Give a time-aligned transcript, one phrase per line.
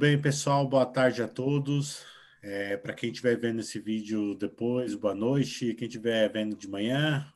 [0.00, 0.66] Bem, pessoal?
[0.66, 2.06] Boa tarde a todos.
[2.40, 5.74] É, Para quem estiver vendo esse vídeo depois, boa noite.
[5.74, 7.30] Quem estiver vendo de manhã,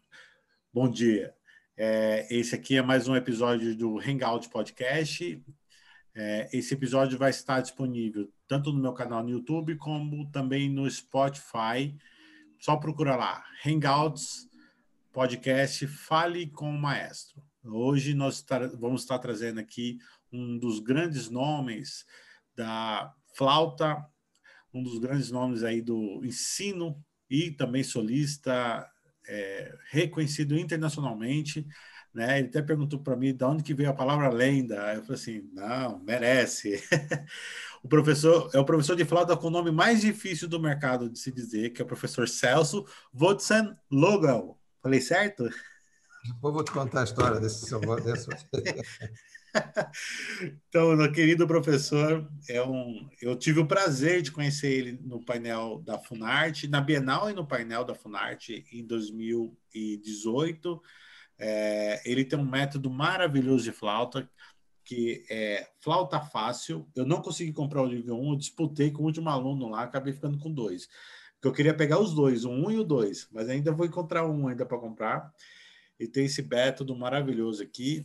[0.72, 1.34] bom dia.
[1.76, 5.44] É, esse aqui é mais um episódio do Hangout Podcast.
[6.14, 10.90] É, esse episódio vai estar disponível tanto no meu canal no YouTube como também no
[10.90, 11.94] Spotify.
[12.58, 14.48] Só procura lá, Hangouts
[15.12, 17.42] Podcast Fale com o Maestro.
[17.62, 18.42] Hoje nós
[18.78, 19.98] vamos estar trazendo aqui
[20.32, 22.06] um dos grandes nomes
[22.56, 24.04] da flauta,
[24.72, 28.88] um dos grandes nomes aí do ensino e também solista,
[29.26, 31.66] é, reconhecido internacionalmente.
[32.12, 32.38] Né?
[32.38, 34.94] Ele até perguntou para mim de onde que veio a palavra lenda.
[34.94, 36.80] Eu falei assim, não, merece.
[37.82, 41.18] o professor é o professor de flauta com o nome mais difícil do mercado de
[41.18, 44.54] se dizer, que é o professor Celso Wodson Logan.
[44.80, 45.48] Falei certo?
[46.26, 48.28] Depois vou te contar a história desse seu desse...
[50.68, 55.80] então, meu querido professor, é um, eu tive o prazer de conhecer ele no painel
[55.84, 60.82] da Funarte, na Bienal e no painel da Funarte em 2018.
[61.38, 64.28] É, ele tem um método maravilhoso de flauta,
[64.84, 66.88] que é flauta fácil.
[66.94, 70.12] Eu não consegui comprar o nível 1, eu disputei com o último aluno lá, acabei
[70.12, 70.88] ficando com dois.
[71.34, 74.26] Porque eu queria pegar os dois, o 1 e o 2, mas ainda vou encontrar
[74.26, 75.32] um ainda para comprar.
[75.98, 78.04] E tem esse método maravilhoso aqui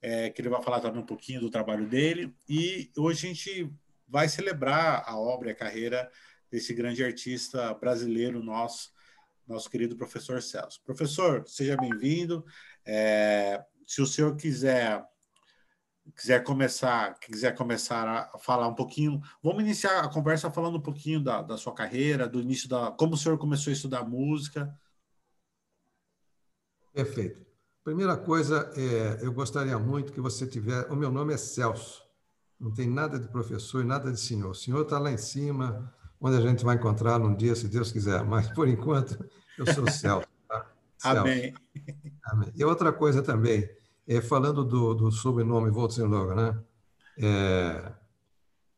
[0.00, 2.34] é, que ele vai falar também um pouquinho do trabalho dele.
[2.48, 3.72] E hoje a gente
[4.06, 6.10] vai celebrar a obra e a carreira
[6.50, 8.92] desse grande artista brasileiro nosso,
[9.46, 10.80] nosso querido professor Celso.
[10.84, 12.44] Professor, seja bem-vindo.
[12.84, 15.04] É, se o senhor quiser
[16.16, 21.22] quiser começar, quiser começar a falar um pouquinho, vamos iniciar a conversa falando um pouquinho
[21.22, 24.74] da, da sua carreira, do início da, como o senhor começou a estudar música.
[26.94, 27.47] Perfeito.
[27.84, 30.90] Primeira coisa, é, eu gostaria muito que você tivesse.
[30.90, 32.02] O meu nome é Celso,
[32.60, 34.50] não tem nada de professor e nada de senhor.
[34.50, 37.92] O senhor está lá em cima, onde a gente vai encontrar num dia, se Deus
[37.92, 38.24] quiser.
[38.24, 39.18] Mas, por enquanto,
[39.56, 40.26] eu sou Celso.
[40.48, 40.66] Tá?
[40.98, 41.20] Celso.
[41.20, 41.54] Amém.
[42.24, 42.52] Amém.
[42.54, 43.68] E outra coisa também,
[44.06, 46.58] é, falando do, do sobrenome Voltzenloga, né?
[47.20, 47.92] É,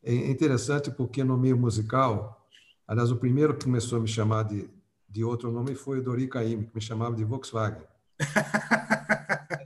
[0.03, 2.47] é interessante porque no meio musical,
[2.87, 4.69] aliás, o primeiro que começou a me chamar de,
[5.07, 7.83] de outro nome foi o Dori Caymmi, que me chamava de Volkswagen.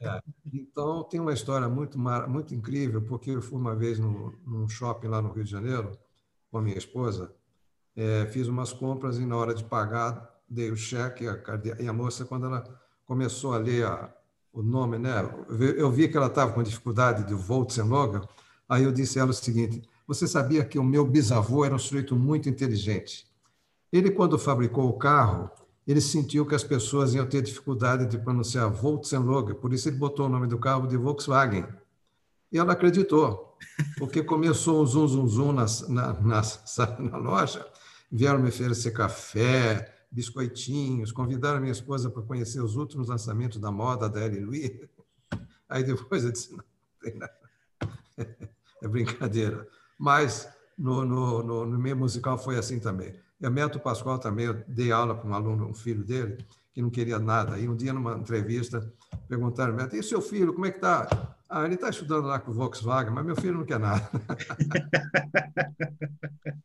[0.02, 0.22] É.
[0.54, 5.08] Então, tem uma história muito, muito incrível, porque eu fui uma vez no, num shopping
[5.08, 5.92] lá no Rio de Janeiro
[6.52, 7.34] com a minha esposa,
[7.96, 11.38] é, fiz umas compras e na hora de pagar dei o cheque a,
[11.80, 12.64] e a moça, quando ela
[13.06, 14.14] começou a ler a,
[14.54, 15.12] o nome, né,
[15.78, 18.22] eu vi que ela estava com dificuldade de Voltzenloga,
[18.70, 21.80] aí eu disse a ela o seguinte, você sabia que o meu bisavô era um
[21.80, 23.28] sujeito muito inteligente.
[23.92, 25.50] Ele, quando fabricou o carro,
[25.88, 30.26] ele sentiu que as pessoas iam ter dificuldade de pronunciar Volkswagen, por isso ele botou
[30.26, 31.66] o nome do carro de Volkswagen.
[32.52, 33.58] E ela acreditou,
[33.98, 36.42] porque começou um zum, zum, zum na, na, na,
[37.00, 37.68] na loja,
[38.12, 44.10] vieram me oferecer café, biscoitinhos, convidaram minha esposa para conhecer os últimos lançamentos da moda
[44.10, 44.72] da Ellie Louis.
[45.68, 46.64] Aí depois eu disse, não,
[47.02, 47.34] tem nada.
[48.82, 49.68] é brincadeira.
[50.00, 50.48] Mas
[50.78, 53.14] no, no, no, no meio musical foi assim também.
[53.40, 56.82] E a Meto Pascoal também, eu dei aula para um aluno, um filho dele, que
[56.82, 57.60] não queria nada.
[57.60, 58.92] E um dia, numa entrevista,
[59.28, 61.36] perguntaram, Meto, e seu filho, como é que está?
[61.50, 64.10] Ah, ele está estudando lá com o Volkswagen, mas meu filho não quer nada.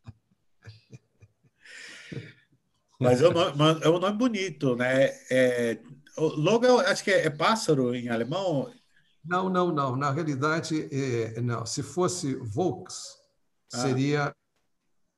[2.99, 5.07] mas é um, nome, é um nome bonito, né?
[5.31, 5.79] É,
[6.17, 8.73] logo, acho que é, é, pássaro em alemão.
[9.25, 9.95] Não, não, não.
[9.97, 11.65] Na realidade, é, não.
[11.67, 13.19] Se fosse Volks,
[13.73, 13.79] ah.
[13.79, 14.35] seria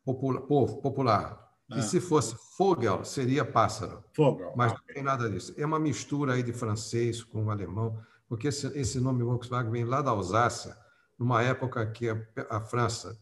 [0.05, 1.41] popular, popular.
[1.72, 1.78] Ah.
[1.78, 4.03] E se fosse Vogel, seria pássaro.
[4.16, 4.53] Vogel.
[4.56, 5.55] Mas não tem nada disso.
[5.56, 10.00] É uma mistura aí de francês com alemão, porque esse, esse nome Volkswagen vem lá
[10.00, 10.77] da Alsácia,
[11.19, 12.16] numa época que a,
[12.50, 13.19] a França,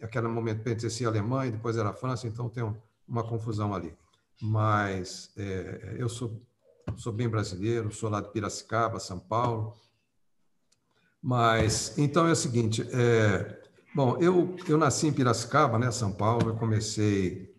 [0.00, 2.74] aquele momento pertencia à Alemanha, e depois era a França, então tem um,
[3.06, 3.94] uma confusão ali.
[4.40, 6.40] Mas é, eu sou,
[6.96, 9.74] sou bem brasileiro, sou lá de Piracicaba, São Paulo.
[11.22, 13.62] Mas, então é o seguinte, é,
[13.94, 16.50] Bom, eu, eu nasci em Piracicaba, né, São Paulo.
[16.50, 17.51] Eu comecei.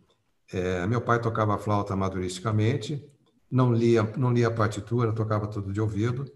[0.54, 3.04] É, meu pai tocava flauta amadoristicamente,
[3.50, 6.32] não lia, não lia partitura, tocava tudo de ouvido.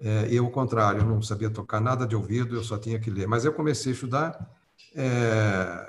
[0.00, 3.26] É, eu, ao contrário, não sabia tocar nada de ouvido, eu só tinha que ler.
[3.26, 4.50] Mas eu comecei a estudar.
[4.94, 5.88] É,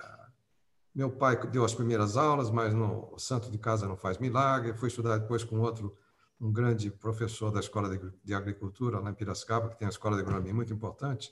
[0.93, 4.73] meu pai deu as primeiras aulas, mas no, o santo de casa não faz milagre.
[4.73, 5.95] Fui estudar depois com outro,
[6.39, 10.15] um grande professor da Escola de, de Agricultura, lá em Piracicaba, que tem a Escola
[10.15, 11.31] de Agronomia muito importante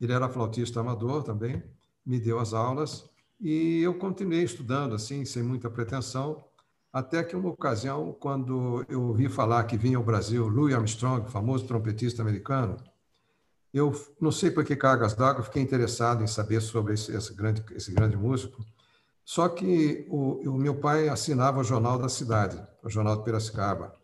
[0.00, 1.62] ele era flautista amador também,
[2.04, 3.08] me deu as aulas
[3.40, 6.44] e eu continuei estudando assim, sem muita pretensão,
[6.92, 11.66] até que uma ocasião, quando eu ouvi falar que vinha ao Brasil Louis Armstrong, famoso
[11.66, 12.76] trompetista americano,
[13.72, 17.62] Eu não sei por que cargas d'água, fiquei interessado em saber sobre esse, esse, grande,
[17.74, 18.64] esse grande músico.
[19.24, 23.94] Só que o, o meu pai assinava o Jornal da Cidade, o Jornal de Piracicaba.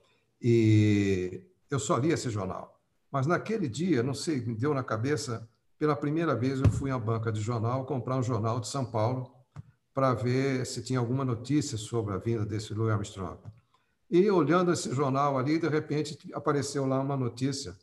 [0.41, 2.79] E eu só li esse jornal.
[3.11, 5.49] Mas naquele dia, não sei, me deu na cabeça,
[5.85, 9.31] pela primeira vez eu fui à banca de jornal comprar um jornal de São Paulo
[9.93, 13.39] para ver se tinha alguma notícia sobre a vinda desse Louis Armstrong.
[14.11, 17.77] E olhando esse jornal ali, de repente apareceu lá uma notícia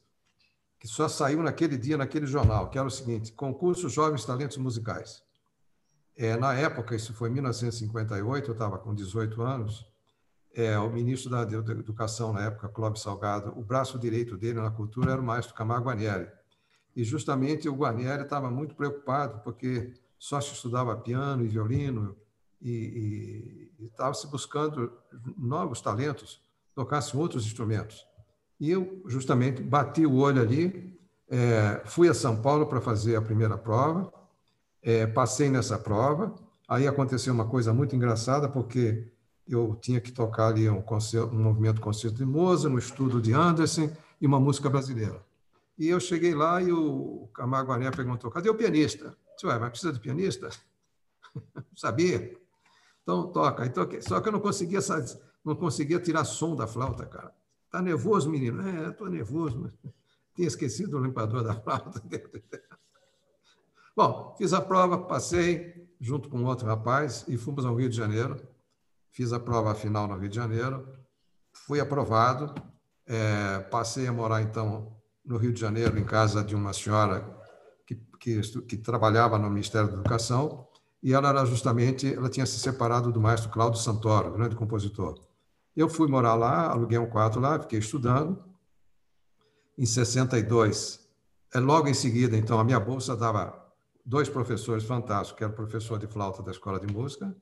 [0.80, 5.21] que só saiu naquele dia, naquele jornal, que era o seguinte: concurso Jovens Talentos Musicais.
[6.18, 9.86] É, na época, isso foi em 1958, eu estava com 18 anos,
[10.56, 14.71] é, o ministro da, da Educação na época, Clóvis Salgado, o braço direito dele na
[14.71, 16.40] cultura era o maestro Camargo Guarnieri.
[16.95, 22.15] E justamente o Guarnieri estava muito preocupado, porque só se estudava piano e violino,
[22.61, 24.91] e estava se buscando
[25.38, 26.41] novos talentos,
[26.75, 28.05] tocassem outros instrumentos.
[28.59, 33.21] E eu, justamente, bati o olho ali, é, fui a São Paulo para fazer a
[33.21, 34.13] primeira prova,
[34.83, 36.35] é, passei nessa prova,
[36.67, 39.11] aí aconteceu uma coisa muito engraçada, porque
[39.47, 43.33] eu tinha que tocar ali um, concerto, um movimento concerto de Mozart, um estudo de
[43.33, 43.89] Anderson
[44.19, 45.21] e uma música brasileira.
[45.81, 49.17] E eu cheguei lá e o Camargo Ané perguntou, cadê o pianista?
[49.33, 50.47] disse, ué, mas precisa de pianista?
[51.75, 52.37] Sabia.
[53.01, 53.65] Então, toca.
[53.65, 54.79] Então, só que eu não conseguia,
[55.43, 57.33] não conseguia tirar som da flauta, cara.
[57.71, 58.61] Tá nervoso, menino?
[58.61, 59.59] É, estou nervoso.
[59.59, 59.73] Mas...
[60.35, 61.99] Tinha esquecido o limpador da flauta.
[63.97, 68.37] Bom, fiz a prova, passei junto com outro rapaz e fomos ao Rio de Janeiro
[69.11, 70.87] fiz a prova final no Rio de Janeiro,
[71.51, 72.53] fui aprovado,
[73.05, 75.00] é, passei a morar então
[75.31, 77.25] no Rio de Janeiro, em casa de uma senhora
[77.85, 80.67] que, que, que, trabalhava no Ministério da Educação,
[81.01, 85.19] e ela era justamente, ela tinha se separado do maestro Cláudio Santoro, grande compositor.
[85.75, 88.43] Eu fui morar lá, aluguei um quarto lá, fiquei estudando.
[89.77, 90.99] Em 62,
[91.53, 93.57] é, logo em seguida, então, a minha bolsa dava
[94.05, 97.35] dois professores fantásticos, que era o professor de flauta da Escola de Música,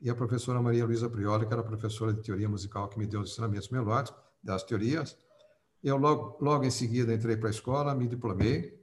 [0.00, 3.20] e a professora Maria Luísa Prioli, que era professora de teoria musical, que me deu
[3.20, 5.16] os ensinamentos melódicos das teorias.
[5.82, 8.80] Eu, logo, logo em seguida, entrei para a escola, me diplomei,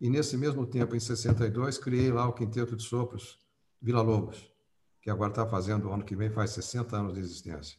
[0.00, 3.38] e nesse mesmo tempo, em 62, criei lá o Quinteto de Sopros
[3.80, 4.50] Vila Lobos,
[5.00, 7.78] que agora está fazendo, ano que vem, faz 60 anos de existência.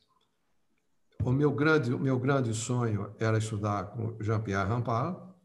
[1.23, 5.39] O meu grande, o meu grande sonho era estudar com Jean-Pierre Rampal,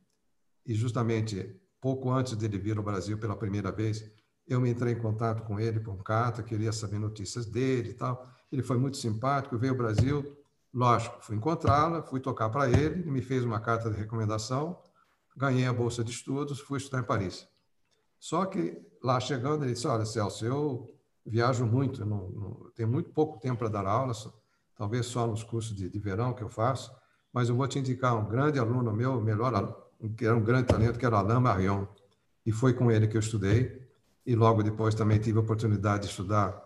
[0.64, 4.11] e justamente pouco antes dele vir ao Brasil pela primeira vez,
[4.46, 8.25] eu me entrei em contato com ele por carta, queria saber notícias dele e tal.
[8.50, 10.37] Ele foi muito simpático, veio ao Brasil.
[10.76, 14.78] Lógico, fui encontrá-lo, fui tocar para ele, ele me fez uma carta de recomendação,
[15.34, 17.49] ganhei a bolsa de estudos, fui estudar em Paris.
[18.20, 20.94] Só que lá chegando, ele disse: Olha, Celso, eu
[21.25, 24.28] viajo muito, não, não, tenho muito pouco tempo para dar aulas,
[24.76, 26.94] talvez só nos cursos de, de, verão que eu faço,
[27.32, 29.75] mas eu vou te indicar um grande aluno meu, melhor
[30.14, 31.87] que era um grande talento, que era Alain Marion.
[32.44, 33.82] E foi com ele que eu estudei
[34.26, 36.65] e logo depois também tive a oportunidade de estudar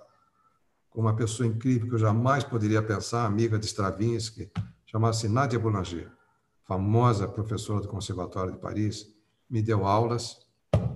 [0.91, 4.51] com uma pessoa incrível que eu jamais poderia pensar, amiga de Stravinsky,
[4.85, 6.11] chamada-se Nadia Boulanger,
[6.65, 9.07] famosa professora do Conservatório de Paris,
[9.49, 10.41] me deu aulas.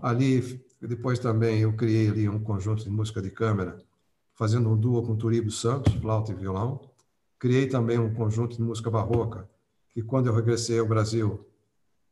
[0.02, 3.79] Ali, depois também eu criei ali um conjunto de música de câmara,
[4.34, 6.81] fazendo um duo com Turibo Santos, flauta e violão.
[7.39, 9.48] Criei também um conjunto de música barroca,
[9.91, 11.46] que quando eu regressei ao Brasil,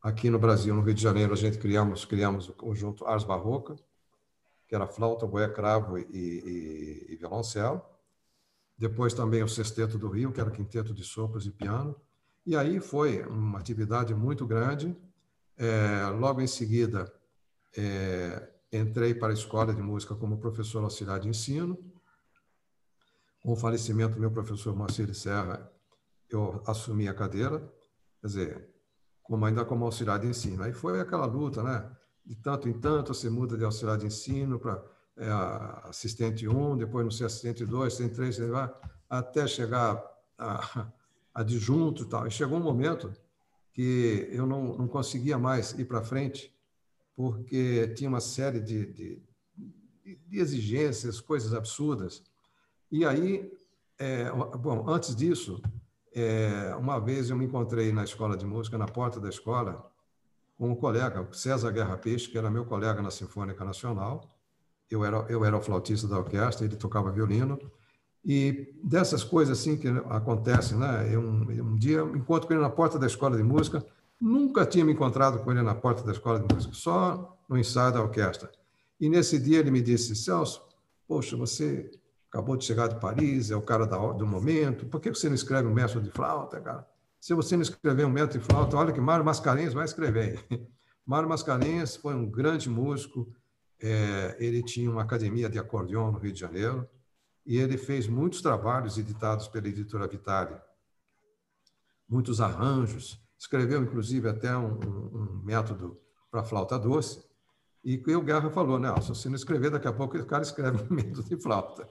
[0.01, 3.75] aqui no Brasil, no Rio de Janeiro, a gente criamos, criamos o conjunto Ars Barroca,
[4.73, 7.83] que era flauta, boé, cravo e, e, e, violoncelo.
[8.79, 11.95] Depois também o Sexteto do Rio, que era quinteto de sopros e piano.
[12.47, 14.97] E aí foi uma atividade muito grande.
[15.59, 17.13] É, logo em seguida,
[17.77, 21.77] é, entrei para a Escola de Música como professor auxiliar de ensino.
[23.43, 24.75] Com o falecimento do meu professor
[25.05, 25.71] de Serra,
[26.31, 27.59] eu assumi a cadeira,
[28.23, 28.71] quer dizer,
[29.23, 30.63] como ainda como auxiliar de ensino.
[30.63, 31.95] Aí foi aquela luta, né?
[32.25, 34.83] De tanto em tanto você muda de auxiliar de ensino para
[35.17, 35.29] é,
[35.85, 38.39] assistente 1, depois não ser assistente 2, assistente 3,
[39.09, 40.03] até chegar
[40.39, 40.93] a, a
[41.35, 42.27] adjunto e tal.
[42.27, 43.13] E chegou um momento
[43.73, 46.55] que eu não, não conseguia mais ir para frente,
[47.15, 49.23] porque tinha uma série de, de,
[50.05, 52.23] de exigências, coisas absurdas.
[52.91, 53.53] E aí,
[53.99, 55.63] é, bom, antes disso,
[56.15, 59.92] é, uma vez eu me encontrei na escola de música, na porta da escola,
[60.63, 64.31] com um colega, César Guerra Peixe, que era meu colega na Sinfônica Nacional.
[64.89, 67.59] Eu era, eu era o flautista da orquestra, ele tocava violino.
[68.25, 71.13] E dessas coisas assim que acontecem, né?
[71.13, 73.85] Eu, um dia encontro com ele na porta da escola de música.
[74.21, 77.95] Nunca tinha me encontrado com ele na porta da escola de música, só no ensaio
[77.95, 78.49] da orquestra.
[79.01, 80.63] E nesse dia ele me disse: Celso,
[81.09, 81.91] poxa, você
[82.31, 85.35] acabou de chegar de Paris, é o cara da, do momento, por que você não
[85.35, 86.87] escreve um mestre de flauta, cara?
[87.23, 90.45] Se você não escrever um método de flauta, olha que Mário Mascarenhas vai escrever.
[91.07, 93.33] Mário Mascarenhas foi um grande músico,
[93.81, 96.85] é, ele tinha uma academia de acordeão no Rio de Janeiro
[97.47, 100.61] e ele fez muitos trabalhos editados pela editora Vitale,
[102.09, 105.97] muitos arranjos, escreveu inclusive até um, um, método
[106.29, 107.25] para flauta doce.
[107.85, 110.83] E o Guerra falou, né, se você não escrever, daqui a pouco o cara escreve
[110.91, 111.89] um método de flauta.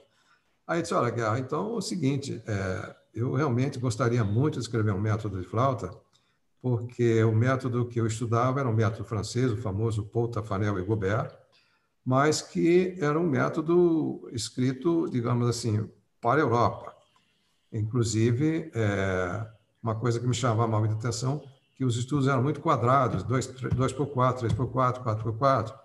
[0.67, 4.93] Aí disse, olha, Guerra, então é o seguinte, é, eu realmente gostaria muito de escrever
[4.93, 5.91] um método de flauta,
[6.61, 10.83] porque o método que eu estudava era um método francês, o famoso Paul Tafanel e
[10.83, 11.31] Gobert,
[12.05, 15.87] mas que era um método escrito, digamos assim,
[16.19, 16.95] para a Europa.
[17.71, 19.47] Inclusive, é,
[19.81, 21.41] uma coisa que me chamava muita atenção,
[21.75, 23.47] que os estudos eram muito quadrados, 2
[23.93, 25.75] por 4, 3 por 4, 4 por 4.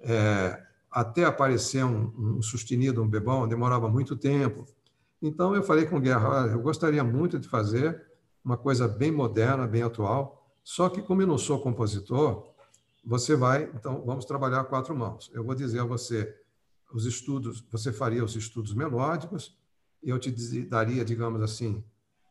[0.00, 4.66] É, até aparecer um, um, sustenido, um bebão, demorava muito tempo.
[5.20, 8.04] Então, eu falei com o Guerra, eu gostaria muito de fazer
[8.44, 12.52] uma coisa bem moderna, bem atual, só que como eu não sou compositor,
[13.04, 15.30] você vai, então, vamos trabalhar a quatro mãos.
[15.32, 16.34] Eu vou dizer a você
[16.92, 19.56] os estudos, você faria os estudos melódicos,
[20.02, 20.30] e eu te
[20.62, 21.84] daria, digamos assim,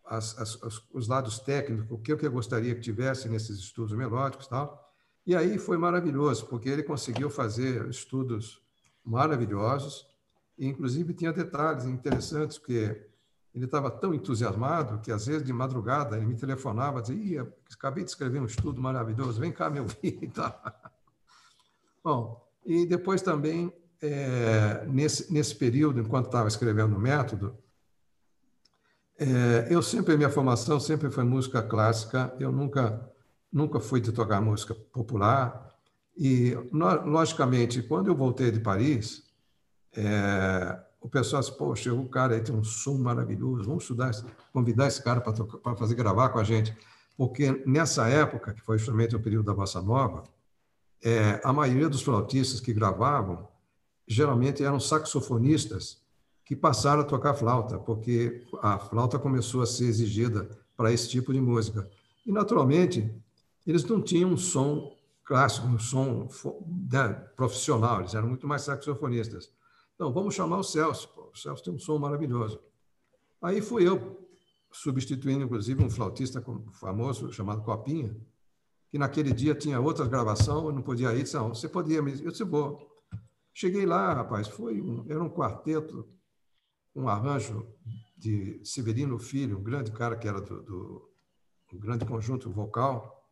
[0.06, 4.86] as, as, os lados técnicos, o que eu gostaria que tivesse nesses estudos melódicos tal.
[5.26, 8.62] E aí foi maravilhoso, porque ele conseguiu fazer estudos
[9.04, 10.08] maravilhosos,
[10.58, 13.06] e inclusive tinha detalhes interessantes, porque
[13.54, 18.10] ele estava tão entusiasmado que, às vezes, de madrugada, ele me telefonava, dizia, acabei de
[18.10, 20.32] escrever um estudo maravilhoso, vem cá me ouvir e.
[22.04, 27.58] Bom, e depois também, é, nesse, nesse período, enquanto estava escrevendo o método,
[29.18, 33.10] é, eu sempre, minha formação sempre foi música clássica, eu nunca,
[33.52, 35.74] nunca fui de tocar música popular,
[36.18, 36.56] e,
[37.06, 39.24] logicamente, quando eu voltei de Paris,
[39.96, 44.12] é, o pessoal disse, poxa, o cara aí tem um som maravilhoso, vamos estudar,
[44.52, 46.76] convidar esse cara para fazer gravar com a gente.
[47.18, 50.24] Porque nessa época, que foi justamente o período da Bossa Nova,
[51.04, 53.48] é, a maioria dos flautistas que gravavam
[54.08, 56.04] geralmente eram saxofonistas
[56.44, 61.34] que passaram a tocar flauta, porque a flauta começou a ser exigida para esse tipo
[61.34, 61.90] de música.
[62.26, 63.12] E, naturalmente,
[63.66, 66.28] eles não tinham um som clássico, um som
[66.92, 69.50] né, profissional, eles eram muito mais saxofonistas.
[69.98, 71.10] Não, vamos chamar o Celso.
[71.10, 71.30] Pô.
[71.34, 72.60] O Celso tem um som maravilhoso.
[73.42, 74.28] Aí fui eu,
[74.72, 78.16] substituindo, inclusive, um flautista famoso chamado Copinha,
[78.90, 81.24] que naquele dia tinha outra gravação, eu não podia ir.
[81.24, 82.12] Disse, não, você podia me...
[82.24, 82.92] Eu disse, vou.
[83.54, 86.08] Cheguei lá, rapaz, foi um, era um quarteto,
[86.94, 87.66] um arranjo
[88.18, 91.10] de Severino Filho, um grande cara que era do, do
[91.74, 93.26] um grande conjunto vocal,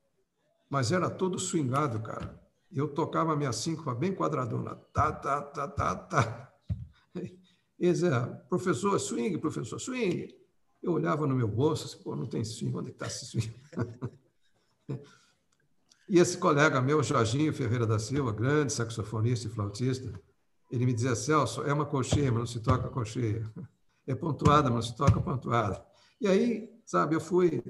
[0.70, 2.42] mas era todo swingado, cara.
[2.72, 4.76] Eu tocava a minha síncopa bem quadradona.
[4.94, 6.53] Tá, tá, tá, tá, tá.
[7.84, 10.34] Eles diziam, professor, swing, professor, swing.
[10.82, 13.54] Eu olhava no meu bolso, assim, pô, não tem swing, onde está esse swing?
[16.08, 20.18] e esse colega meu, Jorginho Ferreira da Silva, grande saxofonista e flautista,
[20.72, 23.44] ele me dizia, Celso, é uma colcheia, mas não se toca colcheia.
[24.08, 25.86] É pontuada, mas não se toca pontuada.
[26.22, 27.62] E aí, sabe, eu fui,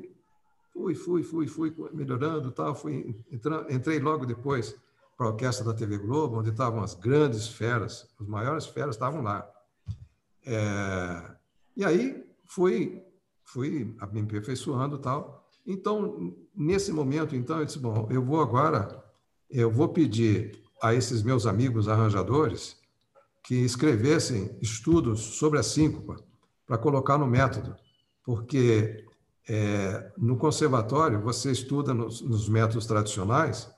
[0.71, 4.75] fui, fui, fui, fui melhorando, tal, fui entrando, entrei logo depois
[5.17, 9.23] para a orquestra da TV Globo, onde estavam as grandes feras, os maiores feras estavam
[9.23, 9.51] lá.
[10.45, 11.31] É,
[11.75, 13.01] e aí fui,
[13.43, 15.49] fui me aperfeiçoando tal.
[15.65, 19.03] Então, nesse momento, então, eu disse, bom, eu vou agora,
[19.49, 22.77] eu vou pedir a esses meus amigos arranjadores
[23.43, 26.17] que escrevessem estudos sobre a síncopa
[26.65, 27.75] para colocar no método,
[28.23, 29.05] porque
[29.47, 33.69] é, no conservatório você estuda nos, nos, métodos tradicionais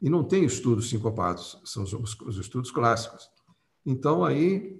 [0.00, 3.30] e não tem estudos sincopados, são os, os estudos clássicos.
[3.86, 4.78] Então, aí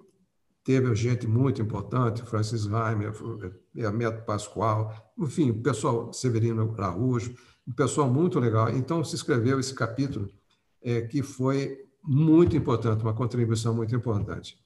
[0.64, 3.12] Teve gente muito importante, Francis Reimer,
[3.75, 7.35] Hermeto Pascoal, enfim, o pessoal Severino Araújo,
[7.66, 8.71] um pessoal muito legal.
[8.71, 10.28] Então, se escreveu esse capítulo,
[10.81, 14.57] é, que foi muito importante, uma contribuição muito importante.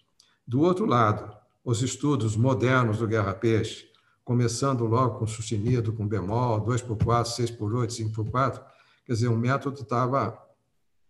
[0.46, 1.34] Do outro lado,
[1.64, 3.86] os estudos modernos do Guerra Peixe,
[4.24, 8.62] começando logo com sustenido, com bemol, 2 por 4, 6 por 8, 5 por 4,
[9.04, 10.46] quer dizer, o método estava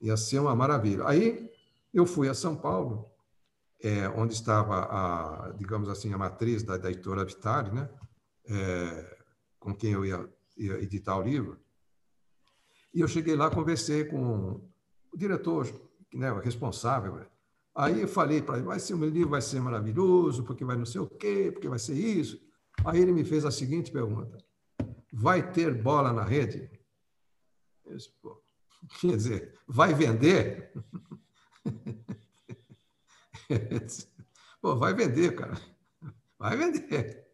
[0.01, 1.07] ia ser uma maravilha.
[1.07, 1.51] Aí
[1.93, 3.11] eu fui a São Paulo
[3.83, 7.89] é, onde estava a, digamos assim, a matriz da, da editora Vitale, né?
[8.49, 9.17] É,
[9.59, 11.59] com quem eu ia, ia, editar o livro.
[12.95, 14.61] E eu cheguei lá, conversei com
[15.13, 15.69] o diretor,
[16.15, 17.27] né, o responsável.
[17.75, 20.77] Aí eu falei para ele, vai ser o meu livro vai ser maravilhoso, porque vai
[20.77, 22.41] não sei o quê, porque vai ser isso.
[22.85, 24.39] Aí ele me fez a seguinte pergunta:
[25.13, 26.71] vai ter bola na rede?
[27.85, 28.41] Eu disse, Pô,
[29.01, 30.73] quer dizer, vai vender?
[34.61, 35.61] Pô, vai vender, cara.
[36.39, 37.27] Vai vender.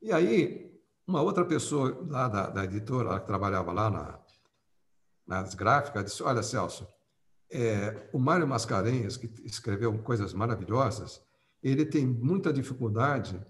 [0.00, 4.20] E aí, uma outra pessoa lá da, da editora, que trabalhava lá na,
[5.26, 6.86] nas gráficas, disse: Olha, Celso,
[7.50, 11.22] é, o Mário Mascarenhas, que escreveu coisas maravilhosas,
[11.62, 13.40] ele tem muita dificuldade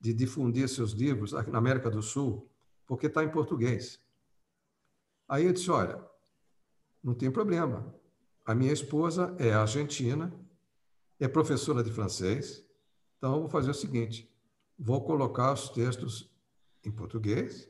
[0.00, 2.48] de difundir seus livros na América do Sul,
[2.86, 4.00] porque está em português.
[5.28, 6.02] Aí eu disse: Olha,
[7.02, 7.94] não tem problema.
[8.44, 10.32] A minha esposa é argentina,
[11.20, 12.64] é professora de francês,
[13.18, 14.28] então eu vou fazer o seguinte:
[14.78, 16.30] vou colocar os textos
[16.84, 17.68] em português,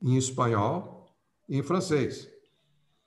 [0.00, 1.06] em espanhol
[1.48, 2.30] e em francês.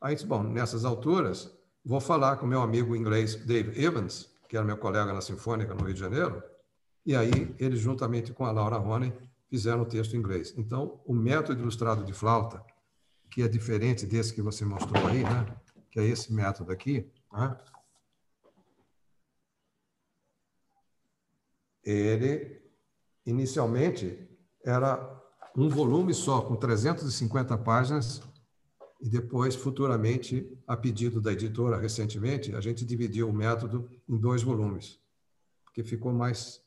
[0.02, 1.50] Aí Bom, nessas alturas,
[1.84, 5.86] vou falar com meu amigo inglês Dave Evans, que era meu colega na Sinfônica no
[5.86, 6.44] Rio de Janeiro,
[7.06, 9.14] e aí eles, juntamente com a Laura Rony,
[9.50, 10.54] fizeram o texto em inglês.
[10.58, 12.64] Então, o método ilustrado de flauta,
[13.32, 15.46] que é diferente desse que você mostrou aí, né?
[15.90, 17.56] que é esse método aqui, né?
[21.84, 22.62] Ele
[23.26, 24.28] inicialmente
[24.64, 25.22] era
[25.56, 28.22] um volume só, com 350 páginas,
[29.02, 34.42] e depois, futuramente, a pedido da editora, recentemente, a gente dividiu o método em dois
[34.42, 34.98] volumes,
[35.66, 36.62] porque ficou mais,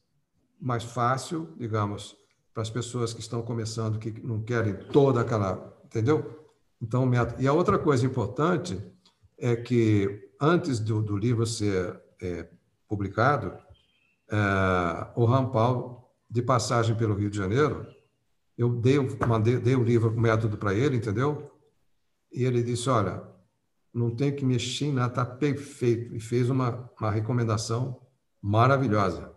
[0.61, 2.14] mais fácil, digamos,
[2.52, 5.75] para as pessoas que estão começando, que não querem toda aquela.
[5.85, 6.46] Entendeu?
[6.80, 7.42] Então, o método.
[7.42, 8.78] E a outra coisa importante
[9.38, 12.49] é que, antes do, do livro ser é,
[12.87, 13.56] publicado,
[14.30, 17.87] é, o Rampal, de passagem pelo Rio de Janeiro,
[18.59, 21.50] eu dei, mandei, dei o livro, o método para ele, entendeu?
[22.33, 23.23] E ele disse: Olha,
[23.92, 26.14] não tem que mexer em nada, está perfeito.
[26.14, 28.00] E fez uma, uma recomendação
[28.40, 29.33] maravilhosa.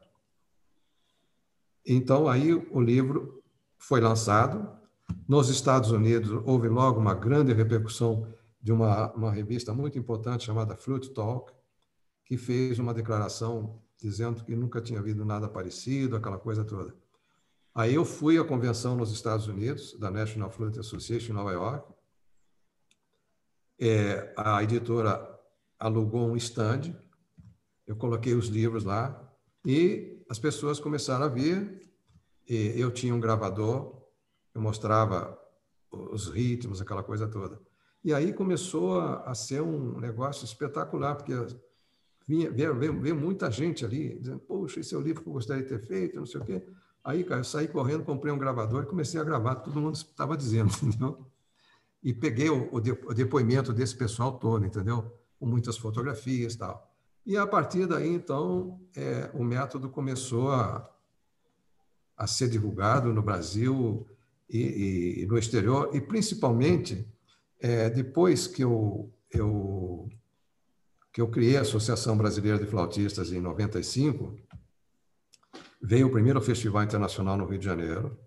[1.86, 3.42] Então, aí o livro
[3.78, 4.70] foi lançado.
[5.28, 8.28] Nos Estados Unidos, houve logo uma grande repercussão
[8.62, 11.52] de uma, uma revista muito importante chamada Flute Talk,
[12.26, 16.96] que fez uma declaração dizendo que nunca tinha havido nada parecido, aquela coisa toda.
[17.74, 21.94] Aí eu fui à convenção nos Estados Unidos, da National Flute Association em Nova York,
[23.80, 25.40] é, a editora
[25.80, 26.94] alugou um stand,
[27.88, 29.34] eu coloquei os livros lá
[29.66, 31.88] e as pessoas começaram a vir.
[32.46, 34.04] eu tinha um gravador,
[34.54, 35.40] eu mostrava
[35.92, 37.62] os ritmos, aquela coisa toda.
[38.04, 41.34] E aí começou a, a ser um negócio espetacular, porque
[42.30, 45.34] vinha, veio, veio, veio, muita gente ali, dizendo, poxa, esse é o livro que eu
[45.34, 46.64] gostaria de ter feito, não sei o quê.
[47.04, 50.38] Aí, cara, eu saí correndo, comprei um gravador e comecei a gravar, todo mundo estava
[50.38, 51.26] dizendo, entendeu?
[52.02, 55.12] e peguei o, o, depoimento desse pessoal todo, entendeu?
[55.38, 56.90] Com muitas fotografias e tal.
[57.26, 60.90] E a partir daí, então, é, o método começou a,
[62.16, 64.08] a ser divulgado no Brasil
[64.50, 67.06] e, e no exterior, e principalmente
[67.60, 70.10] é, depois que eu, eu,
[71.12, 74.36] que eu criei a Associação Brasileira de Flautistas em 95,
[75.82, 78.18] veio o primeiro Festival Internacional no Rio de Janeiro,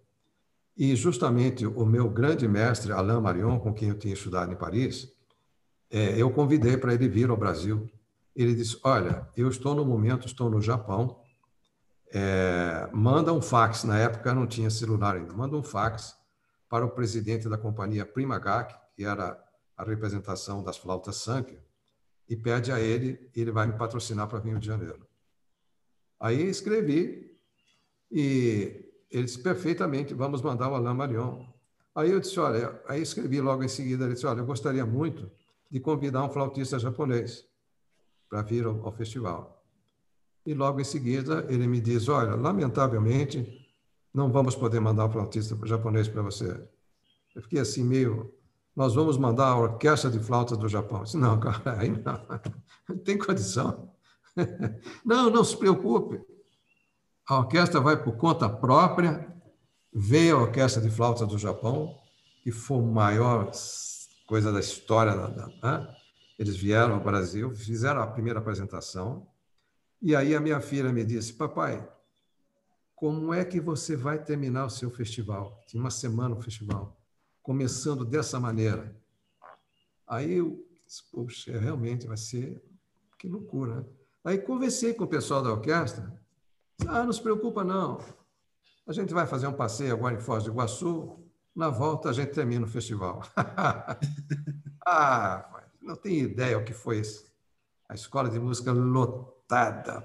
[0.76, 5.12] e justamente o meu grande mestre, Alain Marion, com quem eu tinha estudado em Paris,
[5.90, 7.90] é, eu convidei para ele vir ao Brasil.
[8.34, 11.20] Ele disse: Olha, eu estou no momento, estou no Japão,
[12.10, 13.84] é, manda um fax.
[13.84, 16.16] Na época não tinha celular ainda, manda um fax
[16.70, 19.38] para o presidente da companhia Primagak, que era
[19.76, 21.58] a representação das flautas Sankey,
[22.28, 25.06] e pede a ele, ele vai me patrocinar para Rio de Janeiro.
[26.18, 27.36] Aí escrevi
[28.10, 31.44] e ele disse, perfeitamente, vamos mandar o Alain Marion.
[31.94, 35.30] Aí eu disse, olha, aí escrevi logo em seguida, ele disse, olha, eu gostaria muito
[35.70, 37.46] de convidar um flautista japonês
[38.28, 39.62] para vir ao, ao festival.
[40.44, 43.62] E logo em seguida ele me diz, olha, lamentavelmente,
[44.12, 46.66] não vamos poder mandar um flautista japonês para você.
[47.34, 48.32] Eu fiquei assim meio,
[48.74, 50.98] nós vamos mandar a orquestra de flautas do Japão.
[50.98, 52.40] Eu disse, não, cara, aí não,
[52.88, 53.90] não tem condição.
[55.04, 56.18] Não, não se preocupe.
[57.28, 59.30] A orquestra vai por conta própria.
[59.92, 61.94] Veio a Orquestra de Flauta do Japão,
[62.42, 63.50] que foi a maior
[64.26, 65.14] coisa da história.
[65.14, 65.94] Da, né?
[66.38, 69.26] Eles vieram ao Brasil, fizeram a primeira apresentação.
[70.00, 71.86] E aí a minha filha me disse: Papai,
[72.94, 75.60] como é que você vai terminar o seu festival?
[75.66, 76.96] Tinha uma semana o festival,
[77.42, 78.96] começando dessa maneira.
[80.06, 82.62] Aí eu disse: Poxa, realmente vai ser.
[83.18, 83.88] Que loucura.
[84.24, 86.22] Aí conversei com o pessoal da orquestra
[86.88, 87.98] ah, não se preocupa, não.
[88.86, 91.18] A gente vai fazer um passeio agora em Foz do Iguaçu.
[91.54, 93.22] Na volta, a gente termina o festival.
[94.86, 97.30] ah, não tenho ideia o que foi isso.
[97.88, 100.02] A escola de música lotada.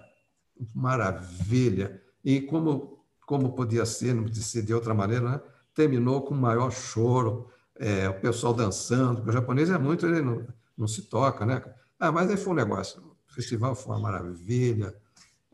[0.75, 2.01] Maravilha.
[2.23, 5.41] E como, como podia ser, não podia ser de outra maneira, né?
[5.77, 10.21] Terminou com o maior choro, é, o pessoal dançando, porque o japonês é muito, ele
[10.21, 10.45] não,
[10.77, 11.63] não se toca, né?
[11.97, 13.01] Ah, mas aí foi um negócio.
[13.29, 14.93] O festival foi uma maravilha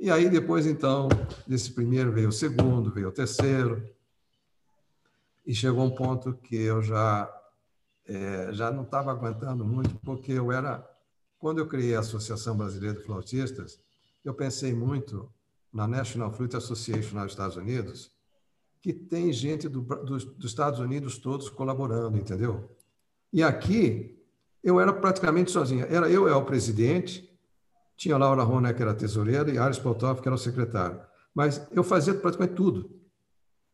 [0.03, 1.07] e aí, depois, então,
[1.47, 3.87] desse primeiro veio o segundo, veio o terceiro.
[5.45, 7.33] E chegou um ponto que eu já
[8.05, 10.85] é, já não estava aguentando muito, porque eu era.
[11.39, 13.79] Quando eu criei a Associação Brasileira de Flautistas,
[14.25, 15.31] eu pensei muito
[15.71, 18.11] na National Flute Association nos Estados Unidos,
[18.83, 22.69] que tem gente do, do, dos Estados Unidos todos colaborando, entendeu?
[23.31, 24.21] E aqui
[24.61, 25.85] eu era praticamente sozinha.
[25.85, 27.33] Era eu, é o presidente,
[27.95, 30.99] tinha Laura Rona, que era tesoureira, e Aris Poltov, que era o secretário.
[31.33, 32.91] Mas eu fazia praticamente tudo.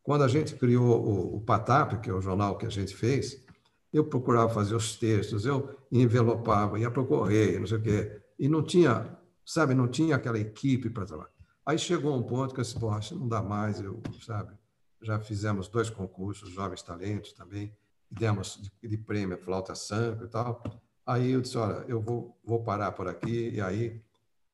[0.04, 3.44] Quando a gente criou o, o Patap, que é o jornal que a gente fez,
[3.92, 8.22] eu procurava fazer os textos, eu envelopava, ia para o correio, não sei o quê.
[8.38, 11.32] E não tinha, sabe, não tinha aquela equipe para trabalhar.
[11.66, 14.59] Aí chegou um ponto que eu disse, poxa, não dá mais, eu, sabe?
[15.02, 17.76] Já fizemos dois concursos, Jovens Talentos também,
[18.10, 20.62] demos de, de prêmio flauta sangue e tal.
[21.06, 23.50] Aí eu disse, olha, eu vou, vou parar por aqui.
[23.50, 24.02] E aí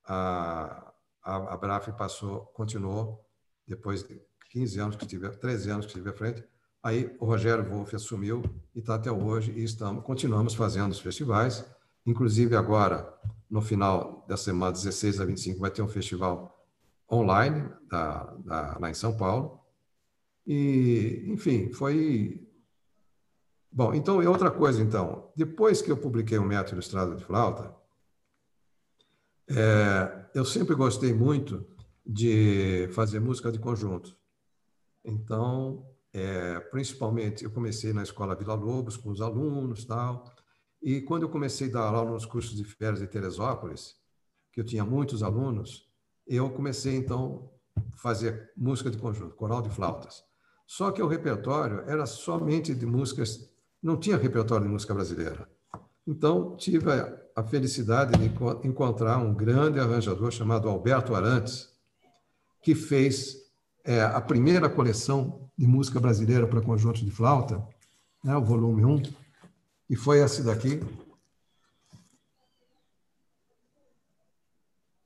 [0.04, 3.24] a, a, a Braf passou, continuou,
[3.66, 6.44] depois de 15 anos que tive, 13 anos que estive à frente.
[6.82, 8.42] Aí o Rogério Wolff assumiu
[8.74, 11.64] e está até hoje e estamos, continuamos fazendo os festivais.
[12.06, 13.12] Inclusive agora,
[13.50, 16.56] no final da semana 16 a 25, vai ter um festival
[17.10, 19.60] online da, da, lá em São Paulo.
[20.46, 22.46] E, enfim, foi.
[23.70, 25.32] Bom, então, e outra coisa, então.
[25.36, 27.74] Depois que eu publiquei o Método Ilustrado de Flauta,
[29.48, 31.66] é, eu sempre gostei muito
[32.04, 34.16] de fazer música de conjunto.
[35.04, 40.24] Então, é, principalmente, eu comecei na Escola Vila Lobos com os alunos tal.
[40.80, 43.96] E quando eu comecei a dar aula nos cursos de férias de Teresópolis,
[44.52, 45.90] que eu tinha muitos alunos,
[46.26, 47.50] eu comecei então
[47.96, 50.24] fazer música de conjunto, coral de flautas.
[50.66, 53.48] Só que o repertório era somente de músicas,
[53.82, 55.48] não tinha repertório de música brasileira.
[56.06, 56.86] Então, tive
[57.34, 61.70] a felicidade de encontrar um grande arranjador chamado Alberto Arantes,
[62.62, 63.36] que fez
[63.84, 67.64] é, a primeira coleção de música brasileira para conjunto de flauta,
[68.22, 69.02] né, o volume 1,
[69.88, 70.80] e foi esse daqui,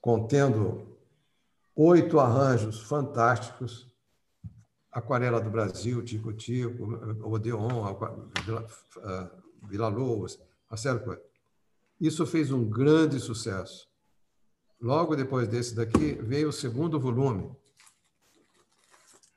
[0.00, 0.96] contendo
[1.76, 3.89] oito arranjos fantásticos.
[4.92, 6.84] Aquarela do Brasil, Tico Tico,
[7.24, 7.96] Odeon,
[8.44, 11.24] Vila, uh, Vila de coisas.
[12.00, 13.88] Isso fez um grande sucesso.
[14.80, 17.54] Logo depois desse daqui, veio o segundo volume,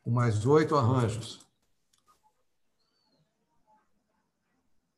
[0.02, 1.46] com mais oito arranjos.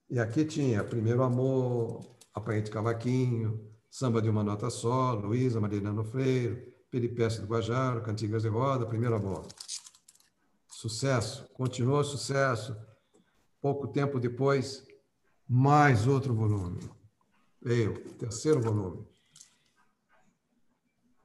[0.07, 6.03] E aqui tinha Primeiro Amor, Apanhei de Cavaquinho, Samba de uma Nota Só, Luísa Marilano
[6.03, 9.47] Freire, Peripécia do Guajaro, Cantigas de Roda, Primeira Bola.
[10.85, 12.77] Sucesso, continuou sucesso.
[13.59, 14.85] Pouco tempo depois,
[15.49, 16.79] mais outro volume.
[17.59, 19.03] Veio, terceiro volume.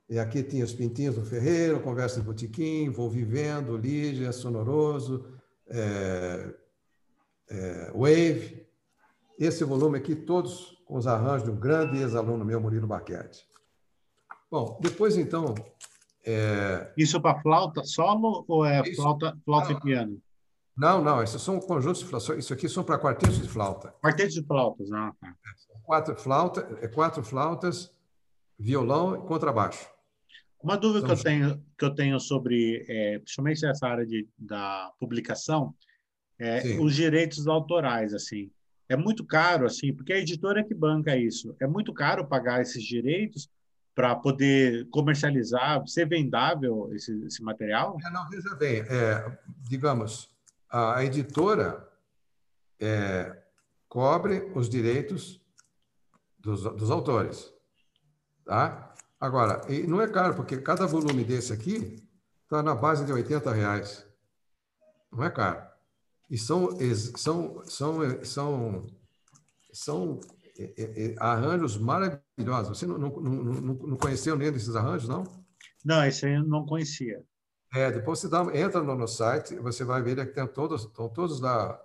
[0.08, 5.26] E aqui tinha os Pintinhos do Ferreiro, Conversa de Botiquim, Vou Vivendo, Lígia, Sonoroso,
[5.68, 6.54] é,
[7.50, 8.66] é, Wave.
[9.38, 13.46] Esse volume aqui, todos com os arranjos de um grande ex-aluno meu, Murilo Baquete.
[14.50, 15.54] Bom, depois então.
[16.24, 16.92] É...
[16.96, 19.00] Isso para flauta solo ou é Isso...
[19.00, 20.20] flauta, flauta e piano?
[20.76, 22.36] Não, não, esses são conjuntos de flauta.
[22.36, 23.94] Isso aqui são para quartetos de flauta.
[24.00, 25.34] Quartetos de flautas, ah, tá.
[25.82, 27.92] Quatro, flauta, é quatro flautas,
[28.58, 29.88] violão e contrabaixo.
[30.62, 34.28] Uma dúvida então, que, eu tenho, que eu tenho sobre, é, principalmente essa área de,
[34.38, 35.74] da publicação,
[36.38, 38.50] é os direitos autorais, assim.
[38.88, 41.54] É muito caro, assim, porque a editora é que banca isso.
[41.60, 43.48] É muito caro pagar esses direitos
[43.94, 47.98] para poder comercializar, ser vendável esse, esse material?
[48.04, 50.30] É, não, veja bem, é, digamos,
[50.68, 51.88] a editora
[52.78, 53.42] é,
[53.88, 55.40] cobre os direitos
[56.38, 57.52] dos, dos autores.
[58.44, 58.94] Tá?
[59.20, 62.02] Agora, não é caro, porque cada volume desse aqui
[62.44, 64.06] está na base de 80 reais.
[65.12, 65.68] Não é caro.
[66.30, 66.70] E são,
[67.16, 68.86] são, são, são,
[69.72, 70.20] são
[71.18, 72.78] arranjos maravilhosos.
[72.78, 75.24] Você não, não, não, não conheceu nenhum desses arranjos, não?
[75.84, 77.22] Não, esse aí eu não conhecia.
[77.72, 81.08] É, depois você dá, entra no, no site, você vai ver que tem todos, estão
[81.08, 81.80] todos lá,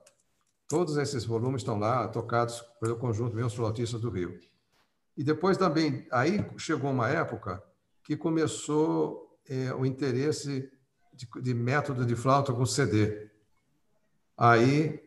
[0.67, 4.39] todos esses volumes estão lá, tocados pelo conjunto Meus Flautistas do Rio.
[5.15, 7.63] E depois também, aí chegou uma época
[8.03, 10.69] que começou é, o interesse
[11.13, 13.29] de, de método de flauta com CD.
[14.37, 15.01] Aí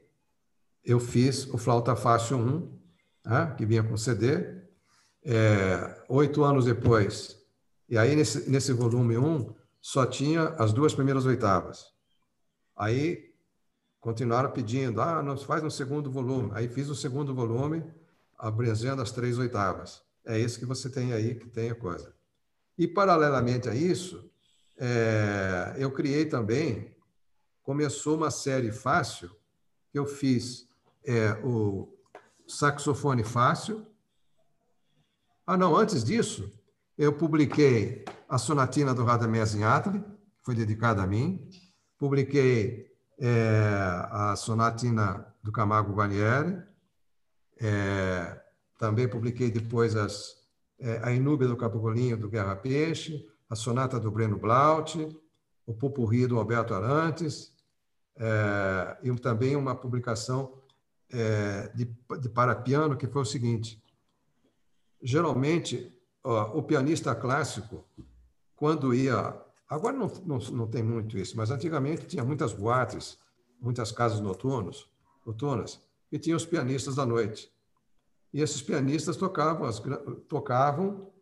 [0.84, 2.77] eu fiz o Flauta Fácil 1,
[3.28, 4.56] né, que vinha com CD.
[5.24, 7.36] É, oito anos depois,
[7.88, 11.92] e aí nesse, nesse volume 1 só tinha as duas primeiras oitavas.
[12.74, 13.34] Aí
[14.00, 16.50] continuaram pedindo, ah, nos faz um segundo volume.
[16.54, 17.84] Aí fiz o segundo volume,
[18.38, 20.02] abrangendo as três oitavas.
[20.24, 22.14] É isso que você tem aí, que tem a coisa.
[22.78, 24.30] E, paralelamente a isso,
[24.78, 26.96] é, eu criei também,
[27.62, 29.30] começou uma série fácil,
[29.90, 30.68] que eu fiz
[31.04, 31.97] é, o
[32.48, 33.86] saxofone fácil.
[35.46, 36.52] Ah, não, antes disso,
[36.96, 40.02] eu publiquei a sonatina do Radamés Inhatli,
[40.42, 41.48] foi dedicada a mim.
[41.98, 46.62] Publiquei é, a sonatina do Camargo Guarnieri.
[47.60, 48.40] É,
[48.78, 50.36] também publiquei depois as,
[50.78, 55.16] é, a Inúbia do Capocolinho, do Guerra Peixe, a sonata do Breno Blaut,
[55.66, 57.52] o Pupurri do Alberto Arantes,
[58.16, 60.57] é, e também uma publicação
[61.12, 61.84] é, de,
[62.20, 63.82] de para piano, que foi o seguinte:
[65.02, 65.92] geralmente,
[66.22, 67.84] ó, o pianista clássico,
[68.56, 69.40] quando ia.
[69.68, 73.18] Agora não, não, não tem muito isso, mas antigamente tinha muitas boates,
[73.60, 74.88] muitas casas noturnos,
[75.26, 77.52] noturnas, e tinha os pianistas da noite.
[78.32, 79.82] E esses pianistas tocavam, as,
[80.26, 81.12] tocavam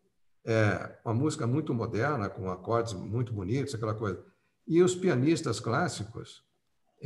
[0.44, 4.24] é, uma música muito moderna, com acordes muito bonitos, aquela coisa.
[4.66, 6.44] E os pianistas clássicos,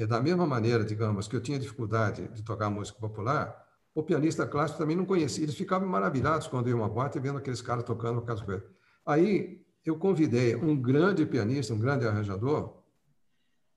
[0.01, 4.47] é, da mesma maneira, digamos, que eu tinha dificuldade de tocar música popular, o pianista
[4.47, 5.45] clássico também não conhecia.
[5.45, 8.65] Eles ficavam maravilhados quando iam uma boate vendo aqueles caras tocando aquelas coisas.
[9.05, 12.83] Aí eu convidei um grande pianista, um grande arranjador,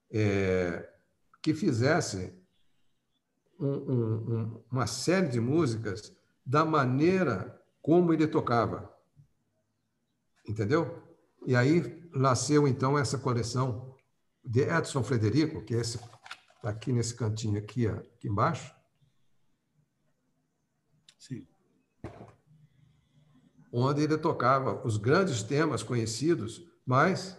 [0.09, 0.89] é,
[1.41, 2.33] que fizesse
[3.59, 8.93] um, um, uma série de músicas da maneira como ele tocava.
[10.47, 11.03] Entendeu?
[11.45, 13.93] E aí nasceu então essa coleção
[14.45, 15.97] de Edson Frederico, que é esse
[16.63, 18.73] tá aqui nesse cantinho aqui, aqui embaixo.
[21.19, 21.45] Sim.
[23.69, 27.37] Onde ele tocava os grandes temas conhecidos, mas,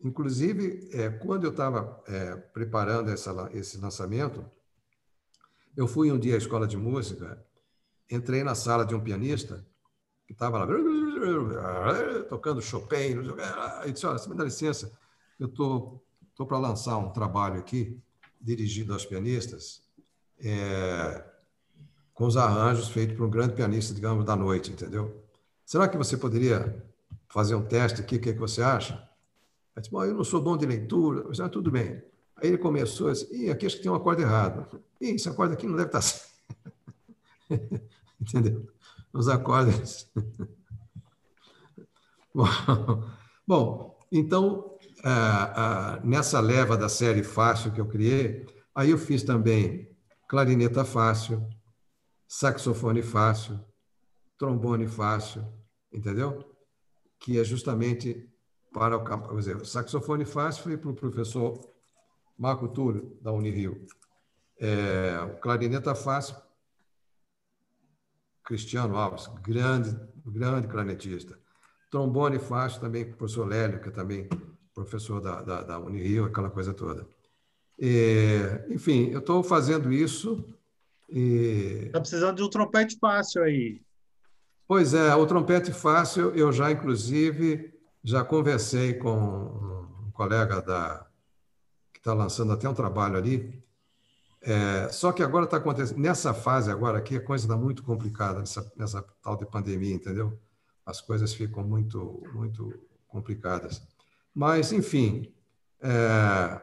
[0.00, 4.48] inclusive, é, quando eu estava é, preparando essa, esse lançamento,
[5.76, 7.44] eu fui um dia à escola de música,
[8.08, 9.66] entrei na sala de um pianista
[10.24, 10.68] que estava lá
[12.28, 13.16] tocando Chopin,
[13.86, 14.96] e disse, olha, você me dá licença,
[15.36, 16.04] eu estou
[16.36, 18.00] tô, tô para lançar um trabalho aqui,
[18.40, 19.82] dirigido aos pianistas,
[20.38, 21.24] é,
[22.14, 25.24] com os arranjos feitos por um grande pianista, digamos, da noite, entendeu?
[25.64, 26.82] Será que você poderia
[27.28, 28.16] fazer um teste aqui?
[28.16, 28.94] O que, é que você acha?
[29.76, 32.02] Ele disse, eu não sou bom de leitura, mas ah, tudo bem.
[32.36, 34.80] Aí ele começou a dizer, Ih, aqui acho que tem um acorde errado.
[35.00, 36.30] Ih, esse acorde aqui não deve estar certo.
[38.20, 38.68] Entendeu?
[39.12, 40.10] Os acordes.
[43.46, 44.76] Bom, então,
[46.04, 49.90] nessa leva da série Fácil que eu criei, aí eu fiz também
[50.28, 51.46] clarineta fácil,
[52.28, 53.58] saxofone fácil,
[54.38, 55.44] trombone fácil,
[55.92, 56.54] entendeu?
[57.18, 58.28] Que é justamente
[58.72, 61.58] para o, por exemplo, saxofone fácil foi para o professor
[62.38, 63.86] Marco Túlio, da Unirio.
[64.58, 66.36] É, clarineta fácil,
[68.44, 71.38] Cristiano Alves, grande, grande clarinetista.
[71.90, 74.28] Trombone fácil também com o professor Lélio, que é também
[74.74, 77.06] professor da, da, da Unirio, aquela coisa toda.
[77.78, 80.44] E, enfim, eu estou fazendo isso.
[81.08, 83.80] Está precisando de um trompete fácil aí.
[84.66, 89.16] Pois é, o trompete fácil, eu já, inclusive, já conversei com
[90.06, 91.06] um colega da,
[91.92, 93.60] que está lançando até um trabalho ali.
[94.42, 98.38] É, só que agora está acontecendo, nessa fase agora aqui, a coisa está muito complicada,
[98.38, 100.38] nessa, nessa tal de pandemia, entendeu?
[100.90, 102.74] as coisas ficam muito, muito
[103.08, 103.82] complicadas.
[104.40, 105.30] Mas, enfim,
[105.82, 106.62] é,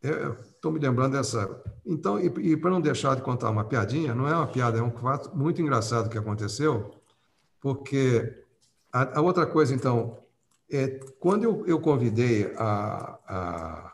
[0.00, 1.60] estou me lembrando dessa.
[1.84, 4.80] Então, e, e para não deixar de contar uma piadinha, não é uma piada, é
[4.80, 6.94] um fato muito engraçado que aconteceu,
[7.60, 8.44] porque
[8.92, 10.18] a, a outra coisa, então,
[10.70, 13.92] é quando eu, eu convidei a, a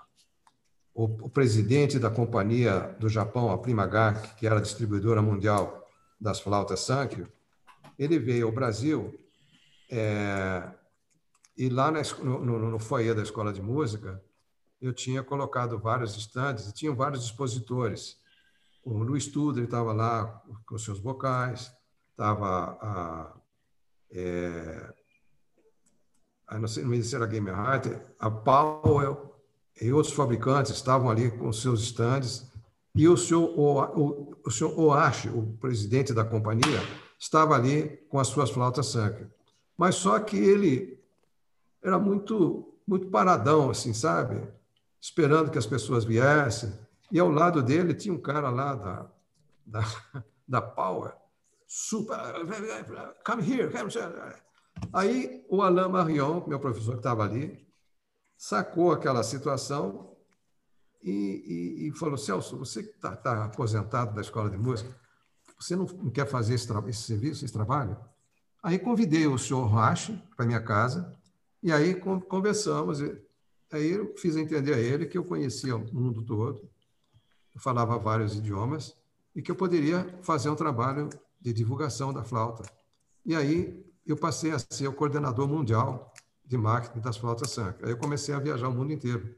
[0.92, 5.88] o, o, presidente da companhia do Japão, a Primagak, que era distribuidora mundial
[6.20, 7.26] das flautas Sankyo,
[7.98, 9.18] ele veio ao Brasil
[9.90, 10.68] é,
[11.56, 14.22] e lá no, no, no foyer da escola de música,
[14.80, 18.16] eu tinha colocado vários estandes e tinham vários expositores.
[18.84, 21.72] O Luiz Tudor estava lá com seus vocais,
[22.10, 23.34] estava a,
[24.10, 24.92] é,
[26.48, 27.48] a não sei, se era Game
[28.18, 29.40] a Powell
[29.80, 32.50] e outros fabricantes estavam ali com seus estandes
[32.94, 36.80] e o senhor, o, o, senhor o presidente da companhia,
[37.18, 39.30] estava ali com as suas flautas Sanker.
[39.78, 41.01] Mas só que ele
[41.82, 44.46] era muito, muito paradão, assim, sabe?
[45.00, 46.72] Esperando que as pessoas viessem.
[47.10, 49.10] E ao lado dele tinha um cara lá da,
[49.66, 49.80] da,
[50.46, 51.14] da Power,
[51.66, 52.16] super,
[53.24, 54.42] come here, come here.
[54.92, 57.66] Aí o Alain Marion, meu professor que estava ali,
[58.36, 60.16] sacou aquela situação
[61.02, 64.94] e, e, e falou: Celso, você que está tá aposentado da escola de música,
[65.58, 67.96] você não, não quer fazer esse, esse serviço, esse trabalho?
[68.62, 71.12] Aí convidei o senhor Rache para minha casa
[71.62, 73.00] e aí conversamos.
[73.70, 76.68] Aí eu fiz entender a ele que eu conhecia o mundo todo,
[77.54, 78.96] eu falava vários idiomas
[79.34, 81.08] e que eu poderia fazer um trabalho
[81.40, 82.64] de divulgação da flauta.
[83.24, 86.12] E aí eu passei a ser o coordenador mundial
[86.44, 87.86] de marketing das flautas Sanca.
[87.86, 89.34] Aí eu comecei a viajar o mundo inteiro.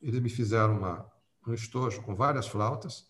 [0.00, 1.06] Eles me fizeram uma,
[1.46, 3.06] um estojo com várias flautas,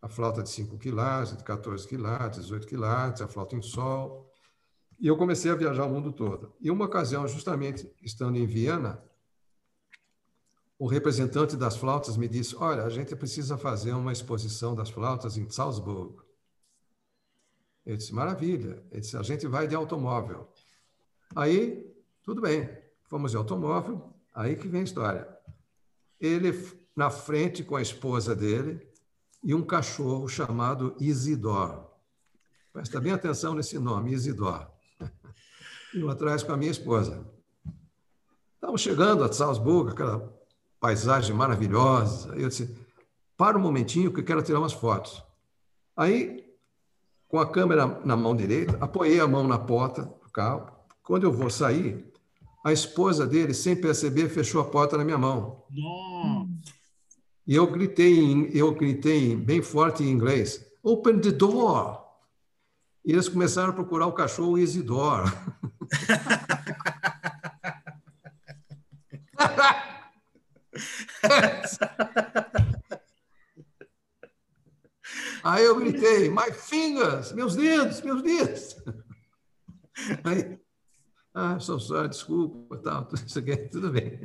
[0.00, 4.31] a flauta de 5 quilates, de 14 quilates, 18 quilates, a flauta em sol.
[5.02, 6.54] E eu comecei a viajar o mundo todo.
[6.60, 9.02] E uma ocasião, justamente estando em Viena,
[10.78, 15.36] o representante das flautas me disse: Olha, a gente precisa fazer uma exposição das flautas
[15.36, 16.22] em Salzburg.
[17.84, 18.80] Eu disse: Maravilha.
[18.92, 20.48] Ele disse: A gente vai de automóvel.
[21.34, 22.70] Aí, tudo bem,
[23.02, 24.08] fomos de automóvel.
[24.32, 25.28] Aí que vem a história.
[26.20, 26.52] Ele
[26.94, 28.88] na frente com a esposa dele
[29.42, 31.90] e um cachorro chamado Isidor.
[32.72, 34.71] Presta bem atenção nesse nome, Isidor.
[35.94, 37.26] E eu atrás com a minha esposa.
[38.54, 40.32] Estamos chegando a Salzburg, aquela
[40.80, 42.34] paisagem maravilhosa.
[42.34, 42.74] Eu disse:
[43.36, 45.22] para um momentinho que eu quero tirar umas fotos.
[45.96, 46.44] Aí,
[47.28, 50.70] com a câmera na mão direita, apoiei a mão na porta do carro.
[51.02, 52.10] Quando eu vou sair,
[52.64, 55.64] a esposa dele, sem perceber, fechou a porta na minha mão.
[55.70, 56.48] Nossa.
[57.46, 62.00] E eu gritei, eu gritei bem forte em inglês: Open the door!
[63.04, 65.24] E eles começaram a procurar o cachorro Isidoro.
[75.44, 78.76] Aí eu gritei, my fingers, meus dedos, meus dedos.
[80.24, 80.58] Aí,
[81.34, 84.20] ah, sou só, desculpa, tal, tudo isso aqui, tudo bem.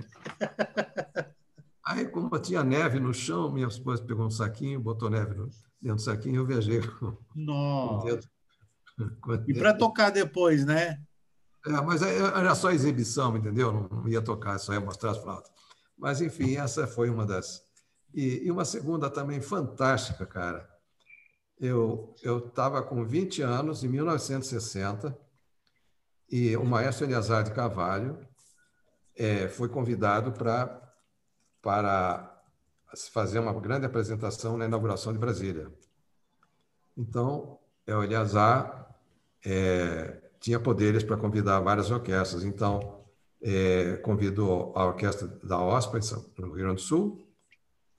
[1.85, 5.33] Aí, como tinha neve no chão, minha esposa pegou um saquinho, botou neve
[5.81, 7.97] dentro do saquinho, eu viajei com, Nossa.
[7.97, 8.27] Com dedo,
[9.21, 10.99] com e para tocar depois, né?
[11.65, 13.89] É, mas era só exibição, entendeu?
[13.91, 15.51] Não ia tocar, só ia mostrar as flautas.
[15.97, 17.63] Mas, enfim, essa foi uma das.
[18.13, 20.69] E, e uma segunda também fantástica, cara.
[21.59, 25.17] Eu estava com 20 anos, em 1960,
[26.29, 28.27] e o maestro Eliazar de Carvalho
[29.15, 30.93] é, foi convidado pra,
[31.61, 32.43] para
[33.11, 35.71] fazer uma grande apresentação na inauguração de Brasília.
[36.95, 38.95] Então, é, o Eliazar
[39.43, 42.43] é, tinha poderes para convidar várias orquestras.
[42.43, 43.03] Então,
[43.41, 45.99] é, convidou a orquestra da OSPA,
[46.37, 47.27] no Rio Grande do Sul,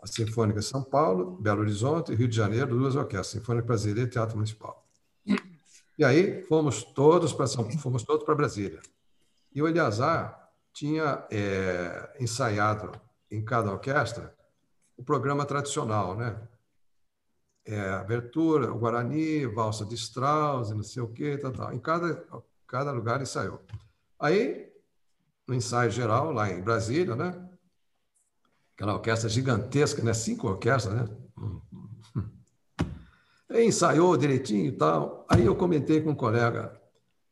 [0.01, 4.37] a Sinfônica São Paulo, Belo Horizonte Rio de Janeiro, duas orquestras, Sinfônica Brasileira e Teatro
[4.37, 4.87] Municipal.
[5.98, 8.81] E aí fomos todos para São, fomos todos para Brasília.
[9.53, 12.92] E o Eliazar tinha é, ensaiado
[13.31, 14.33] em cada orquestra
[14.96, 16.40] o programa tradicional, né?
[17.70, 21.74] É, abertura, o Guarani, valsa de Strauss, não sei o quê, tal, tal.
[21.74, 22.24] Em cada,
[22.66, 23.61] cada lugar ensaiou.
[24.18, 24.72] Aí
[25.46, 27.46] no ensaio geral, lá em Brasília, né?
[28.74, 30.14] Aquela orquestra gigantesca, né?
[30.14, 31.09] Cinco orquestras, né?
[33.62, 35.26] Ensaiou direitinho e tal.
[35.28, 36.74] Aí eu comentei com um colega: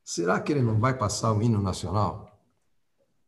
[0.05, 2.39] será que ele não vai passar o hino nacional?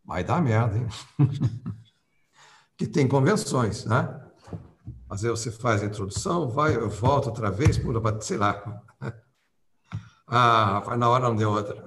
[0.04, 0.86] Vai dar merda, hein?
[2.76, 4.27] que tem convenções, né?
[5.08, 8.82] Mas aí você faz a introdução, vai, eu volto outra vez, pula, sei lá.
[10.30, 11.86] Ah, na hora não deu outra.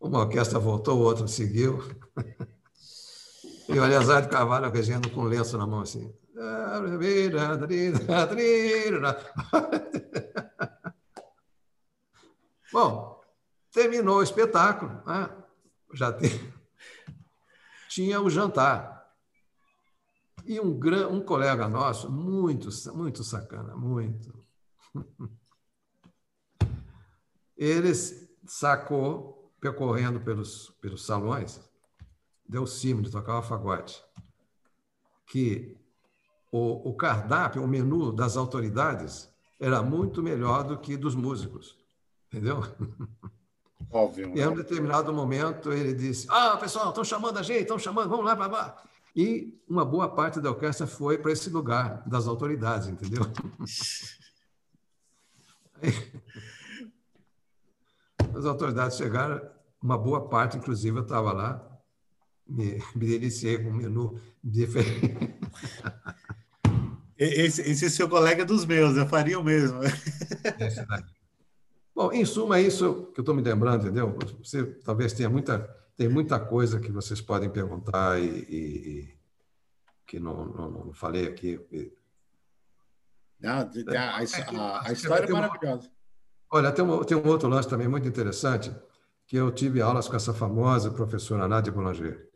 [0.00, 1.82] Uma orquestra voltou, outra seguiu.
[3.68, 6.12] E o Eleazar de Carvalho regendo com lenço na mão assim.
[12.72, 13.20] Bom,
[13.72, 15.00] terminou o espetáculo.
[15.06, 15.30] Né?
[15.94, 16.52] Já tem...
[17.88, 19.01] tinha o jantar.
[20.44, 21.08] E um, gran...
[21.08, 24.32] um colega nosso, muito, muito sacana, muito.
[27.56, 27.92] Ele
[28.46, 31.60] sacou percorrendo pelos, pelos salões,
[32.48, 34.02] deu cimo de tocar o fagote,
[35.26, 35.76] que
[36.50, 39.30] o, o cardápio, o menu das autoridades
[39.60, 41.78] era muito melhor do que dos músicos,
[42.26, 42.60] entendeu?
[43.90, 44.36] Óbvio.
[44.36, 48.08] E em um determinado momento ele disse: Ah, pessoal, estão chamando a gente, estão chamando,
[48.08, 48.82] vamos lá, babá.
[49.14, 53.22] E uma boa parte da orquestra foi para esse lugar das autoridades, entendeu?
[58.34, 59.42] As autoridades chegaram,
[59.82, 61.62] uma boa parte, inclusive, eu estava lá,
[62.46, 65.34] me, me deliciei com um menu diferente.
[67.24, 69.78] Esse, esse seu colega é dos meus, eu faria o mesmo.
[69.84, 71.04] É
[71.94, 74.18] Bom, em suma, é isso que eu estou me lembrando, entendeu?
[74.42, 79.18] Você talvez tenha muita, tem muita coisa que vocês podem perguntar e, e, e
[80.06, 81.60] que não, não, não, falei aqui.
[83.40, 85.90] Não, a, a, a, a história é maravilhosa.
[86.50, 88.70] Olha, tem um, tem um outro lance também muito interessante,
[89.26, 92.28] que eu tive aulas com essa famosa professora Nádia Boulanger.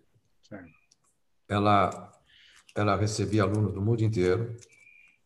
[1.48, 2.12] Ela,
[2.74, 4.57] ela recebia alunos do mundo inteiro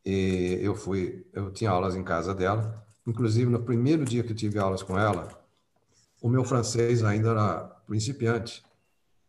[0.05, 2.85] E eu fui, eu tinha aulas em casa dela.
[3.07, 5.29] Inclusive, no primeiro dia que eu tive aulas com ela,
[6.21, 8.63] o meu francês ainda era principiante.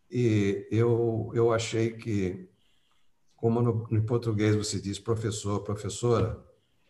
[0.09, 2.47] E eu, eu achei que,
[3.35, 6.39] como no, no português você diz professor, professora,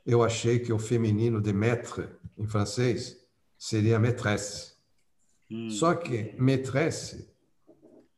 [0.06, 3.26] eu achei que o feminino de maître, em francês,
[3.58, 4.74] seria maîtresse.
[5.50, 5.70] Hum.
[5.70, 7.34] Só que maîtresse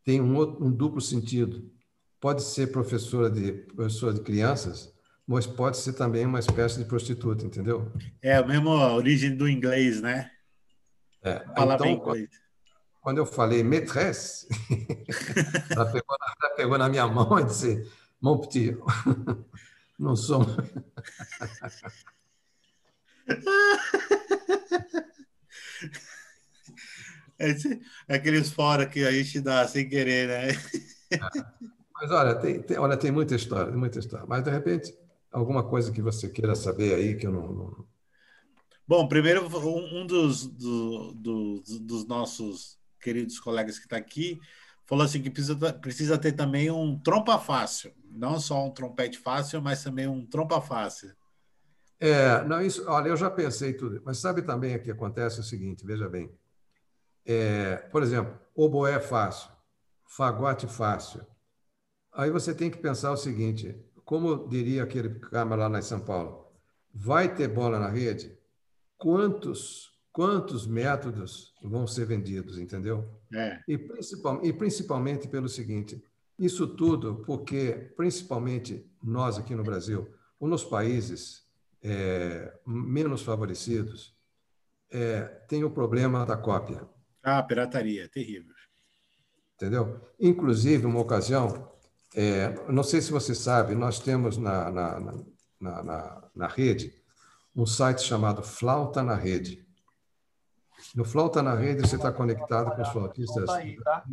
[0.03, 1.71] tem um, outro, um duplo sentido.
[2.19, 4.91] Pode ser professora de, professora de crianças,
[5.27, 7.91] mas pode ser também uma espécie de prostituta, entendeu?
[8.19, 10.31] É a mesma origem do inglês, né?
[11.21, 11.39] É.
[11.39, 12.42] Palavra então, inglês.
[13.03, 14.47] Quando eu falei maîtresse,
[15.69, 17.85] ela, pegou na, ela pegou na minha mão e disse:
[18.21, 18.77] Mon petit,
[19.99, 20.45] não sou.
[28.07, 30.47] É aqueles fora que a gente dá sem querer, né?
[31.93, 34.25] Mas olha, tem, tem, olha, tem muita história, muita história.
[34.25, 34.97] Mas de repente,
[35.29, 37.51] alguma coisa que você queira saber aí que eu não.
[37.51, 37.85] não...
[38.87, 44.39] Bom, primeiro, um dos, do, do, dos nossos queridos colegas que está aqui
[44.85, 47.93] falou assim que precisa, precisa ter também um trompa fácil.
[48.11, 51.11] Não só um trompete fácil, mas também um trompa fácil.
[51.99, 55.85] É, não, isso, olha, eu já pensei tudo, mas sabe também que acontece o seguinte,
[55.85, 56.29] veja bem.
[57.25, 59.49] É, por exemplo, oboé fácil,
[60.05, 61.25] fagote fácil.
[62.11, 66.51] Aí você tem que pensar o seguinte: como diria aquele câmara lá em São Paulo,
[66.93, 68.37] vai ter bola na rede?
[68.97, 73.09] Quantos quantos métodos vão ser vendidos, entendeu?
[73.33, 73.59] É.
[73.67, 76.01] E, principal, e principalmente pelo seguinte:
[76.37, 80.07] isso tudo porque, principalmente nós aqui no Brasil,
[80.39, 81.43] ou nos países
[81.81, 84.15] é, menos favorecidos,
[84.91, 86.87] é, tem o problema da cópia.
[87.23, 88.53] Ah, pirataria, terrível.
[89.55, 90.01] Entendeu?
[90.19, 91.71] Inclusive, uma ocasião,
[92.15, 96.93] é, não sei se você sabe, nós temos na, na, na, na, na rede
[97.55, 99.62] um site chamado Flauta na Rede.
[100.93, 103.49] No Flauta na Rede, você está conectado com os flautistas.
[103.49, 104.03] Aí, tá?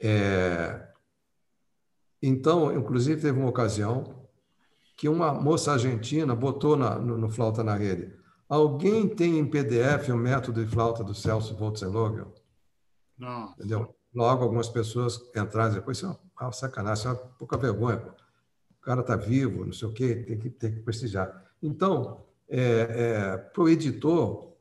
[0.00, 0.88] É,
[2.22, 4.26] então, inclusive, teve uma ocasião
[4.96, 10.08] que uma moça argentina botou na, no, no Flauta na Rede Alguém tem em PDF
[10.08, 12.32] o método de flauta do Celso Voltzenlogel?
[13.18, 13.52] Não.
[13.52, 13.94] Entendeu?
[14.14, 16.06] Logo, algumas pessoas entraram e depois, é
[16.40, 17.98] uma sacanagem, isso é uma pouca vergonha.
[17.98, 18.08] Pô.
[18.08, 21.44] O cara está vivo, não sei o quê, tem que, tem que prestigiar.
[21.62, 24.52] Então, é, é, para o editor,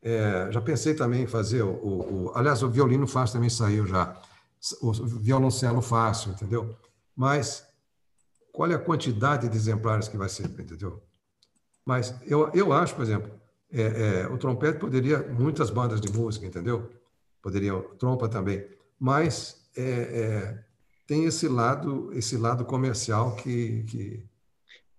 [0.00, 3.86] é, já pensei também em fazer o, o, o, Aliás, o violino fácil também saiu
[3.86, 4.20] já.
[4.80, 6.76] O violoncelo fácil, entendeu?
[7.14, 7.66] Mas
[8.52, 11.02] qual é a quantidade de exemplares que vai ser, entendeu?
[11.84, 13.30] Mas eu, eu acho, por exemplo,
[13.70, 13.82] é,
[14.22, 16.90] é, o trompete poderia, muitas bandas de música, entendeu?
[17.42, 18.66] Poderiam, trompa também,
[18.98, 20.64] mas é, é,
[21.06, 24.27] tem esse lado, esse lado comercial que, que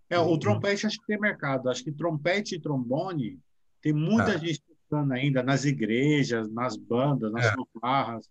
[0.10, 1.70] é, o trompete acho que tem mercado.
[1.70, 3.40] Acho que trompete e trombone
[3.82, 4.38] tem muita é.
[4.38, 7.54] gente tocando ainda nas igrejas, nas bandas, nas é.
[7.54, 8.30] fanfarras.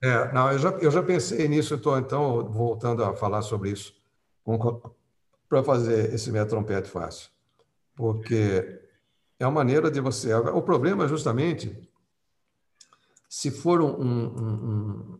[0.00, 3.94] É, não, eu já, eu já pensei nisso, estou então voltando a falar sobre isso
[5.48, 7.30] para fazer esse meu trompete fácil
[7.98, 8.80] porque
[9.40, 10.32] é uma maneira de você.
[10.32, 11.76] O problema é justamente
[13.28, 15.18] se for um, um, um,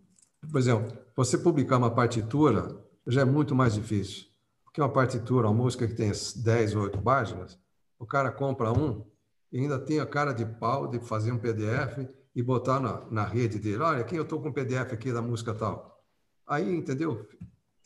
[0.48, 4.27] por exemplo, você publicar uma partitura já é muito mais difícil.
[4.68, 7.58] Porque uma partitura, uma música que tem 10 ou 8 páginas,
[7.98, 9.02] o cara compra um
[9.50, 13.24] e ainda tem a cara de pau de fazer um PDF e botar na, na
[13.24, 13.82] rede dele.
[13.82, 16.04] Olha, aqui eu estou com um PDF aqui da música tal.
[16.46, 17.26] Aí, entendeu?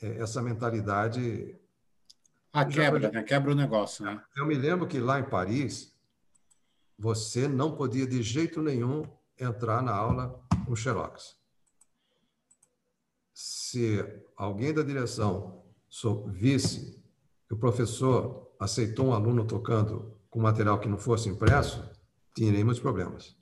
[0.03, 1.57] É, essa mentalidade
[2.53, 3.22] a quebra, né?
[3.22, 4.22] Quebra o negócio, né?
[4.37, 5.97] Eu me lembro que lá em Paris,
[6.99, 9.05] você não podia de jeito nenhum
[9.39, 11.37] entrar na aula com xerox.
[13.33, 14.05] Se
[14.37, 15.61] alguém da direção
[16.32, 16.99] visse
[17.47, 21.84] que o professor aceitou um aluno tocando com material que não fosse impresso,
[22.34, 23.36] tinha muitos problemas.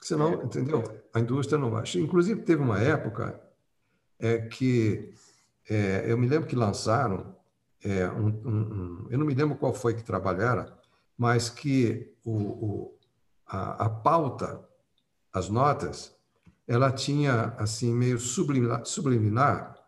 [0.00, 0.44] Senão, é.
[0.44, 0.84] entendeu?
[1.14, 1.84] A indústria não vai.
[1.96, 3.40] Inclusive, teve uma época
[4.18, 5.14] é, que
[5.68, 7.34] é, eu me lembro que lançaram
[7.82, 10.78] é, um, um, eu não me lembro qual foi que trabalho era,
[11.16, 12.98] mas que o, o
[13.46, 14.62] a, a, pauta,
[15.32, 16.14] as notas,
[16.68, 19.79] ela tinha assim meio subliminar, subliminar,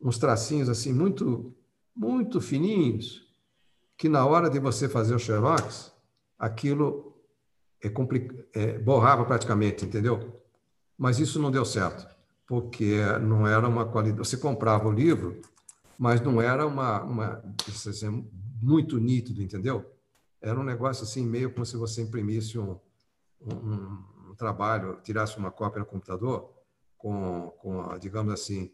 [0.00, 1.54] uns tracinhos assim muito
[1.94, 3.26] muito fininhos,
[3.96, 5.92] que na hora de você fazer o xerox,
[6.38, 7.16] aquilo
[7.82, 7.92] é
[8.52, 10.40] é, borrava praticamente, entendeu?
[10.96, 12.06] Mas isso não deu certo,
[12.46, 14.18] porque não era uma qualidade.
[14.18, 15.40] Você comprava o livro
[15.98, 18.30] mas não era uma, uma assim,
[18.62, 19.84] muito nítido, entendeu?
[20.40, 22.78] Era um negócio assim, meio como se você imprimisse um,
[23.40, 26.54] um, um trabalho, tirasse uma cópia no computador
[26.96, 28.70] com, com, digamos assim,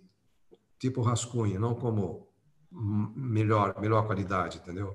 [0.84, 2.28] tipo rascunho, não como
[2.70, 4.94] melhor, melhor qualidade, entendeu?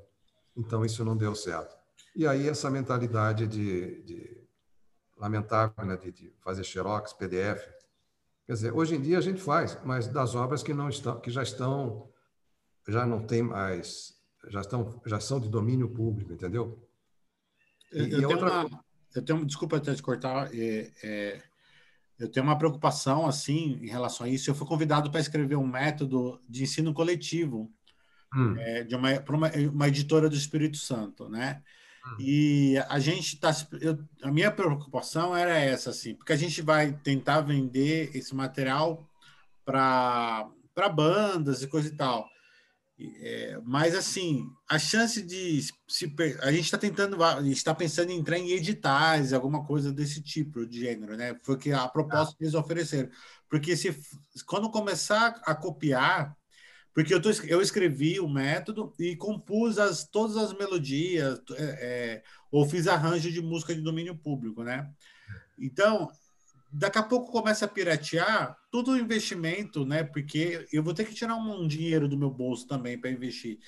[0.56, 1.76] Então isso não deu certo.
[2.16, 4.48] E aí essa mentalidade de, de
[5.18, 7.68] lamentável, né, de, de, fazer xerox, PDF.
[8.46, 11.32] Quer dizer, hoje em dia a gente faz, mas das obras que não estão, que
[11.32, 12.08] já estão,
[12.88, 14.14] já não tem mais,
[14.48, 16.88] já estão, já são de domínio público, entendeu?
[17.92, 18.66] E, eu, tenho outra...
[18.66, 18.86] uma,
[19.16, 21.44] eu tenho, desculpa até te cortar, é, é,
[22.20, 24.50] eu tenho uma preocupação assim em relação a isso.
[24.50, 27.72] Eu fui convidado para escrever um método de ensino coletivo
[28.36, 28.56] hum.
[28.58, 31.62] é, de uma, uma, uma editora do Espírito Santo, né?
[32.06, 32.16] Hum.
[32.20, 33.52] E a gente está.
[34.22, 39.08] A minha preocupação era essa, assim, porque a gente vai tentar vender esse material
[39.64, 40.50] para
[40.94, 42.28] bandas e coisa e tal.
[43.22, 48.38] É, mas assim, a chance de se a gente está tentando, está pensando em entrar
[48.38, 51.34] em editais, alguma coisa desse tipo de gênero, né?
[51.44, 53.10] Foi que a proposta que eles ofereceram.
[53.50, 53.98] Porque se
[54.46, 56.36] quando começar a copiar,
[56.94, 62.24] porque eu, tô, eu escrevi o método e compus as, todas as melodias, é, é,
[62.52, 64.92] ou fiz arranjo de música de domínio público, né?
[65.58, 66.12] Então,
[66.72, 70.04] daqui a pouco começa a piratear todo o investimento, né?
[70.04, 73.60] Porque eu vou ter que tirar um, dinheiro do meu bolso também para investir.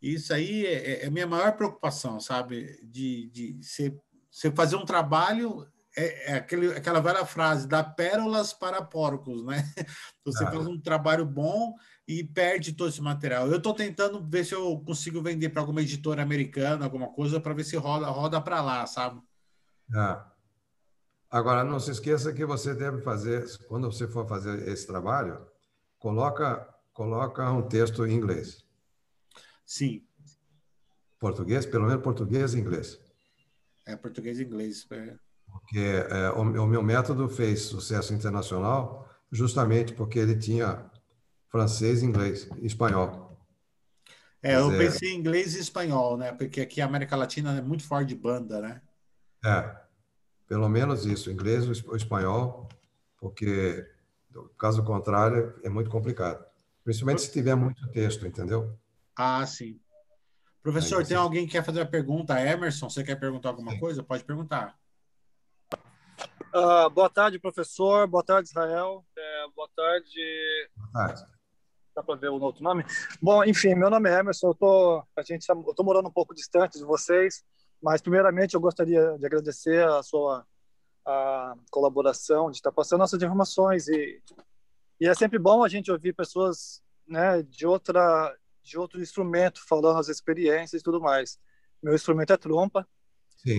[0.00, 2.78] Isso aí é, é, é, a minha maior preocupação, sabe?
[2.82, 3.96] De, de você,
[4.30, 9.62] você fazer um trabalho, é, é aquele, aquela velha frase, dá pérolas para porcos, né?
[10.24, 10.50] Você ah.
[10.50, 11.74] faz um trabalho bom
[12.06, 13.48] e perde todo esse material.
[13.48, 17.54] Eu estou tentando ver se eu consigo vender para alguma editora americana, alguma coisa, para
[17.54, 19.20] ver se roda, roda para lá, sabe?
[19.94, 20.31] Ah.
[21.32, 25.40] Agora, não se esqueça que você deve fazer, quando você for fazer esse trabalho,
[25.98, 28.62] coloca, coloca um texto em inglês.
[29.64, 30.04] Sim.
[31.18, 33.00] Português, pelo menos português e inglês.
[33.86, 34.86] É, português e inglês.
[34.90, 35.14] É.
[35.50, 40.84] Porque é, o, o meu método fez sucesso internacional justamente porque ele tinha
[41.48, 43.34] francês, inglês e espanhol.
[44.42, 46.32] É, eu pensei em inglês e espanhol, né?
[46.32, 48.82] Porque aqui a América Latina é muito forte de banda, né?
[49.42, 49.81] É.
[50.52, 52.68] Pelo menos isso, inglês ou espanhol,
[53.16, 53.90] porque
[54.58, 56.44] caso contrário é muito complicado.
[56.84, 58.78] Principalmente se tiver muito texto, entendeu?
[59.16, 59.80] Ah, sim.
[60.62, 61.22] Professor, Aí, tem sim.
[61.22, 62.38] alguém que quer fazer a pergunta?
[62.38, 63.80] Emerson, você quer perguntar alguma sim.
[63.80, 64.02] coisa?
[64.02, 64.76] Pode perguntar.
[66.54, 68.06] Uh, boa tarde, professor.
[68.06, 69.06] Boa tarde, Israel.
[69.16, 70.20] É, boa tarde.
[70.76, 71.22] Boa tarde.
[71.96, 72.84] Dá para ver o outro nome?
[73.22, 74.48] Bom, enfim, meu nome é Emerson.
[74.48, 77.42] Eu tô, a gente, tá, eu tô morando um pouco distante de vocês.
[77.82, 80.46] Mas, primeiramente, eu gostaria de agradecer a sua
[81.04, 83.88] a colaboração, de estar passando nossas informações.
[83.88, 84.22] E,
[85.00, 89.98] e é sempre bom a gente ouvir pessoas né, de, outra, de outro instrumento falando
[89.98, 91.38] as experiências e tudo mais.
[91.82, 92.86] Meu instrumento é trompa.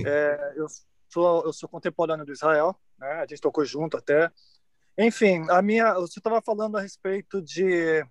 [0.05, 0.67] É, eu,
[1.09, 4.31] sou, eu sou contemporâneo do Israel, né, a gente tocou junto até.
[4.97, 8.01] Enfim, a minha, você estava falando a respeito de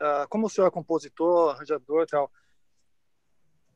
[0.00, 2.32] uh, como o senhor é compositor, arranjador e tal.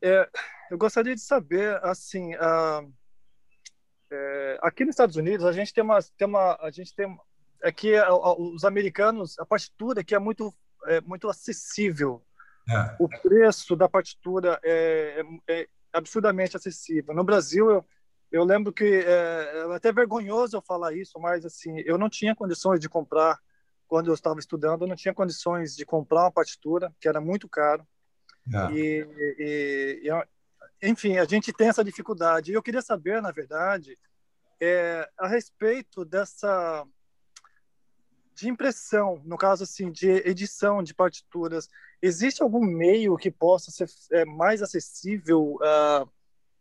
[0.01, 0.29] É,
[0.69, 2.93] eu gostaria de saber, assim, uh,
[4.11, 7.17] é, aqui nos Estados Unidos a gente tem uma, tem uma a gente tem
[7.63, 7.93] é que
[8.37, 10.53] os americanos a partitura que é muito
[10.87, 12.23] é muito acessível.
[12.69, 12.95] É.
[12.99, 17.13] O preço da partitura é, é, é, absurdamente acessível.
[17.13, 17.85] No Brasil eu
[18.31, 22.35] eu lembro que é, é até vergonhoso eu falar isso, mas assim eu não tinha
[22.35, 23.39] condições de comprar
[23.87, 27.47] quando eu estava estudando, eu não tinha condições de comprar uma partitura que era muito
[27.47, 27.87] caro.
[28.53, 28.73] É.
[28.73, 29.07] E,
[29.39, 32.51] e, e, enfim, a gente tem essa dificuldade.
[32.51, 33.97] Eu queria saber, na verdade,
[34.61, 36.85] é, a respeito dessa
[38.35, 41.69] de impressão, no caso assim, de edição de partituras,
[42.01, 46.09] existe algum meio que possa ser é, mais acessível uh,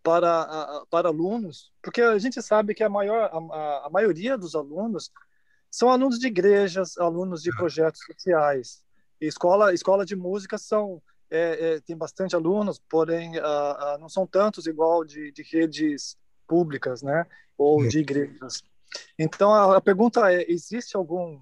[0.00, 1.72] para uh, para alunos?
[1.82, 5.10] Porque a gente sabe que a maior a, a maioria dos alunos
[5.68, 7.56] são alunos de igrejas, alunos de é.
[7.56, 8.84] projetos sociais.
[9.20, 11.02] E escola escola de música são
[11.34, 16.16] é, é, tem bastante alunos, porém uh, uh, não são tantos igual de, de redes
[16.46, 17.26] públicas, né?
[17.58, 17.88] Ou Sim.
[17.88, 18.62] de igrejas.
[19.18, 21.40] Então a, a, pergunta é: existe algum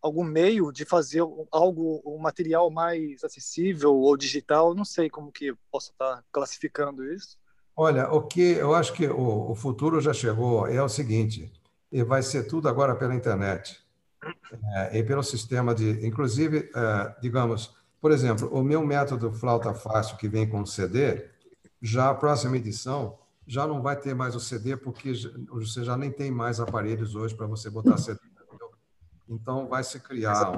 [0.00, 1.20] algum meio de fazer
[1.50, 4.74] algo, um material mais acessível ou digital?
[4.74, 7.36] Não sei como que posso estar classificando isso.
[7.76, 11.52] Olha, o que eu acho que o, o futuro já chegou é o seguinte:
[11.92, 13.78] e vai ser tudo agora pela internet
[14.74, 20.16] é, e pelo sistema de, inclusive, é, digamos por exemplo, o meu método Flauta Fácil,
[20.16, 21.28] que vem com CD,
[21.82, 25.12] já a próxima edição já não vai ter mais o CD, porque
[25.48, 28.20] você já nem tem mais aparelhos hoje para você botar CD.
[28.44, 28.70] Entendeu?
[29.28, 30.50] Então, vai se criar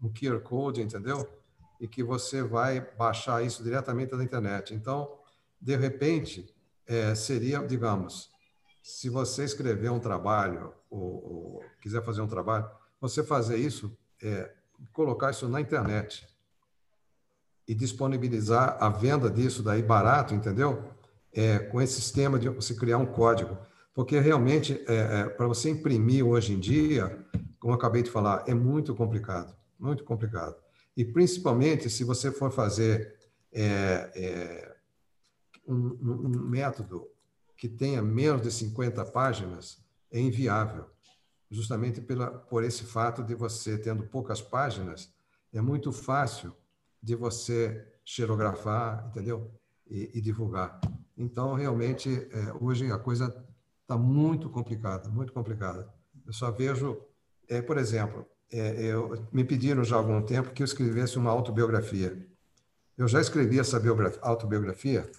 [0.00, 1.28] um, um QR Code, entendeu?
[1.78, 4.74] E que você vai baixar isso diretamente da internet.
[4.74, 5.18] Então,
[5.60, 6.52] de repente,
[6.86, 8.30] é, seria, digamos,
[8.82, 12.68] se você escrever um trabalho, ou, ou, quiser fazer um trabalho,
[13.00, 14.52] você fazer isso, é,
[14.92, 16.31] colocar isso na internet
[17.66, 20.82] e disponibilizar a venda disso daí barato, entendeu?
[21.32, 23.56] É, com esse sistema de você criar um código.
[23.94, 27.24] Porque realmente, é, é, para você imprimir hoje em dia,
[27.60, 30.56] como eu acabei de falar, é muito complicado, muito complicado.
[30.96, 33.14] E principalmente se você for fazer
[33.52, 34.76] é, é,
[35.66, 37.06] um, um, método
[37.56, 39.78] que tenha menos de 50 páginas,
[40.10, 40.86] é inviável,
[41.50, 45.12] justamente pela, por esse fato de você, tendo poucas páginas,
[45.52, 46.54] é muito fácil
[47.02, 49.50] de você xerografar, entendeu?
[49.88, 50.80] E, e divulgar.
[51.16, 53.34] Então, realmente, é, hoje a coisa
[53.82, 55.92] está muito complicada, muito complicada.
[56.26, 56.98] Eu só vejo,
[57.48, 61.30] é, por exemplo, é, eu, me pediram já há algum tempo que eu escrevesse uma
[61.30, 62.26] autobiografia.
[62.96, 63.80] Eu já escrevi essa
[64.20, 65.10] autobiografia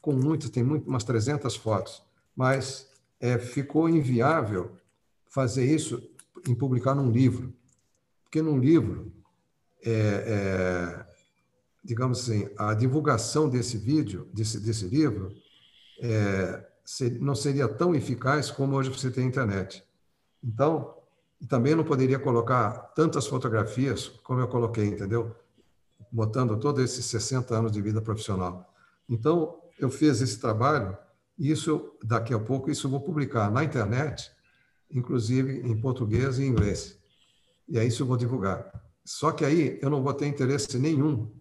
[0.00, 2.02] com muitas, tem muito, umas 300 fotos,
[2.34, 4.72] mas é, ficou inviável
[5.28, 6.02] fazer isso
[6.48, 7.52] em publicar num livro.
[8.24, 9.12] Porque num livro,
[9.84, 11.07] é, é,
[11.88, 15.32] digamos assim, a divulgação desse vídeo, desse, desse livro,
[16.02, 16.62] é,
[17.18, 19.82] não seria tão eficaz como hoje você tem internet.
[20.44, 20.94] Então,
[21.48, 25.34] também não poderia colocar tantas fotografias como eu coloquei, entendeu?
[26.12, 28.70] Botando todos esses 60 anos de vida profissional.
[29.08, 30.94] Então, eu fiz esse trabalho
[31.38, 34.30] e isso, daqui a pouco, isso eu vou publicar na internet,
[34.90, 36.98] inclusive em português e inglês.
[37.66, 38.70] E aí isso eu vou divulgar.
[39.06, 41.37] Só que aí eu não vou ter interesse nenhum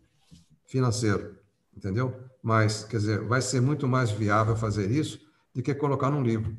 [0.68, 1.36] financeiro,
[1.76, 2.14] entendeu?
[2.44, 5.20] Mas, quer dizer, vai ser muito mais viável fazer isso
[5.54, 6.56] do que colocar num livro.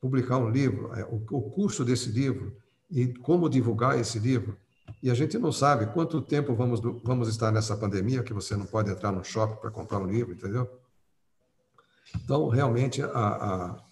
[0.00, 2.56] Publicar um livro, é, o, o custo desse livro
[2.90, 4.56] e como divulgar esse livro.
[5.02, 8.64] E a gente não sabe quanto tempo vamos, vamos estar nessa pandemia, que você não
[8.66, 10.68] pode entrar no shopping para comprar um livro, entendeu?
[12.14, 13.84] Então, realmente, a, a,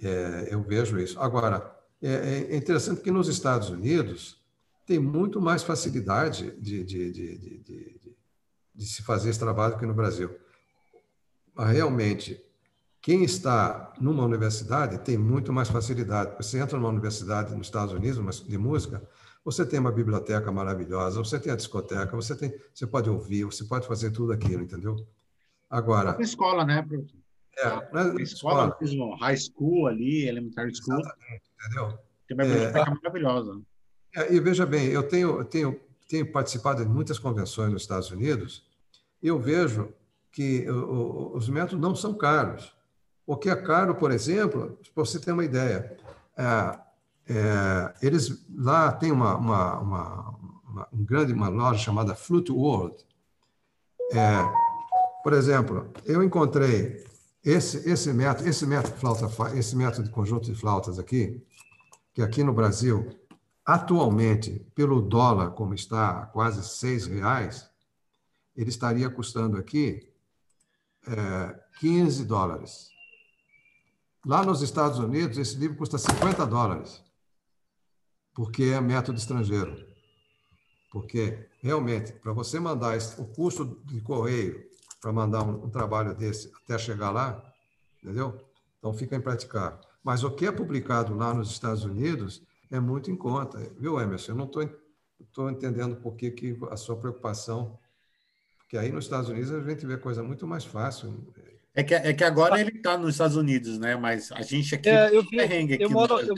[0.00, 1.18] é, eu vejo isso.
[1.20, 4.38] Agora, é, é, interessante que nos Estados Unidos
[4.86, 7.97] tem muito mais facilidade de, de, de, de,
[8.78, 10.30] de se fazer esse trabalho que no Brasil.
[11.58, 12.40] Realmente,
[13.02, 16.36] quem está numa universidade tem muito mais facilidade.
[16.36, 19.02] Você entra numa universidade nos Estados Unidos de música,
[19.44, 23.64] você tem uma biblioteca maravilhosa, você tem a discoteca, você tem, você pode ouvir, você
[23.64, 24.94] pode fazer tudo aquilo, entendeu?
[25.68, 26.12] Agora.
[26.12, 27.18] Na escola, né, professor?
[27.58, 31.02] É, na, na escola, mesmo, high school ali, elementary school.
[31.58, 31.98] entendeu?
[32.28, 33.60] Tem uma biblioteca é, maravilhosa.
[34.14, 38.67] É, e veja bem, eu tenho, tenho, tenho participado de muitas convenções nos Estados Unidos,
[39.22, 39.92] eu vejo
[40.30, 42.72] que os métodos não são caros.
[43.26, 45.96] O que é caro, por exemplo, para você ter uma ideia,
[46.36, 46.78] é,
[47.28, 52.96] é, eles lá tem uma, uma, uma, uma, um grande uma loja chamada Flute World.
[54.12, 54.38] É,
[55.22, 57.04] por exemplo, eu encontrei
[57.44, 61.42] esse, esse método, esse método, flauta, esse método de conjunto de flautas aqui,
[62.14, 63.10] que aqui no Brasil,
[63.64, 67.68] atualmente, pelo dólar, como está quase seis reais,
[68.58, 70.12] ele estaria custando aqui
[71.06, 72.90] é, 15 dólares.
[74.26, 77.00] Lá nos Estados Unidos, esse livro custa 50 dólares,
[78.34, 79.86] porque é método estrangeiro.
[80.90, 84.68] Porque, realmente, para você mandar o custo de correio
[85.00, 87.40] para mandar um, um, trabalho desse até chegar lá,
[88.02, 88.44] entendeu?
[88.78, 89.78] Então fica impraticável.
[90.02, 92.42] Mas o que é publicado lá nos Estados Unidos
[92.72, 94.32] é muito em conta, viu, Emerson?
[94.32, 94.50] Eu não
[95.20, 97.78] estou entendendo por que, que a sua preocupação,
[98.68, 101.26] porque aí nos Estados Unidos a gente vê coisa muito mais fácil.
[101.74, 103.96] É que, é que agora ele está nos Estados Unidos, né?
[103.96, 106.34] Mas a gente aqui é, eu, vi, aqui eu moro, eu,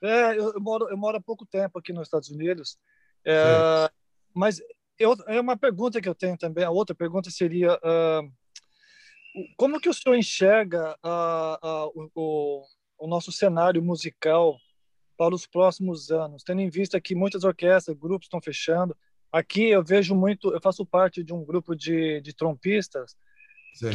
[0.00, 2.78] é, eu, eu, moro, eu moro há pouco tempo aqui nos Estados Unidos,
[3.22, 3.90] é,
[4.32, 4.62] mas
[4.98, 6.64] eu, é uma pergunta que eu tenho também.
[6.64, 8.32] A outra pergunta seria uh,
[9.58, 12.64] como que o senhor enxerga uh, uh, o,
[12.98, 14.56] o, nosso cenário musical
[15.18, 18.96] para os próximos anos, tendo em vista que muitas orquestras, grupos estão fechando.
[19.32, 23.16] Aqui eu vejo muito, eu faço parte de um grupo de, de trompistas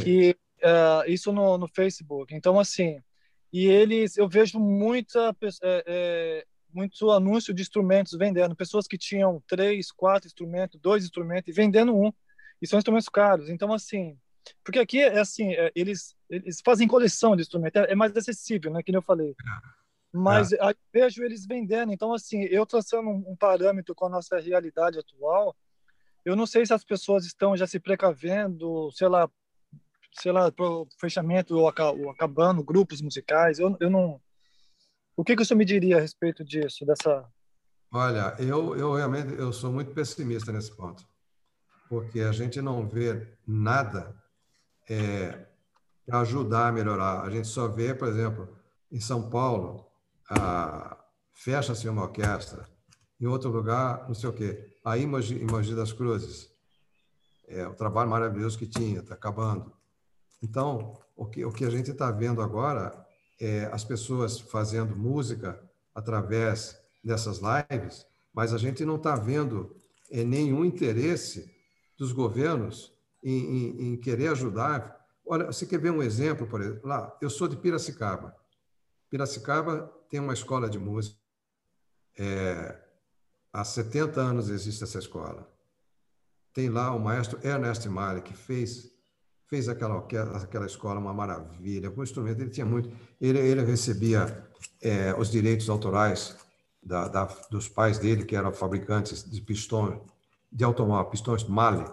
[0.02, 2.34] que uh, isso no, no Facebook.
[2.34, 3.00] Então assim,
[3.52, 9.42] e eles, eu vejo muita é, é, muito anúncio de instrumentos vendendo, pessoas que tinham
[9.46, 12.10] três, quatro instrumentos, dois instrumentos e vendendo um,
[12.60, 13.50] e são instrumentos caros.
[13.50, 14.16] Então, assim,
[14.64, 18.72] porque aqui é assim, é, eles, eles fazem coleção de instrumentos, é, é mais acessível,
[18.72, 19.34] né, que eu falei.
[20.12, 20.58] Mas é.
[20.92, 25.56] vejo eles vendendo, então, assim, eu traçando um, um parâmetro com a nossa realidade atual,
[26.24, 29.28] eu não sei se as pessoas estão já se precavendo, sei lá,
[30.12, 34.20] sei lá, para o fechamento ou, acabando grupos musicais, eu, eu não
[35.16, 37.28] o que, que o senhor me diria a respeito disso, dessa...
[37.92, 41.06] Olha, eu, eu realmente eu sou muito pessimista nesse ponto,
[41.88, 44.16] porque a gente não vê nada
[44.88, 45.46] é,
[46.06, 47.22] para ajudar a melhorar.
[47.22, 48.56] A gente só vê, por exemplo,
[48.90, 49.91] em São Paulo,
[51.32, 52.68] fecha-se uma orquestra,
[53.20, 54.76] em outro lugar, não sei o quê.
[54.84, 56.50] Aí, em Mogi, das Cruzes,
[57.46, 59.72] é, o trabalho maravilhoso que tinha, está acabando.
[60.42, 62.92] Então, o que, o que a gente está vendo agora
[63.40, 65.62] é as pessoas fazendo música
[65.94, 69.76] através dessas lives, mas a gente não está vendo
[70.10, 71.52] é, nenhum interesse
[71.96, 75.00] dos governos em, em, em, querer ajudar.
[75.24, 76.88] Olha, você quer ver um exemplo, por exemplo?
[76.88, 78.34] Lá, eu sou de Piracicaba.
[79.10, 81.16] Piracicaba tem uma escola de música.
[82.18, 82.78] É,
[83.50, 85.50] há 70 anos existe essa escola.
[86.52, 88.92] Tem lá o maestro Ernest Mali, que fez
[89.46, 89.98] fez aquela
[90.36, 91.90] aquela escola uma maravilha.
[91.90, 92.94] Com instrumento ele tinha muito.
[93.18, 94.46] Ele, ele recebia
[94.82, 96.36] é, os direitos autorais
[96.82, 99.98] da, da, dos pais dele, que eram fabricantes de pistões
[100.52, 101.90] de automóvel, pistões Mali.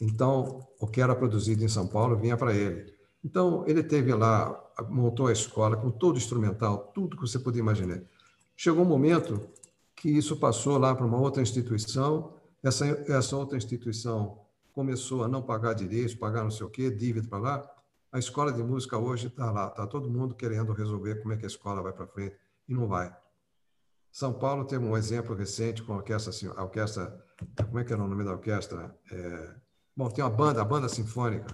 [0.00, 2.94] Então, o que era produzido em São Paulo vinha para ele.
[3.24, 4.58] Então, ele teve lá,
[4.88, 8.00] montou a escola com todo o instrumental, tudo que você podia imaginar.
[8.56, 9.48] Chegou um momento
[9.94, 14.40] que isso passou lá para uma outra instituição, essa, essa outra instituição
[14.72, 17.70] começou a não pagar direitos, pagar não sei o quê, dívida para lá.
[18.12, 21.44] A escola de música hoje está lá, está todo mundo querendo resolver como é que
[21.44, 22.36] a escola vai para frente
[22.68, 23.14] e não vai.
[24.10, 27.28] São Paulo teve um exemplo recente com a orquestra, a orquestra
[27.66, 28.96] como é que era o nome da orquestra?
[29.10, 29.54] É,
[29.96, 31.46] bom, tem uma banda, a banda sinfônica.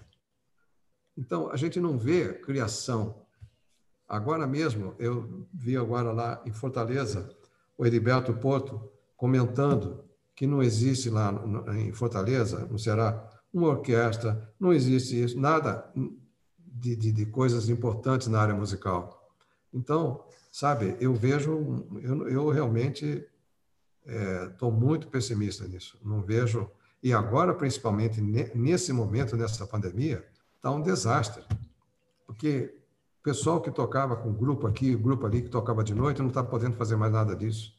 [1.16, 3.22] Então, a gente não vê criação.
[4.08, 7.30] Agora mesmo, eu vi agora lá em Fortaleza,
[7.76, 10.04] o Heriberto Porto comentando
[10.34, 11.32] que não existe lá
[11.76, 15.88] em Fortaleza, no Ceará, uma orquestra, não existe isso, nada
[16.58, 19.32] de, de, de coisas importantes na área musical.
[19.72, 23.24] Então, sabe, eu vejo, eu, eu realmente
[24.50, 25.98] estou é, muito pessimista nisso.
[26.04, 26.68] Não vejo.
[27.02, 30.26] E agora, principalmente nesse momento, nessa pandemia,
[30.64, 31.44] está um desastre.
[32.26, 32.74] Porque
[33.20, 36.42] o pessoal que tocava com grupo aqui, grupo ali, que tocava de noite, não está
[36.42, 37.76] podendo fazer mais nada disso.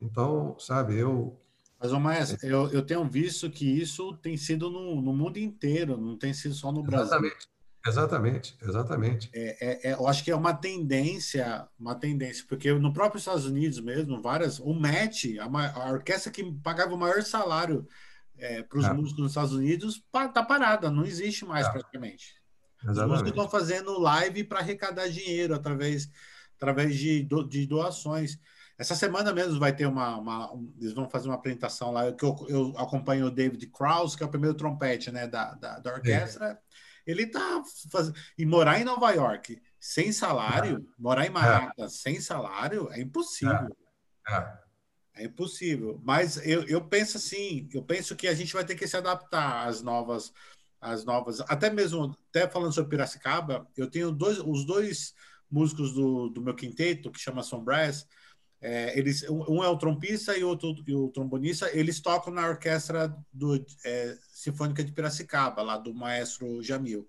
[0.00, 1.38] Então, sabe, eu.
[1.78, 5.98] Mas, ô Maestro, eu, eu tenho visto que isso tem sido no, no mundo inteiro,
[5.98, 7.06] não tem sido só no Brasil.
[7.06, 7.48] Exatamente.
[7.86, 9.30] Exatamente, exatamente.
[9.32, 13.46] É, é, é, eu acho que é uma tendência, uma tendência, porque no próprio Estados
[13.46, 17.86] Unidos mesmo, várias, o MET, a, a orquestra que pagava o maior salário
[18.38, 18.92] é, para os é.
[18.92, 21.70] músicos nos Estados Unidos, está parada, não existe mais é.
[21.70, 22.34] praticamente.
[22.82, 23.00] Exatamente.
[23.00, 26.08] Os músicos estão fazendo live para arrecadar dinheiro através,
[26.56, 28.38] através de, do, de doações.
[28.78, 32.24] Essa semana mesmo vai ter uma, uma um, eles vão fazer uma apresentação lá que
[32.24, 35.94] eu, eu acompanho o David Krause, que é o primeiro trompete, né, da, da, da
[35.94, 36.58] orquestra.
[37.04, 38.16] Ele tá fazendo.
[38.36, 41.02] E morar em Nova York sem salário, é.
[41.02, 43.76] morar em Manhattan sem salário, é impossível.
[44.28, 44.67] É.
[45.18, 45.24] é.
[45.24, 45.26] é.
[45.26, 46.00] impossível.
[46.04, 49.66] Mas eu, eu penso assim, eu penso que a gente vai ter que se adaptar
[49.66, 50.32] às novas,
[50.80, 51.40] às novas.
[51.42, 55.14] Até mesmo, até falando sobre Piracicaba, eu tenho dois, os dois
[55.50, 58.06] músicos do, do meu quinteto, que chama Sombrass,
[58.60, 63.14] é, eles, um é o trompista e, outro, e o trombonista, eles tocam na orquestra
[63.32, 67.08] do, é, Sinfônica de Piracicaba, lá do maestro Jamil.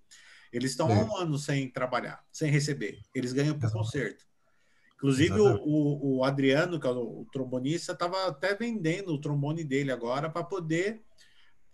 [0.52, 3.02] Eles estão há um ano sem trabalhar, sem receber.
[3.14, 4.29] Eles ganham por concerto.
[5.00, 10.30] Inclusive, o, o, Adriano, que é o, trombonista, estava até vendendo o trombone dele agora
[10.30, 11.02] para poder,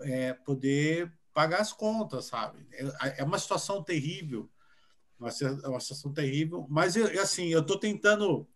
[0.02, 2.68] é, poder pagar as contas, sabe?
[2.72, 4.48] É, é uma situação terrível.
[5.20, 5.30] Uma,
[5.66, 6.68] uma situação terrível.
[6.70, 8.48] Mas, eu, assim, eu estou tentando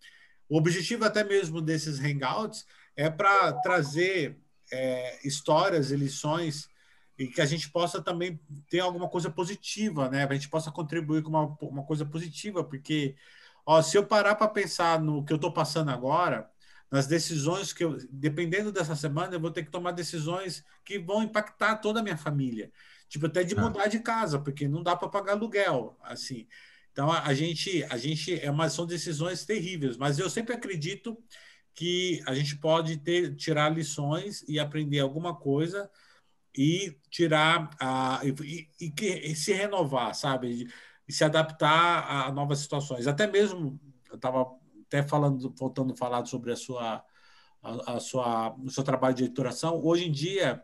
[0.48, 2.66] o objetivo até mesmo desses hangouts
[2.96, 4.38] é para trazer
[4.72, 6.70] é, histórias e lições
[7.18, 8.40] e que a gente possa também
[8.70, 10.26] ter alguma coisa positiva, né?
[10.30, 13.16] A gente possa contribuir com uma, uma coisa positiva, porque
[13.70, 16.50] ó, se eu parar para pensar no que eu estou passando agora,
[16.90, 21.22] nas decisões que eu, dependendo dessa semana, eu vou ter que tomar decisões que vão
[21.22, 22.72] impactar toda a minha família,
[23.08, 23.62] tipo até de é.
[23.62, 26.48] mudar de casa, porque não dá para pagar aluguel, assim.
[26.92, 31.16] Então a, gente, a gente é uma, são decisões terríveis, mas eu sempre acredito
[31.76, 35.88] que a gente pode ter, tirar lições e aprender alguma coisa
[36.58, 38.94] e tirar a, e, e,
[39.32, 40.68] e se renovar, sabe?
[41.10, 43.08] E se adaptar a novas situações.
[43.08, 43.80] Até mesmo
[44.10, 44.46] eu estava
[44.86, 47.04] até falando, voltando a falar sobre a sua,
[47.64, 49.82] a, a, sua, o seu trabalho de editoração.
[49.84, 50.64] Hoje em dia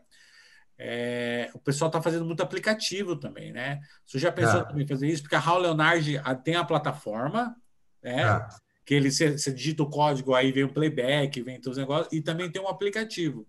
[0.78, 3.80] é, o pessoal está fazendo muito aplicativo também, né?
[4.04, 4.64] Você já pensou é.
[4.64, 5.22] também fazer isso?
[5.22, 7.56] Porque a Raul Leonard tem a plataforma,
[8.02, 8.22] né?
[8.22, 8.46] É.
[8.84, 12.20] Que ele você, digita o código, aí vem o playback, vem todos os negócios, e
[12.20, 13.48] também tem um aplicativo.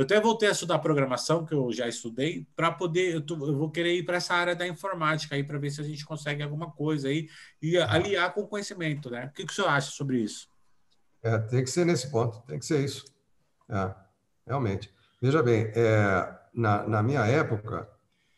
[0.00, 3.16] Eu até voltei a estudar programação, que eu já estudei, para poder.
[3.16, 5.78] Eu, tô, eu, vou querer ir para essa área da informática aí, para ver se
[5.82, 7.28] a gente consegue alguma coisa aí
[7.60, 9.26] e aliar com o conhecimento, né?
[9.26, 10.48] O que, que o senhor acha sobre isso?
[11.22, 13.04] É, tem que ser nesse ponto, tem que ser isso.
[13.68, 13.94] É,
[14.46, 14.90] realmente.
[15.20, 17.86] Veja bem, é, na, na minha época,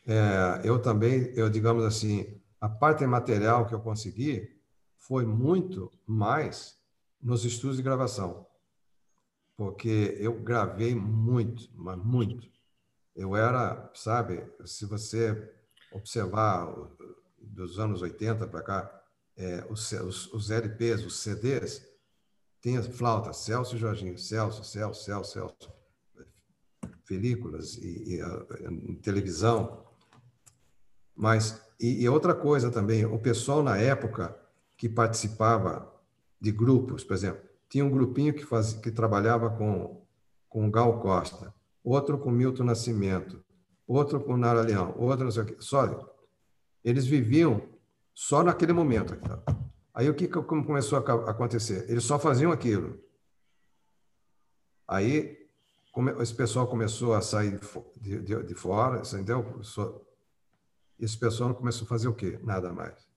[0.04, 4.50] é, eu também, eu digamos assim, a parte material que eu consegui
[4.98, 6.76] foi muito mais
[7.22, 8.48] nos estudos de gravação,
[9.62, 12.48] porque eu gravei muito, mas muito.
[13.14, 15.54] Eu era, sabe, se você
[15.92, 16.66] observar
[17.38, 19.02] dos anos 80 para cá,
[19.36, 21.88] é, os, os, os, LPs, os CDs,
[22.60, 25.72] tem a flauta, Celso e Jorginho, Celso, Celso, Celso, Celso,
[27.06, 29.86] películas e, e a, a, televisão.
[31.14, 34.36] Mas, e, e outra coisa também, o pessoal na época
[34.76, 35.88] que participava
[36.40, 40.06] de grupos, por exemplo, tinha um grupinho que, fazia, que trabalhava com,
[40.46, 43.42] com Gal Costa, outro com Milton Nascimento,
[43.86, 45.56] outro com Nara Leão, outro não sei o quê.
[45.58, 46.14] Só,
[46.84, 47.66] eles viviam
[48.14, 49.16] só naquele momento.
[49.94, 51.90] Aí o que como começou a acontecer?
[51.90, 53.00] Eles só faziam aquilo.
[54.86, 55.48] Aí
[56.20, 57.58] esse pessoal começou a sair
[57.98, 59.62] de, de, de fora, entendeu?
[61.00, 62.38] Esse pessoal começou a fazer o quê?
[62.42, 63.08] Nada mais.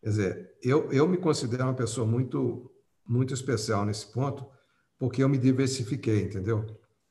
[0.00, 2.71] Quer dizer, eu, eu me considero uma pessoa muito
[3.06, 4.46] muito especial nesse ponto,
[4.98, 6.64] porque eu me diversifiquei, entendeu?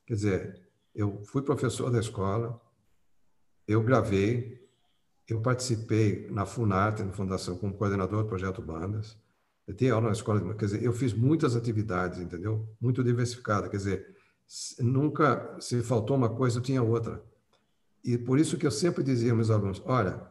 [0.05, 0.61] Quer dizer,
[0.93, 2.59] eu fui professor da escola,
[3.67, 4.61] eu gravei,
[5.27, 9.17] eu participei na Funarte, na Fundação, como coordenador do projeto Bandas,
[9.67, 12.67] eu tenho aula na escola, quer dizer, eu fiz muitas atividades, entendeu?
[12.79, 14.15] Muito diversificada, quer dizer,
[14.79, 17.23] nunca se faltou uma coisa, eu tinha outra.
[18.03, 20.21] E por isso que eu sempre dizia aos meus alunos, olha,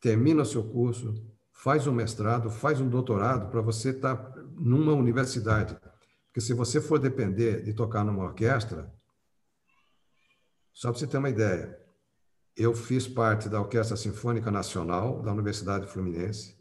[0.00, 1.14] termina o seu curso,
[1.52, 5.76] faz um mestrado, faz um doutorado para você estar tá numa universidade.
[6.26, 8.92] Porque se você for depender de tocar numa orquestra,
[10.72, 11.78] só para você ter uma ideia,
[12.56, 16.58] eu fiz parte da Orquestra Sinfônica Nacional da Universidade Fluminense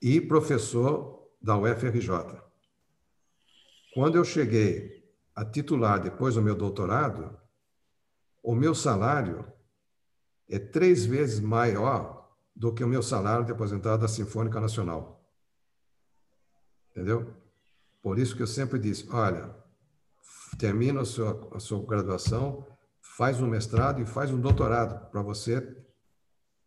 [0.00, 2.42] e professor da UFRJ.
[3.94, 7.38] Quando eu cheguei a titular depois do meu doutorado,
[8.42, 9.50] o meu salário
[10.48, 15.13] é três vezes maior do que o meu salário de aposentado da Sinfônica Nacional.
[16.94, 17.34] Entendeu?
[18.00, 19.52] Por isso que eu sempre disse, olha,
[20.58, 22.64] termina a sua, a sua graduação,
[23.00, 25.76] faz um mestrado e faz um doutorado para você,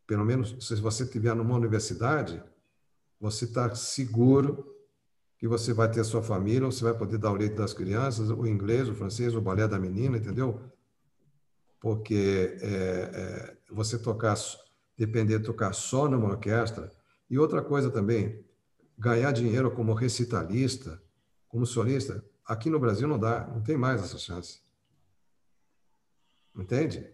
[0.05, 2.43] pelo menos se você estiver numa universidade,
[3.19, 4.75] você está seguro
[5.38, 8.45] que você vai ter sua família, você vai poder dar o leite das crianças, o
[8.45, 10.61] inglês, o francês, o balé da menina, entendeu?
[11.80, 14.36] Porque é, é, você tocar
[14.97, 16.91] depender de tocar só numa orquestra.
[17.30, 18.43] E outra coisa também,
[18.97, 21.01] ganhar dinheiro como recitalista,
[21.47, 24.61] como solista, aqui no Brasil não dá, não tem mais essa chance.
[26.55, 27.07] Entende?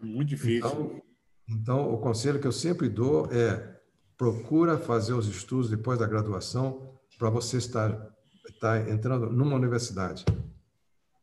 [0.00, 0.70] É muito difícil.
[0.70, 1.02] Então,
[1.48, 3.80] então, o conselho que eu sempre dou é
[4.16, 8.14] procura fazer os estudos depois da graduação para você estar,
[8.48, 10.24] estar entrando numa universidade,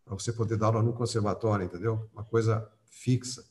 [0.03, 2.09] para você poder dar aula no conservatório, entendeu?
[2.11, 3.43] Uma coisa fixa,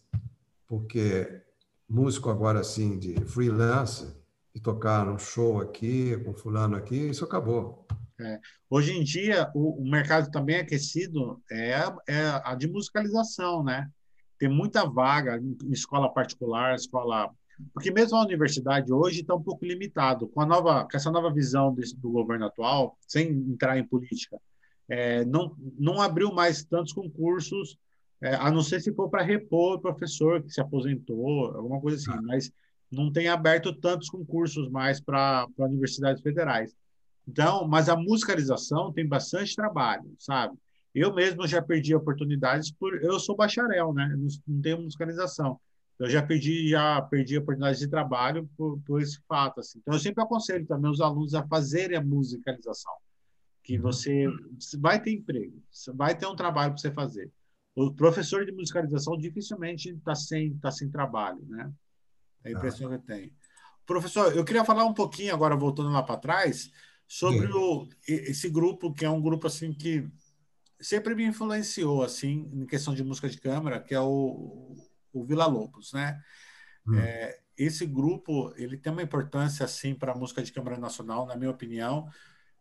[0.66, 1.42] porque
[1.88, 4.14] músico agora assim de freelance,
[4.56, 7.86] de tocar num show aqui, com fulano aqui, isso acabou.
[8.18, 8.40] É.
[8.70, 11.74] Hoje em dia, o, o, mercado também aquecido é,
[12.08, 13.86] é a de musicalização, né?
[14.38, 17.30] Tem muita vaga em, em escola particular, escola...
[17.74, 20.26] Porque mesmo a universidade hoje está um pouco limitado.
[20.28, 24.38] Com, a nova, com essa nova visão desse, do governo atual, sem entrar em política,
[24.88, 27.76] é, não, não abriu mais tantos concursos
[28.22, 31.98] é, a não ser se for para repor o professor que se aposentou, alguma coisa
[31.98, 32.22] assim, ah.
[32.22, 32.50] mas
[32.90, 36.74] não tem aberto tantos concursos mais para universidades federais.
[37.26, 40.56] Então, mas a musicalização tem bastante trabalho, sabe?
[40.94, 44.08] Eu mesmo já perdi oportunidades por eu sou bacharel, né?
[44.16, 45.58] Não, não tenho musicalização.
[45.98, 49.78] Eu já perdi já perdi oportunidades de trabalho por, por esse fato assim.
[49.78, 52.92] Então eu sempre aconselho também os alunos a fazerem a musicalização,
[53.62, 53.82] que uhum.
[53.82, 54.26] você
[54.78, 55.60] vai ter emprego,
[55.94, 57.30] vai ter um trabalho para você fazer
[57.76, 61.70] o professor de musicalização dificilmente está sem, tá sem trabalho, né?
[62.46, 62.90] É a impressão ah.
[62.90, 63.32] que eu tenho.
[63.84, 66.70] Professor, eu queria falar um pouquinho agora, voltando lá para trás,
[67.06, 70.08] sobre o, esse grupo, que é um grupo assim que
[70.80, 74.74] sempre me influenciou assim em questão de música de câmara, que é o,
[75.12, 76.20] o Vila Lobos, né?
[76.86, 76.98] Hum.
[76.98, 81.36] É, esse grupo ele tem uma importância assim para a música de câmara nacional, na
[81.36, 82.08] minha opinião,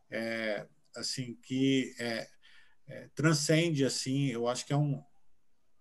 [0.10, 0.66] é,
[0.96, 2.28] assim que é,
[2.88, 5.04] é, transcende assim, eu acho que é um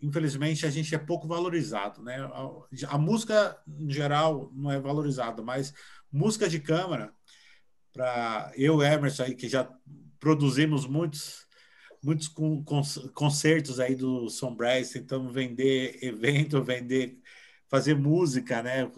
[0.05, 2.16] infelizmente a gente é pouco valorizado, né?
[2.18, 5.72] A, a, música em geral não é valorizada, mas
[6.12, 7.12] música de câmara
[7.92, 9.68] para eu Emerson aí que já
[10.20, 11.46] produzimos muitos
[12.02, 12.82] muitos con, con,
[13.14, 17.18] concertos aí do Brass tentando vender evento, vender
[17.68, 18.90] fazer música, né?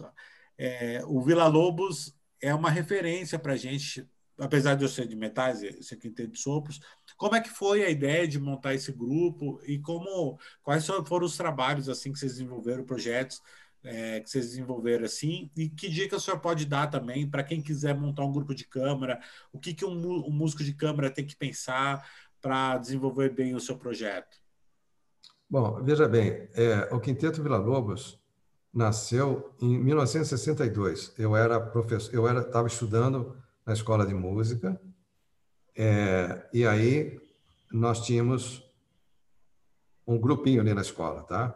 [0.57, 4.07] É, o Vila Lobos é uma referência para a gente
[4.39, 6.79] apesar de eu ser de metais, esse aqui tem de sopros,
[7.17, 11.35] como é que foi a ideia de montar esse grupo e como quais foram os
[11.35, 13.41] trabalhos assim que vocês desenvolveram, projetos
[13.83, 17.61] é, que vocês desenvolveram assim e que dica o senhor pode dar também para quem
[17.61, 19.19] quiser montar um grupo de câmara,
[19.51, 22.07] o que que um, um músico de câmara tem que pensar
[22.41, 24.37] para desenvolver bem o seu projeto?
[25.49, 28.19] Bom, veja bem, é, o Quinteto Vila Lobos
[28.73, 31.13] nasceu em 1962.
[31.17, 33.35] Eu era professor, eu era estava estudando
[33.67, 34.81] na escola de música
[35.75, 37.19] é, e aí
[37.71, 38.63] nós tínhamos
[40.07, 41.53] um grupinho ali na escola, tá?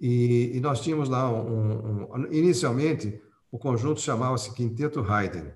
[0.00, 3.20] E, e nós tínhamos lá um, um, inicialmente
[3.50, 5.50] o conjunto chamava-se Quinteto Haydn,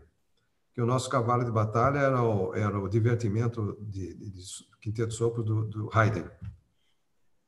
[0.74, 4.42] que o nosso cavalo de batalha era o, era o divertimento de, de, de
[4.80, 6.28] Quinteto Sopro do, do Haydn.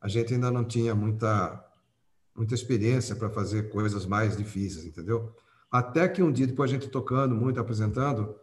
[0.01, 1.65] A gente ainda não tinha muita
[2.35, 5.35] muita experiência para fazer coisas mais difíceis, entendeu?
[5.71, 8.35] Até que um dia, depois a gente tocando muito, apresentando,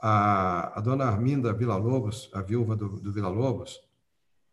[0.00, 3.80] a, a dona Arminda Vila Lobos, a viúva do, do Vila Lobos,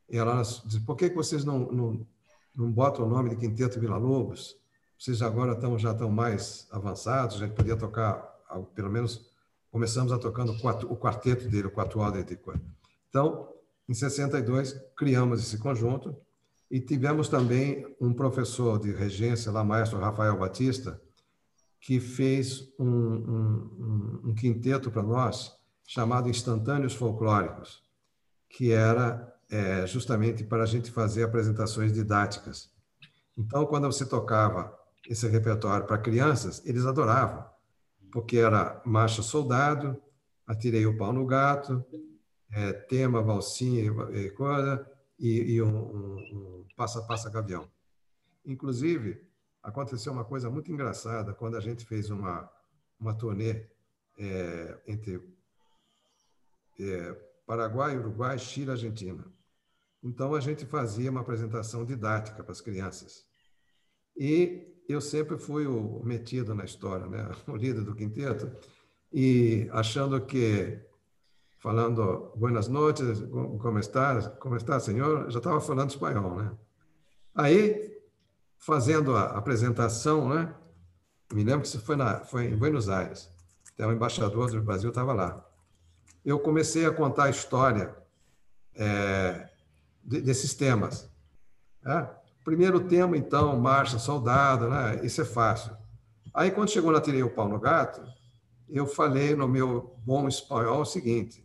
[0.08, 2.08] ela disse, por que, vocês não, não,
[2.56, 4.58] não botam o nome de Quinteto Vila Lobos?
[4.98, 8.18] Vocês agora estão, já estão mais avançados, a gente podia tocar,
[8.76, 9.32] pelo menos,
[9.72, 12.40] começamos a tocando o quarteto dele, o quatro de
[13.10, 13.50] Então,
[13.88, 16.16] em 62, criamos esse conjunto,
[16.70, 21.02] e tivemos também um professor de regência lá, maestro Rafael Batista,
[21.80, 25.58] que fez um, um, um quinteto para nós
[25.88, 27.82] chamado Instantâneos Folclóricos,
[28.50, 32.70] que era é, justamente para a gente fazer apresentações didáticas.
[33.38, 34.78] Então, quando você tocava
[35.08, 37.46] esse repertório para crianças, eles adoravam,
[38.12, 40.00] porque era Marcha Soldado,
[40.46, 41.86] Atirei o Pau no Gato,
[42.52, 44.84] é, tema, valsinha e coisa,
[45.20, 47.70] e, e um, um, Passa Passa Gavião.
[48.44, 49.29] Inclusive,
[49.70, 52.50] aconteceu uma coisa muito engraçada quando a gente fez uma,
[53.00, 53.66] uma turnê
[54.18, 55.22] é, entre
[56.80, 57.14] é,
[57.46, 59.26] Paraguai, Uruguai, Chile Argentina.
[60.04, 63.26] Então, a gente fazia uma apresentação didática para as crianças.
[64.16, 67.30] E eu sempre fui o metido na história, né?
[67.48, 68.52] o líder do quinteto,
[69.12, 70.80] e achando que
[71.58, 73.20] falando buenas noches,
[73.60, 75.30] como está, como está, senhor?
[75.30, 76.52] Já estava falando espanhol, né?
[77.36, 77.89] Aí,
[78.60, 80.54] fazendo a apresentação, né?
[81.34, 83.30] Me lembro que isso foi, na, foi em Buenos Aires.
[83.74, 85.46] Até o embaixador do Brasil estava lá.
[86.26, 87.96] Eu comecei a contar a história
[88.76, 89.50] é,
[90.04, 91.10] desses temas.
[91.82, 92.10] Né?
[92.44, 95.00] Primeiro tema, então, marcha, soldado, né?
[95.04, 95.76] Isso é fácil.
[96.34, 98.02] Aí, quando chegou na Tirei o Pau no Gato,
[98.68, 101.44] eu falei no meu bom espanhol o seguinte: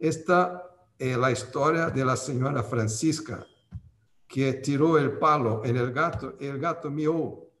[0.00, 0.62] esta
[0.98, 3.46] é a história da senhora Francisca,
[4.28, 7.52] que tirou o palo en el gato e o gato miou.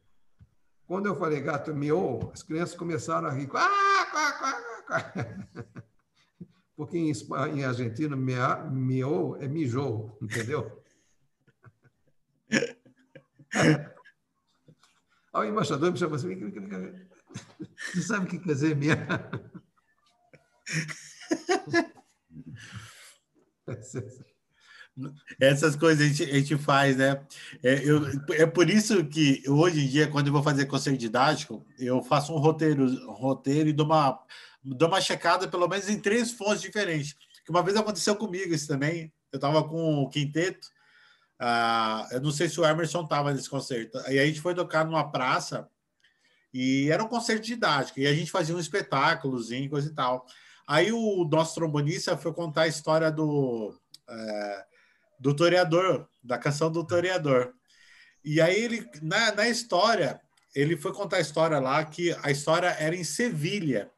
[0.86, 3.48] Quando eu falei gato miou, as crianças começaram a rir.
[6.76, 7.12] Porque em,
[7.54, 10.82] em argentino, miou é mijou, entendeu?
[15.32, 16.34] Aí o embaixador me chamou assim:
[17.92, 18.96] Você sabe o que quer dizer minha?
[25.38, 27.20] Essas coisas a gente, a gente faz, né?
[27.62, 31.66] É, eu, é por isso que hoje em dia, quando eu vou fazer conselho didático,
[31.78, 34.18] eu faço um roteiro, um roteiro e dou uma,
[34.64, 37.14] dou uma checada, pelo menos em três fontes diferentes.
[37.44, 39.12] Que uma vez aconteceu comigo isso também.
[39.30, 40.68] Eu estava com o quinteto,
[41.38, 43.98] ah, eu não sei se o Emerson estava nesse concerto.
[44.06, 45.68] Aí a gente foi tocar numa praça
[46.52, 50.24] e era um concerto didático, e a gente fazia um espetáculozinho, coisa e tal.
[50.66, 53.78] Aí o nosso trombonista foi contar a história do,
[54.08, 54.64] é,
[55.18, 57.52] do Toreador, da canção do Toreador.
[58.24, 60.20] E aí ele, na, na história,
[60.54, 63.90] ele foi contar a história lá, que a história era em Sevilha.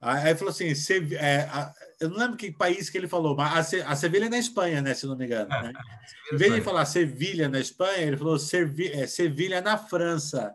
[0.00, 1.12] Aí falou assim, Sev...
[1.12, 3.82] é, a, eu não lembro que país que ele falou, mas a, Se...
[3.82, 5.48] a Sevilha é na Espanha, né, se não me engano.
[5.48, 5.72] Né?
[6.32, 8.90] em vez de falar Sevilha na Espanha, ele falou Servi...
[8.90, 10.54] é, Sevilha na França.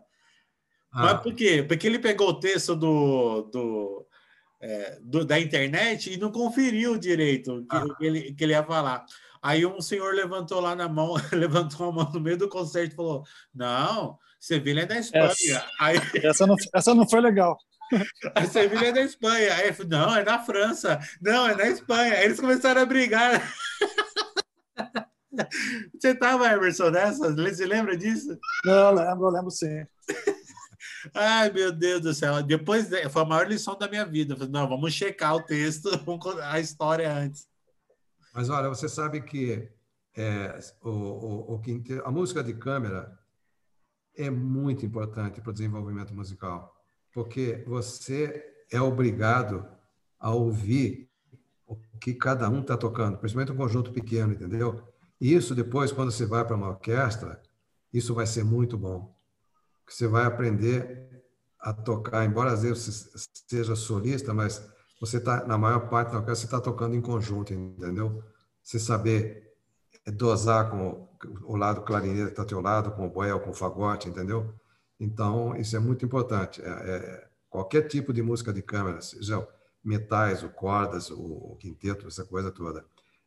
[0.92, 1.02] Ah.
[1.02, 1.62] Mas por quê?
[1.62, 4.05] Porque ele pegou o texto do, do,
[4.66, 8.64] é, do, da internet e não conferiu direito o que, que, ele, que ele ia
[8.64, 9.06] falar.
[9.40, 12.96] Aí um senhor levantou lá na mão, levantou a mão no meio do concerto e
[12.96, 13.22] falou:
[13.54, 15.30] Não, Sevilha é da Espanha.
[15.30, 17.56] Essa, Aí, essa, não, essa não foi legal.
[18.34, 19.54] A Sevilha é da Espanha.
[19.54, 20.98] Aí ele falou: Não, é da França.
[21.22, 22.14] Não, é da Espanha.
[22.14, 23.40] Aí eles começaram a brigar.
[25.96, 27.32] Você estava, Emerson, nessa?
[27.32, 28.36] Você lembra disso?
[28.64, 29.86] Não, lembro, lembro sim.
[31.14, 32.42] Ai, meu Deus do céu.
[32.42, 34.36] Depois foi a maior lição da minha vida.
[34.36, 35.88] Falei, não, vamos checar o texto,
[36.42, 37.48] a história antes.
[38.34, 39.68] Mas olha, você sabe que
[40.14, 41.62] é, o, o, o,
[42.04, 43.18] a música de câmera
[44.14, 46.74] é muito importante para o desenvolvimento musical,
[47.12, 49.66] porque você é obrigado
[50.18, 51.10] a ouvir
[51.66, 54.86] o que cada um está tocando, principalmente um conjunto pequeno, entendeu?
[55.20, 57.40] E isso depois, quando você vai para uma orquestra,
[57.92, 59.15] isso vai ser muito bom
[59.86, 61.06] que você vai aprender
[61.60, 63.10] a tocar, embora às vezes
[63.48, 64.68] seja solista, mas
[65.00, 68.22] você está, na maior parte da orquestra, você está tocando em conjunto, entendeu?
[68.62, 69.54] Você saber
[70.06, 71.08] dosar com
[71.44, 74.54] o lado clarinete está ao teu lado, com o boel, com o fagote, entendeu?
[74.98, 76.62] Então, isso é muito importante.
[76.62, 79.46] É, é, qualquer tipo de música de câmara, seja
[79.84, 82.84] metais, o cordas, o, o quinteto, essa coisa toda.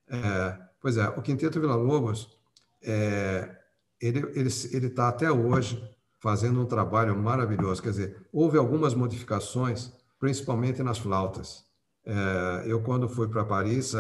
[0.08, 2.38] É, pois é, o Quinteto Vila Lobos,
[2.82, 3.56] é,
[4.02, 5.82] ele está até hoje
[6.20, 7.82] fazendo um trabalho maravilhoso.
[7.82, 11.66] Quer dizer, houve algumas modificações, principalmente nas flautas.
[12.06, 13.94] É, eu, quando fui para Paris,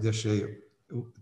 [0.00, 0.62] deixei,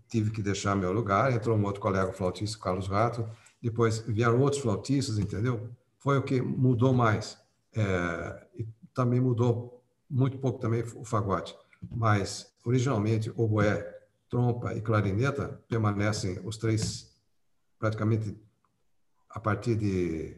[0.09, 3.27] tive que deixar meu lugar, entrou um outro colega flautista, Carlos Rato,
[3.61, 5.69] depois vieram outros flautistas, entendeu?
[5.99, 7.37] Foi o que mudou mais.
[7.75, 11.55] É, e também mudou muito pouco também o fagote.
[11.91, 13.89] Mas, originalmente, o boé,
[14.29, 17.11] trompa e clarineta permanecem os três
[17.77, 18.35] praticamente
[19.33, 20.37] a partir de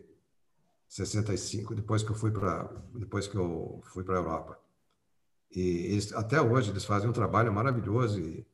[0.88, 4.60] 65, depois que eu fui para depois que eu fui para a Europa.
[5.52, 8.46] E eles, até hoje eles fazem um trabalho maravilhoso e,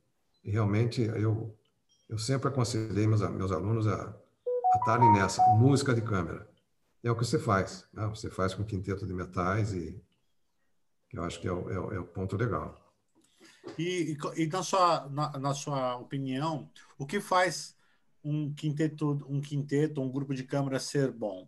[0.43, 1.55] e realmente eu
[2.09, 4.13] eu sempre aconselhei meus, meus alunos a,
[4.75, 6.49] estarem nessa música de câmera.
[7.03, 8.05] É o que você faz, né?
[8.07, 9.99] você faz com quinteto de metais e
[11.13, 12.77] eu acho que é o, é o, é o ponto legal.
[13.77, 17.75] E, e, na, sua, na, na, sua opinião, o que faz
[18.23, 21.47] um quinteto, um quinteto, um grupo de câmara ser bom?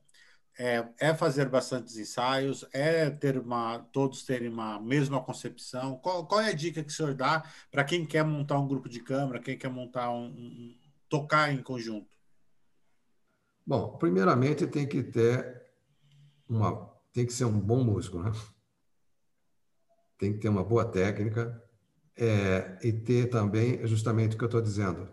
[0.58, 5.98] É, é, fazer bastantes ensaios, é ter uma, todos terem uma mesma concepção.
[5.98, 8.88] Qual, qual é a dica que o senhor dá para quem quer montar um grupo
[8.88, 10.78] de câmara, quem quer montar um, um,
[11.10, 12.16] tocar em conjunto?
[13.66, 15.64] Bom, primeiramente tem que ter
[16.48, 18.32] uma, tem que ser um bom músico, né?
[20.20, 21.64] Tem que ter uma boa técnica
[22.16, 25.10] é, e ter também justamente o que eu estou dizendo,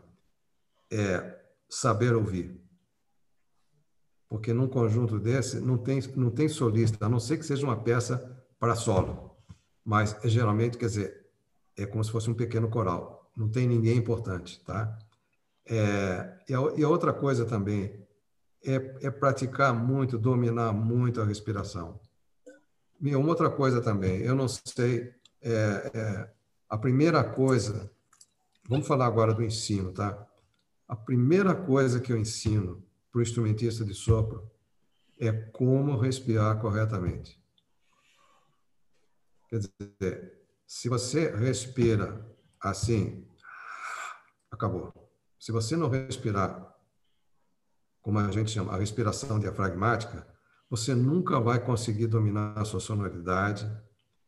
[0.91, 1.39] é
[1.71, 2.61] saber ouvir
[4.31, 7.77] porque num conjunto desse não tem, não tem solista, a não ser que seja uma
[7.77, 9.37] peça para solo.
[9.85, 11.27] Mas geralmente, quer dizer,
[11.77, 13.29] é como se fosse um pequeno coral.
[13.37, 14.97] Não tem ninguém importante, tá?
[15.66, 18.07] É, e, a, e, a, outra coisa também
[18.64, 21.99] é, é, praticar muito, dominar muito a respiração.
[23.01, 25.12] E uma outra coisa também, eu não sei,
[25.43, 26.31] é, é,
[26.68, 27.91] a primeira coisa,
[28.68, 30.25] vamos falar agora do ensino, tá?
[30.91, 34.51] A primeira coisa que eu ensino para o instrumentista de sopro
[35.20, 37.41] é como respirar corretamente.
[39.49, 42.28] Quer dizer, se você respira
[42.61, 43.24] assim,
[44.51, 44.93] acabou.
[45.38, 46.76] Se você não respirar,
[48.03, 50.26] como a gente chama, a respiração diafragmática,
[50.68, 53.64] você nunca vai conseguir dominar a sua sonoridade,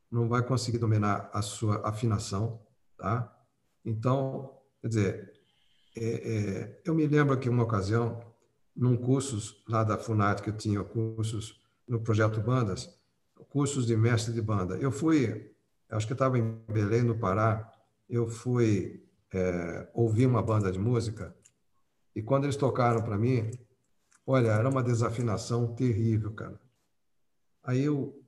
[0.08, 2.64] não vai conseguir dominar a sua afinação,
[2.96, 3.36] tá?
[3.84, 5.31] Então, quer dizer,
[5.96, 8.20] é, é, eu me lembro que uma ocasião
[8.74, 12.98] num cursos lá da FUNAT, que eu tinha cursos no projeto Bandas,
[13.50, 14.76] cursos de mestre de banda.
[14.78, 15.54] Eu fui,
[15.90, 17.70] acho que estava em Belém, no Pará,
[18.08, 21.34] eu fui é, ouvir uma banda de música
[22.14, 23.50] e quando eles tocaram para mim,
[24.26, 26.60] olha, era uma desafinação terrível, cara.
[27.62, 28.18] Aí eu,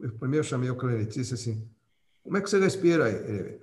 [0.00, 1.68] eu primeiro chamei o clarinetista assim,
[2.22, 3.14] como é que você respira aí?
[3.14, 3.62] Ele,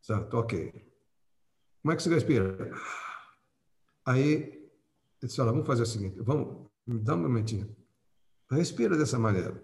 [0.00, 0.91] certo, ok.
[1.82, 2.70] Como é que você respira?
[4.06, 4.32] Aí
[5.20, 7.74] ele disse: Olha, vamos fazer o seguinte, vamos, dá um momentinho.
[8.50, 9.62] Respira dessa maneira.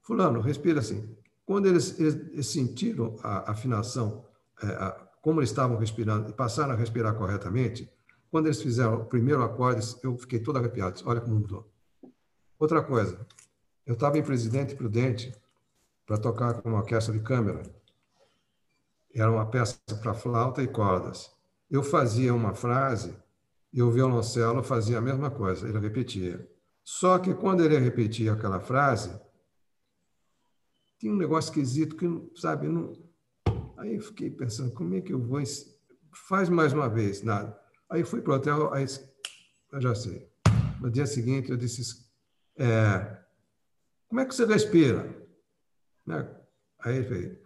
[0.00, 1.16] Fulano, respira assim.
[1.44, 4.24] Quando eles, eles sentiram a afinação,
[4.62, 4.90] é, a,
[5.20, 7.90] como eles estavam respirando, e passaram a respirar corretamente,
[8.30, 11.00] quando eles fizeram o primeiro acorde, eu fiquei todo arrepiado.
[11.04, 11.70] Olha como mudou.
[12.58, 13.26] Outra coisa,
[13.86, 15.32] eu estava em Presidente Prudente
[16.06, 17.62] para tocar com uma orquestra de câmara.
[19.14, 21.30] Era uma peça para flauta e cordas.
[21.70, 23.16] Eu fazia uma frase
[23.72, 26.48] e o violoncelo fazia a mesma coisa, ele repetia.
[26.82, 29.18] Só que quando ele repetia aquela frase,
[30.98, 32.92] tinha um negócio esquisito que, sabe, não...
[33.76, 35.42] aí eu fiquei pensando, como é que eu vou...
[36.28, 37.58] Faz mais uma vez, nada.
[37.90, 38.86] Aí fui para o hotel, aí
[39.72, 40.28] eu já sei.
[40.80, 42.04] No dia seguinte eu disse,
[42.56, 43.18] é,
[44.08, 45.26] como é que você respira?
[46.06, 46.28] Né?
[46.80, 47.38] Aí ele fez...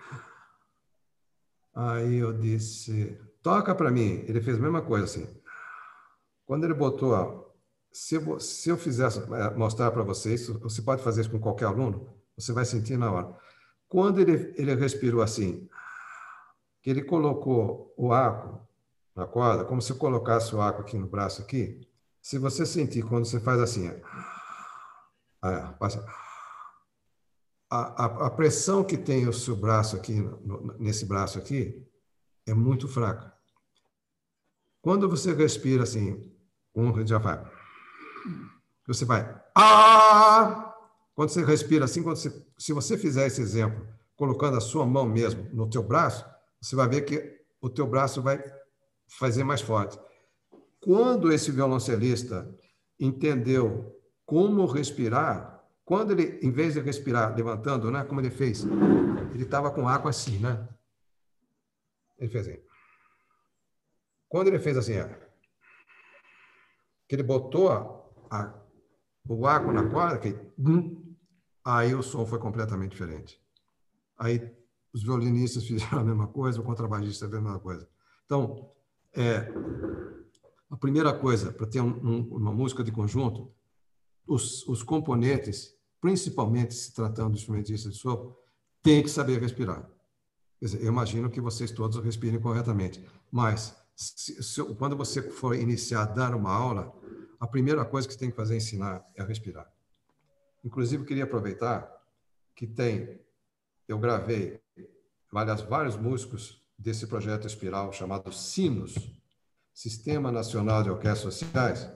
[1.79, 4.25] Aí eu disse, toca para mim.
[4.27, 5.29] Ele fez a mesma coisa assim.
[6.45, 7.55] Quando ele botou,
[7.93, 11.67] se eu, se eu fizesse, é, mostrar para vocês, você pode fazer isso com qualquer
[11.67, 13.37] aluno, você vai sentir na hora.
[13.89, 15.69] Quando ele, ele respirou assim,
[16.83, 18.61] que ele colocou o arco
[19.15, 21.89] na corda, como se eu colocasse o arco aqui no braço aqui,
[22.21, 23.89] se você sentir quando você faz assim,
[27.71, 30.15] a, a, a pressão que tem o seu braço aqui,
[30.79, 31.87] nesse braço aqui,
[32.47, 33.33] é muito fraca.
[34.81, 36.33] Quando você respira assim,
[36.75, 37.45] um já vai.
[38.87, 39.39] Você vai.
[39.55, 40.75] Ah!
[41.15, 43.87] Quando você respira assim, quando você, se você fizer esse exemplo,
[44.17, 46.25] colocando a sua mão mesmo no teu braço,
[46.61, 48.43] você vai ver que o teu braço vai
[49.09, 49.99] fazer mais forte.
[50.81, 52.49] Quando esse violoncelista
[52.99, 55.58] entendeu como respirar,
[55.89, 58.63] quando ele, em vez de respirar levantando, né, como ele fez,
[59.33, 60.69] ele estava com água assim, né?
[62.19, 62.61] Ele fez assim.
[64.29, 65.09] Quando ele fez assim, ó,
[67.09, 68.55] que ele botou a, a,
[69.27, 71.17] o água na corda, que, hum,
[71.65, 73.43] aí o som foi completamente diferente.
[74.19, 74.55] Aí
[74.93, 77.89] os violinistas fizeram a mesma coisa, o contrabaixista a mesma coisa.
[78.27, 78.71] Então,
[79.15, 79.51] é,
[80.69, 83.51] a primeira coisa para ter um, um, uma música de conjunto,
[84.27, 88.37] os, os, componentes, principalmente se tratando de instrumentistas de sopro,
[88.83, 89.89] têm que saber respirar.
[90.61, 96.03] Dizer, eu imagino que vocês todos respirem corretamente, mas se, se, quando você for iniciar
[96.03, 96.93] a dar uma aula,
[97.41, 99.71] a primeira coisa que você tem que fazer é ensinar é respirar.
[100.65, 101.89] Inclusive, queria aproveitar
[102.55, 103.21] que tem,
[103.87, 104.61] eu gravei
[105.33, 108.95] várias, vários músicos desse projeto espiral chamado Sinos,
[109.73, 111.89] Sistema Nacional de Orquestras Sociais.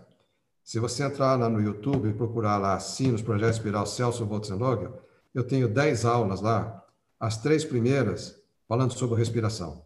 [0.65, 4.93] Se você entrar lá no YouTube e procurar lá Sinos, Projeto Espiral Celso Voltzenlogger,
[5.35, 6.85] eu tenho 10 aulas lá,
[7.19, 9.85] as três primeiras falando sobre respiração.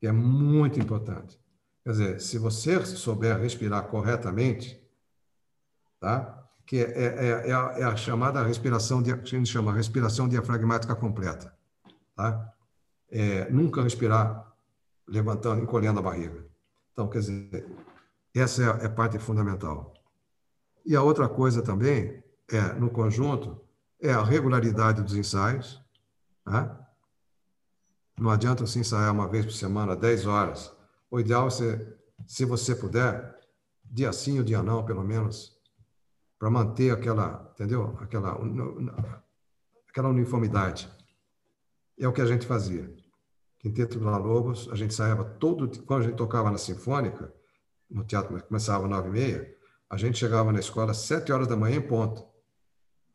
[0.00, 1.38] Que é muito importante.
[1.84, 4.80] Quer dizer, se você souber respirar corretamente,
[6.00, 6.42] tá?
[6.64, 11.54] que é, é, é, a, é a, chamada respiração, a gente chama respiração diafragmática completa.
[12.14, 12.52] Tá?
[13.10, 14.52] É, nunca respirar
[15.06, 16.46] levantando, encolhendo a barriga.
[16.92, 17.66] Então, quer dizer,
[18.40, 19.94] essa é, é parte fundamental.
[20.84, 22.22] E a outra coisa também
[22.52, 23.60] é, no conjunto,
[24.00, 25.80] é a regularidade dos ensaios.
[26.44, 26.78] Tá?
[28.18, 30.72] Não adianta se ensaiar uma vez por semana, 10 horas.
[31.10, 33.38] O ideal é, ser, se você puder,
[33.84, 35.56] dia sim ou dia não, pelo menos,
[36.38, 37.96] para manter aquela, entendeu?
[38.00, 38.38] Aquela,
[39.88, 40.90] aquela uniformidade.
[41.98, 42.92] É o que a gente fazia.
[43.58, 47.32] Quinteto Vila Lobos, a gente saía todo, quando a gente tocava na Sinfônica,
[47.92, 49.56] no teatro começava às nove e meia,
[49.88, 52.24] a gente chegava na escola às sete horas da manhã em ponto.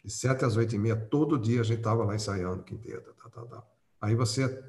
[0.04, 3.14] De sete às oito e meia, todo dia a gente estava lá ensaiando quinteto.
[3.14, 3.64] Tá, tá, tá.
[4.00, 4.64] Aí você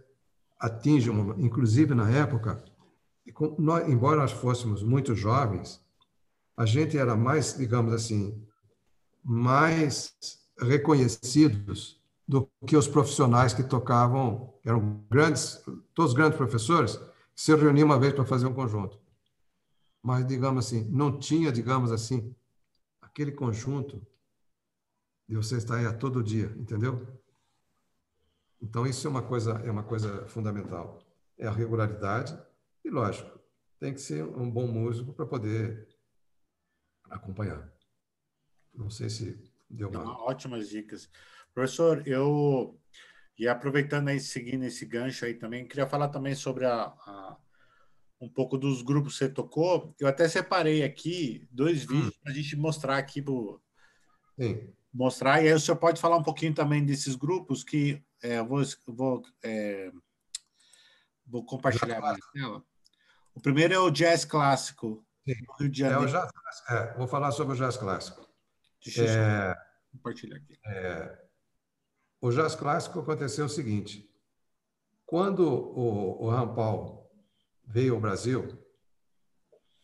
[0.58, 2.62] atinge, uma, inclusive na época,
[3.58, 5.80] nós, embora nós fôssemos muito jovens,
[6.56, 8.42] a gente era mais, digamos assim,
[9.22, 10.12] mais
[10.58, 15.62] reconhecidos do que os profissionais que tocavam, eram grandes,
[15.94, 18.98] todos grandes professores, que se reuniam uma vez para fazer um conjunto.
[20.08, 22.34] Mas, digamos assim, não tinha, digamos assim,
[22.98, 24.00] aquele conjunto
[25.28, 27.06] de você estar aí a todo dia, entendeu?
[28.58, 30.98] Então, isso é uma coisa, é uma coisa fundamental.
[31.36, 32.42] É a regularidade
[32.82, 33.38] e, lógico,
[33.78, 35.86] tem que ser um bom músico para poder
[37.10, 37.70] acompanhar.
[38.72, 40.04] Não sei se deu uma...
[40.04, 41.10] Não, ótimas dicas.
[41.52, 42.80] Professor, eu
[43.38, 47.36] e aproveitando aí, seguindo esse gancho aí também, queria falar também sobre a, a
[48.20, 49.94] um pouco dos grupos que você tocou.
[49.98, 51.88] Eu até separei aqui dois hum.
[51.88, 53.60] vídeos para a gente mostrar aqui pro,
[54.38, 54.72] Sim.
[54.92, 58.46] mostrar e aí o senhor pode falar um pouquinho também desses grupos que é, eu
[58.46, 59.92] vou, vou, é,
[61.26, 62.64] vou compartilhar a tela.
[63.34, 65.34] O primeiro é o jazz clássico Sim.
[65.60, 66.04] Rio de Janeiro.
[66.04, 66.30] É, jazz,
[66.70, 68.26] é, vou falar sobre o jazz clássico.
[68.84, 69.54] Deixa é, eu
[69.92, 70.58] compartilhar aqui.
[70.66, 71.28] É,
[72.20, 74.10] o jazz clássico aconteceu o seguinte:
[75.06, 76.97] quando o, o Rampal
[77.68, 78.48] veio ao Brasil,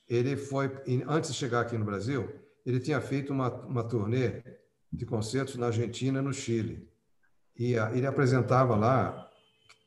[0.09, 0.71] ele foi,
[1.07, 2.29] antes de chegar aqui no Brasil,
[2.65, 4.43] ele tinha feito uma, uma turnê
[4.93, 6.89] de concertos na Argentina no Chile.
[7.57, 9.31] E a, ele apresentava lá,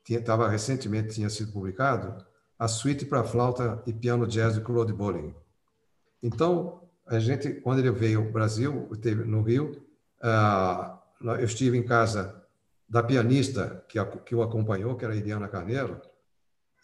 [0.07, 2.24] estava recentemente tinha sido publicado,
[2.57, 5.36] a suíte para flauta e piano jazz de Claude Bolling.
[6.22, 9.84] Então, a gente, quando ele veio ao Brasil, teve no Rio,
[10.24, 12.44] uh, eu estive em casa
[12.88, 16.02] da pianista que, que o acompanhou, que era a Iriana Carneiro,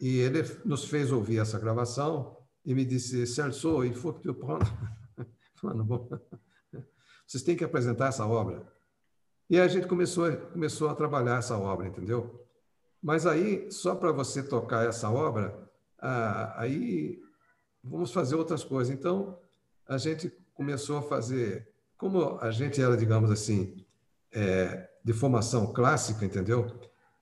[0.03, 2.35] e ele nos fez ouvir essa gravação
[2.65, 4.67] e me disse, Celso, il faut que tu prennes...
[5.63, 6.09] Bom,
[7.25, 8.67] vocês têm que apresentar essa obra.
[9.49, 12.45] E a gente começou, começou a trabalhar essa obra, entendeu?
[13.01, 15.57] Mas aí, só para você tocar essa obra,
[15.97, 17.21] ah, aí
[17.81, 18.93] vamos fazer outras coisas.
[18.93, 19.39] Então,
[19.87, 23.85] a gente começou a fazer, como a gente era, digamos assim,
[24.33, 26.67] é, de formação clássica, entendeu?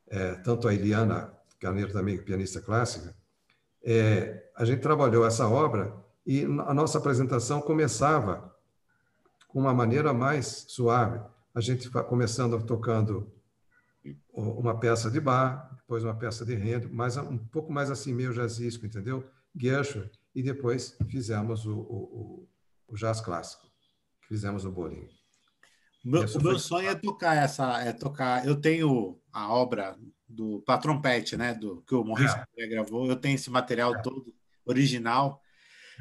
[0.07, 3.15] É, tanto a Eliana Carneiro também, pianista clássica,
[3.83, 8.53] é, a gente trabalhou essa obra e a nossa apresentação começava
[9.47, 11.21] com uma maneira mais suave.
[11.53, 13.31] A gente começando tocando
[14.33, 18.33] uma peça de bar, depois uma peça de Handel, mas um pouco mais assim, meio
[18.33, 19.23] jazzístico, entendeu?
[19.55, 22.49] Gershwin, e depois fizemos o, o,
[22.88, 23.67] o jazz clássico,
[24.27, 25.09] fizemos o bolinho.
[26.03, 28.47] Meu, o meu sonho é tocar essa, é tocar.
[28.47, 29.95] Eu tenho a obra
[30.31, 31.53] do trompete, né?
[31.53, 32.67] Do que o Maurício é.
[32.67, 33.05] gravou.
[33.07, 34.01] Eu tenho esse material é.
[34.01, 34.33] todo
[34.65, 35.41] original.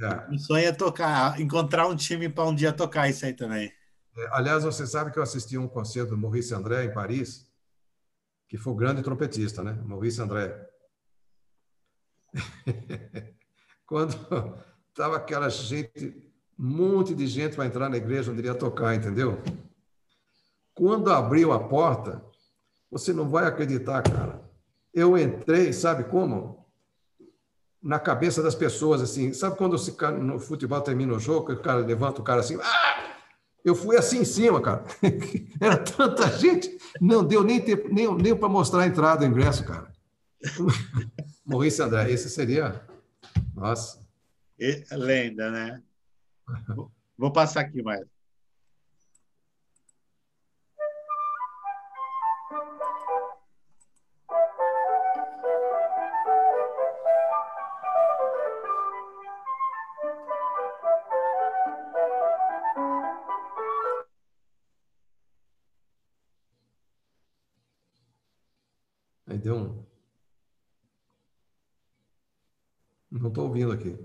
[0.00, 0.34] É.
[0.34, 3.72] O sonho é tocar, encontrar um time para um dia tocar isso aí também.
[4.16, 7.50] É, aliás, você sabe que eu assisti um concerto do Maurice André em Paris,
[8.48, 9.72] que foi o grande trompetista, né?
[9.84, 10.68] Maurice André.
[13.86, 14.14] Quando
[14.88, 19.42] estava aquela gente, um monte de gente para entrar na igreja onde iria tocar, entendeu?
[20.74, 22.24] Quando abriu a porta,
[22.90, 24.42] você não vai acreditar, cara.
[24.92, 26.66] Eu entrei, sabe como?
[27.82, 29.32] Na cabeça das pessoas, assim.
[29.32, 32.58] Sabe quando se, no futebol termina o jogo, o cara levanta o cara assim.
[32.60, 32.90] Ah!
[33.64, 34.84] Eu fui assim em cima, cara.
[35.60, 39.64] Era tanta gente, não deu nem, tempo, nem, nem para mostrar a entrada do ingresso,
[39.64, 39.92] cara.
[41.44, 42.82] Maurício André, esse seria.
[43.54, 44.00] Nossa.
[44.58, 45.82] E, lenda, né?
[47.16, 48.02] Vou passar aqui mais.
[69.40, 69.84] Deu um.
[73.10, 73.96] Não estou ouvindo aqui.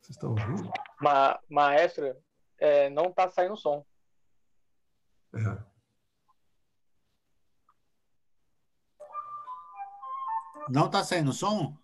[0.00, 0.89] Vocês estão ouvindo?
[1.00, 2.14] Ma maestro,
[2.58, 3.84] é, não está saindo som.
[5.34, 5.70] É.
[10.68, 11.76] Não está saindo som?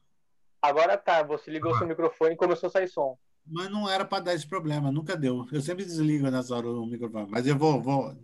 [0.60, 1.22] Agora tá.
[1.22, 1.78] Você ligou ah.
[1.78, 3.18] seu microfone e começou a sair som.
[3.46, 5.46] Mas não era para dar esse problema, nunca deu.
[5.52, 7.30] Eu sempre desligo nessa hora o microfone.
[7.30, 8.16] Mas eu vou, vou.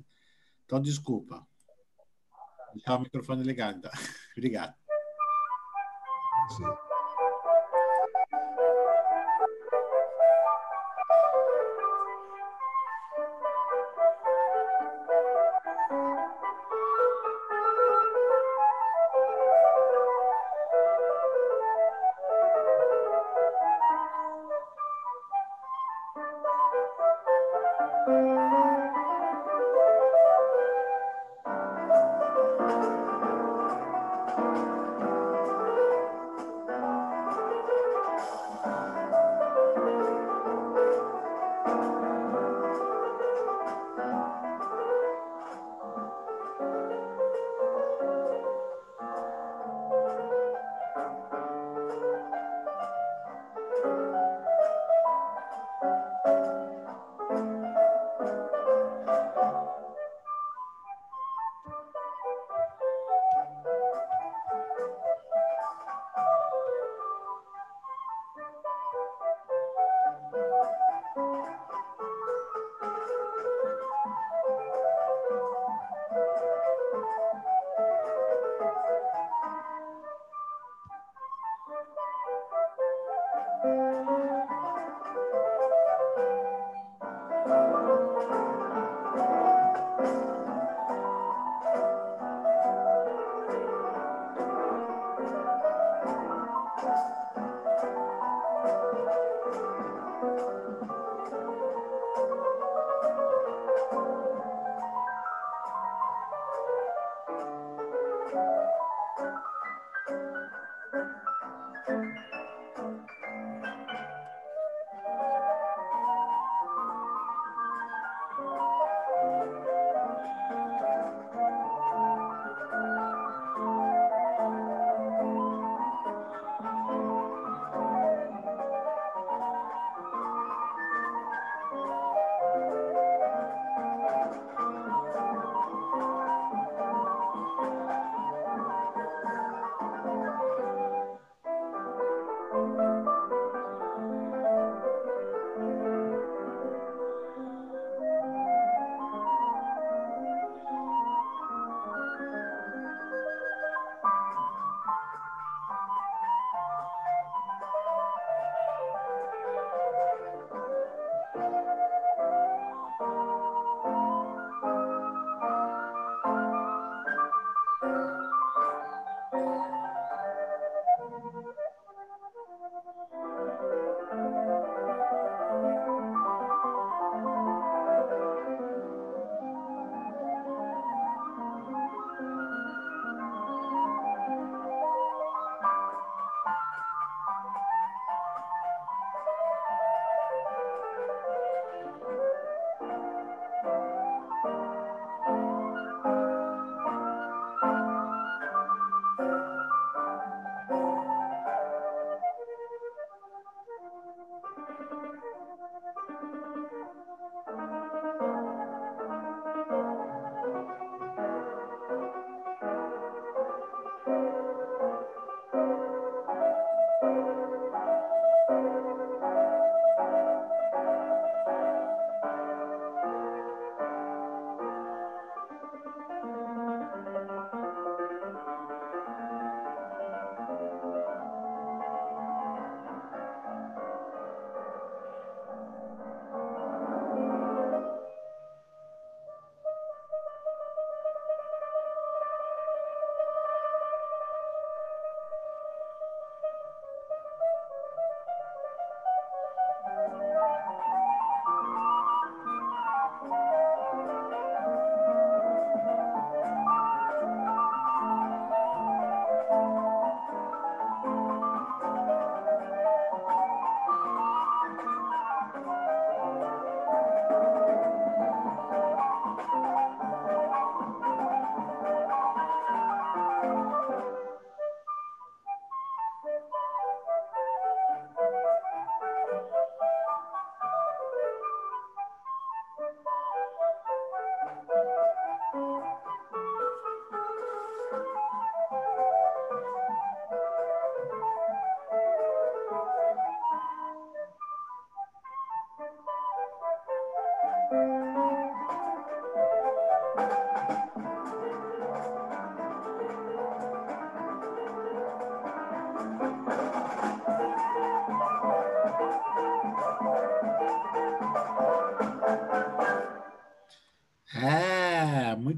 [0.65, 1.47] Então, desculpa.
[2.75, 3.79] Deixar o microfone ligado.
[3.79, 3.91] Então.
[4.37, 4.75] Obrigado.
[6.57, 6.65] Sim.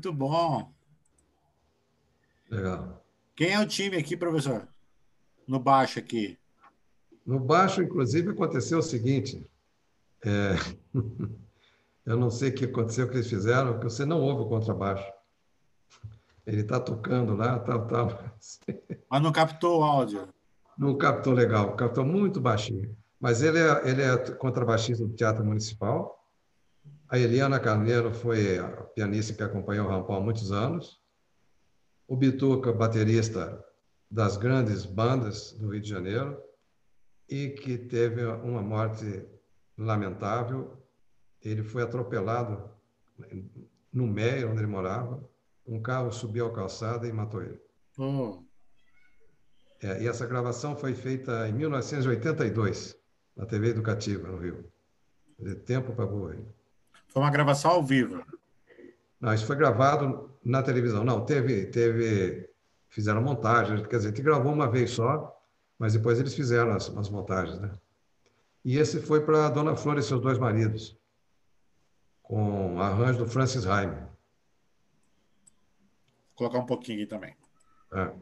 [0.05, 0.73] Muito bom.
[2.51, 3.03] Legal.
[3.35, 4.69] Quem é o time aqui, professor?
[5.47, 6.39] No baixo aqui.
[7.25, 9.51] No baixo, inclusive, aconteceu o seguinte.
[10.25, 10.55] É...
[12.05, 14.49] Eu não sei o que aconteceu, o que eles fizeram, porque você não ouve o
[14.49, 15.11] contrabaixo.
[16.47, 18.09] Ele está tocando lá, tal, tal.
[19.09, 20.29] Mas não captou o áudio.
[20.77, 22.95] Não captou legal, captou muito baixinho.
[23.19, 26.23] Mas ele é, ele é contrabaixista do Teatro Municipal.
[27.09, 28.59] A Eliana Carneiro foi
[28.95, 31.01] pianista que acompanhou o Rampão há muitos anos.
[32.07, 33.65] O Bituca, baterista
[34.11, 36.41] das grandes bandas do Rio de Janeiro
[37.29, 39.27] e que teve uma morte
[39.77, 40.81] lamentável.
[41.43, 42.71] Ele foi atropelado
[43.93, 45.23] no meio onde ele morava.
[45.67, 47.61] Um carro subiu a calçada e matou ele.
[47.99, 48.43] Oh.
[49.83, 52.97] É, e essa gravação foi feita em 1982,
[53.37, 54.71] na TV Educativa, no Rio.
[55.39, 56.37] De tempo para boa.
[57.09, 58.25] Foi uma gravação ao vivo.
[59.25, 61.03] Não, isso foi gravado na televisão.
[61.03, 62.47] Não, teve, teve,
[62.91, 63.83] fizeram montagem.
[63.85, 65.35] Quer dizer, a gente gravou uma vez só,
[65.79, 67.73] mas depois eles fizeram as, as montagens, né?
[68.63, 70.95] E esse foi para Dona Flor e seus dois maridos,
[72.23, 73.97] com arranjo do Francis Raime.
[73.97, 74.11] Vou
[76.37, 77.35] colocar um pouquinho aqui também.
[77.95, 78.13] É.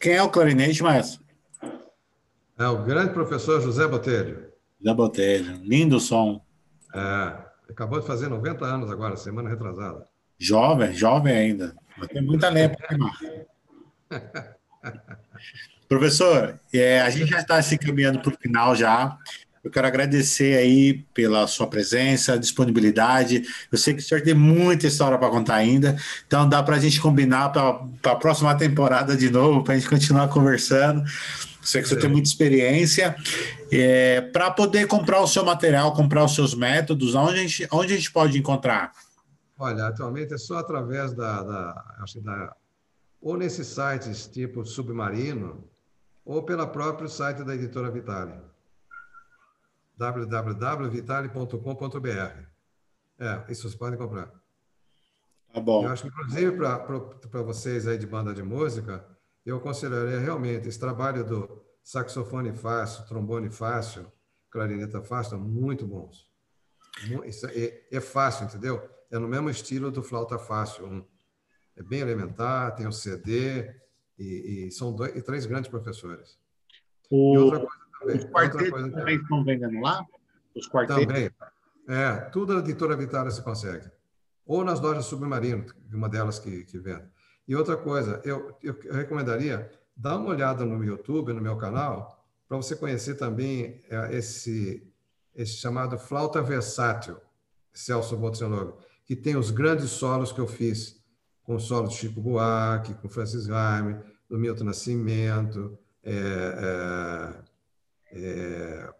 [0.00, 1.20] Quem é o clarinete, maestro?
[2.58, 4.48] É o grande professor José Botelho.
[4.80, 6.40] José Botelho, lindo som.
[6.94, 7.36] É,
[7.70, 10.06] acabou de fazer 90 anos agora, semana retrasada.
[10.38, 11.74] Jovem, jovem ainda.
[12.12, 13.18] Tem muita lenha para queimar.
[15.88, 19.18] Professor, é, a gente já está se caminhando para o final já.
[19.62, 23.42] Eu quero agradecer aí pela sua presença, disponibilidade.
[23.70, 25.96] Eu sei que o senhor tem muita história para contar ainda,
[26.26, 27.80] então dá para a gente combinar para
[28.12, 31.04] a próxima temporada de novo, para a gente continuar conversando.
[31.62, 33.16] Sei que você tem muita experiência.
[33.70, 37.92] É, para poder comprar o seu material, comprar os seus métodos, onde a gente, onde
[37.92, 38.92] a gente pode encontrar?
[39.58, 42.54] Olha, atualmente é só através da, da, acho da
[43.20, 45.68] ou nesses sites tipo Submarino,
[46.24, 48.40] ou pelo próprio site da editora Vitale.
[49.96, 52.46] www.vitale.com.br.
[53.18, 54.30] É, isso vocês podem comprar.
[55.52, 55.84] Tá bom.
[55.84, 59.04] Eu acho que, inclusive, para vocês aí de banda de música,
[59.44, 64.10] eu aconselharia realmente esse trabalho do saxofone fácil, trombone fácil,
[64.50, 66.28] clarineta fácil, são muito bons.
[67.54, 68.88] É, é fácil, entendeu?
[69.10, 71.06] É no mesmo estilo do flauta fácil.
[71.76, 73.74] É bem elementar, tem o CD,
[74.18, 76.38] e, e são dois, e três grandes professores.
[77.10, 77.34] O...
[77.34, 78.16] E outra coisa também.
[78.16, 80.04] Os quartetos coisa também estão vendendo lá?
[80.54, 81.06] Os quartetos?
[81.06, 81.30] Também.
[81.88, 83.90] É, tudo a editora Vitória se consegue.
[84.48, 87.04] Ou nas lojas Submarino, uma delas que, que vende.
[87.46, 92.56] E outra coisa, eu, eu recomendaria dar uma olhada no YouTube, no meu canal, para
[92.56, 94.90] você conhecer também é, esse,
[95.34, 97.18] esse chamado Flauta Versátil,
[97.74, 100.98] Celso Bolsonaro, que tem os grandes solos que eu fiz,
[101.42, 104.00] com o solo de Chico Buarque, com Francis Raime,
[104.30, 107.34] do Milton Nascimento, é,
[108.12, 108.94] é, é,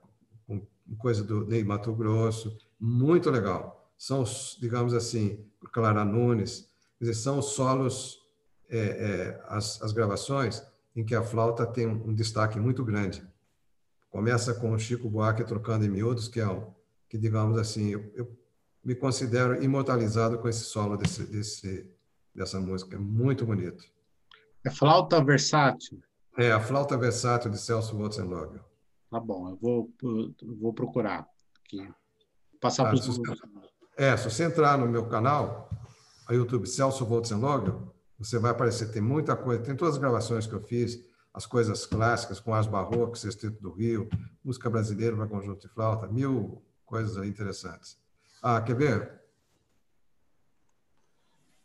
[0.98, 3.77] coisa do Ney Mato Grosso, muito legal.
[3.98, 4.22] São,
[4.60, 6.70] digamos assim, Clara Nunes,
[7.00, 8.20] dizer, são os solos,
[8.70, 10.62] é, é, as, as gravações
[10.94, 13.26] em que a flauta tem um, um destaque muito grande.
[14.08, 16.72] Começa com o Chico Buarque trocando em miúdos, que é um,
[17.08, 18.38] que digamos assim, eu, eu
[18.84, 21.90] me considero imortalizado com esse solo desse, desse,
[22.34, 22.96] dessa música.
[22.96, 23.84] É muito bonito.
[24.64, 26.00] É flauta versátil?
[26.36, 28.64] É, a flauta versátil de Celso Wotzenlogel.
[29.10, 29.92] Tá bom, eu vou,
[30.60, 31.26] vou procurar
[31.64, 31.88] aqui.
[32.60, 33.20] Passar ah, para os...
[33.98, 35.68] É, se você entrar no meu canal,
[36.28, 40.52] a YouTube Celso Wotzenlogel, você vai aparecer, tem muita coisa, tem todas as gravações que
[40.52, 41.04] eu fiz,
[41.34, 44.08] as coisas clássicas, com as barrocas, Sexteto do Rio,
[44.44, 47.98] música brasileira para conjunto de flauta, mil coisas interessantes.
[48.40, 49.20] Ah, quer ver?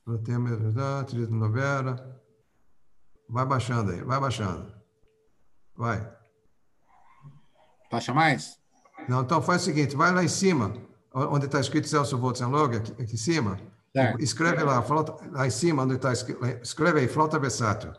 [0.04, 0.58] No tema
[1.06, 2.20] trilha de novela.
[3.30, 4.74] Vai baixando aí, vai baixando.
[5.76, 6.12] Vai.
[7.92, 8.60] Baixa mais?
[9.08, 10.74] Não, então faz o seguinte, vai lá em cima,
[11.14, 13.60] onde está escrito Celso Voltzenlog, aqui, aqui em cima,
[13.96, 14.22] certo.
[14.22, 17.94] escreve lá, flauta, lá em cima, onde está escrito, escreve aí, flauta versátil.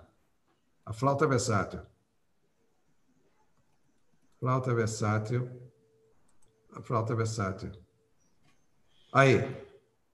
[0.85, 1.81] A flauta versátil.
[4.41, 5.51] Flauta versátil.
[6.75, 7.73] A flauta versátil.
[9.13, 9.65] Aí,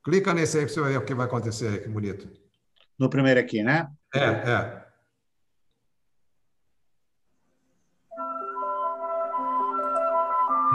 [0.05, 2.31] clica nesse aí que você vai ver o que vai acontecer aí, que bonito.
[2.99, 3.91] No primeiro aqui, né?
[4.15, 4.87] É, é.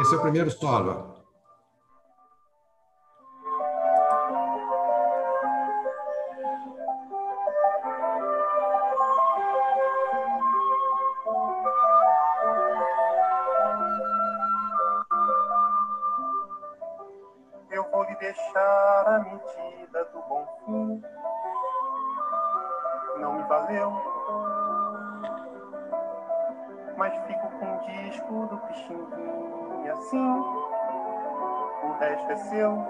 [0.01, 1.14] Esse é o primeiro solo.
[26.97, 29.93] Mas fico com o disco do Pixinguinha.
[29.93, 30.43] Assim
[31.83, 32.87] o resto é seu.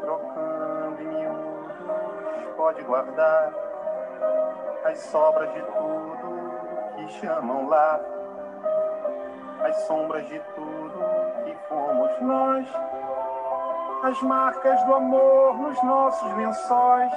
[0.00, 3.52] Trocando em miúdos, pode guardar
[4.84, 8.00] as sobras de tudo que chamam lá,
[9.64, 10.92] as sombras de tudo
[11.44, 12.68] que fomos nós,
[14.02, 17.12] as marcas do amor nos nossos lençóis,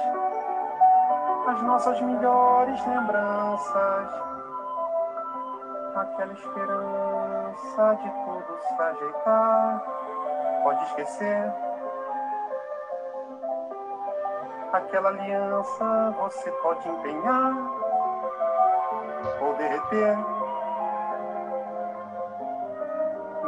[1.48, 4.35] as nossas melhores lembranças
[6.16, 9.82] aquela esperança de tudo se ajeitar.
[10.62, 11.52] Pode esquecer
[14.72, 17.54] aquela aliança, você pode empenhar
[19.42, 20.16] ou derreter.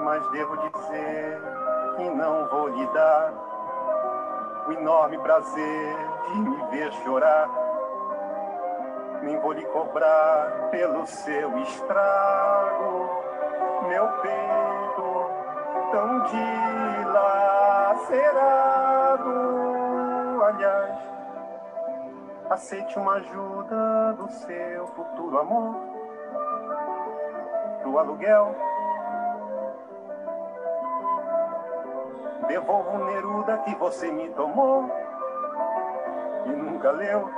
[0.04, 1.40] Mas devo dizer
[1.96, 3.32] que não vou lhe dar
[4.66, 5.96] o enorme prazer
[6.28, 7.67] de me ver chorar
[9.48, 13.08] vou lhe cobrar pelo seu estrago,
[13.88, 15.30] meu peito
[15.90, 17.22] tão dilacerado.
[20.44, 20.98] Aliás,
[22.50, 25.76] aceite uma ajuda do seu futuro amor,
[27.84, 28.54] do aluguel.
[32.48, 34.90] Devolvo o Neruda que você me tomou
[36.44, 37.37] e nunca leu eu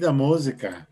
[0.00, 0.88] Linda música.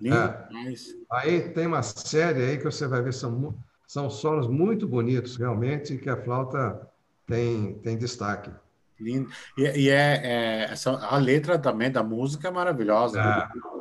[0.00, 0.74] Linda é.
[1.10, 3.54] Aí tem uma série aí que você vai ver, são,
[3.86, 6.88] são solos muito bonitos, realmente, que a flauta
[7.26, 8.50] tem, tem destaque.
[8.98, 9.28] Lindo.
[9.58, 13.20] E, e é, é a letra também da música é maravilhosa.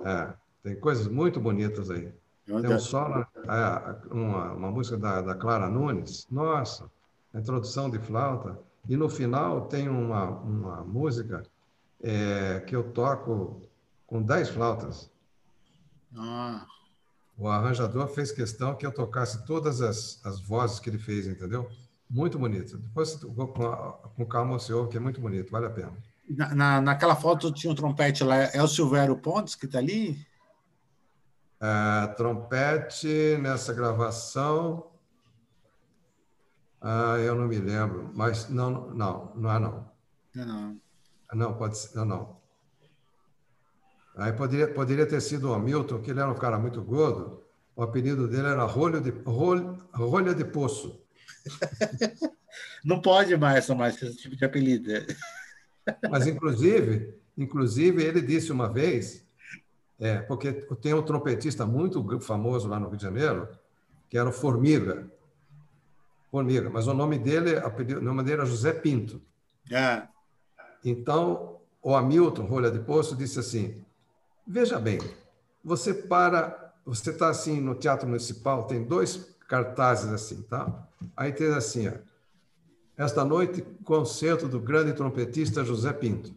[0.04, 0.34] É, é.
[0.62, 2.12] Tem coisas muito bonitas aí.
[2.46, 6.92] Tem um solo, é, uma, uma música da, da Clara Nunes, nossa,
[7.34, 8.60] a introdução de flauta.
[8.90, 11.44] E no final tem uma, uma música
[12.04, 13.62] é, que eu toco
[14.06, 15.12] com dez flautas.
[16.16, 16.66] Ah.
[17.38, 21.70] O arranjador fez questão que eu tocasse todas as, as vozes que ele fez, entendeu?
[22.10, 22.78] Muito bonito.
[22.78, 25.94] Depois, com, com calma, você ouve, que é muito bonito, vale a pena.
[26.30, 30.26] Na, na, naquela foto tinha um trompete lá, é o Silvério Pontes que está ali?
[31.60, 34.92] É, trompete nessa gravação.
[36.80, 39.92] Ah, eu não me lembro, mas não, não, não é não.
[40.36, 40.82] Não, não.
[41.34, 42.45] Não, pode ser, não, não.
[44.16, 47.44] Aí poderia, poderia ter sido o Hamilton, que ele era um cara muito gordo.
[47.76, 51.02] O apelido dele era Rolho de, Rolho, Rolha de Poço.
[52.84, 54.92] Não pode mais tomar esse tipo de apelido.
[56.10, 59.26] Mas, inclusive, inclusive, ele disse uma vez,
[60.00, 63.50] é, porque tem um trompetista muito famoso lá no Rio de Janeiro,
[64.10, 65.12] que era o Formiga.
[66.32, 69.22] Formiga, mas o nome dele, o nome dele era José Pinto.
[69.70, 70.04] É.
[70.84, 73.85] Então, o Hamilton, Rolha de Poço, disse assim:
[74.48, 75.00] Veja bem,
[75.64, 80.88] você para, você está assim no Teatro Municipal, tem dois cartazes assim, tá?
[81.18, 81.94] Aí tem assim, ó,
[82.96, 86.32] esta noite, concerto do grande trompetista José Pinto.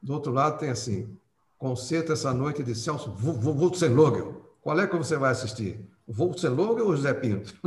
[0.00, 1.18] Do outro lado tem assim,
[1.58, 4.54] concerto essa noite de Celso Wurzelogel.
[4.60, 5.88] Qual é que você vai assistir?
[6.06, 7.54] Wurzelogel ou José Pinto?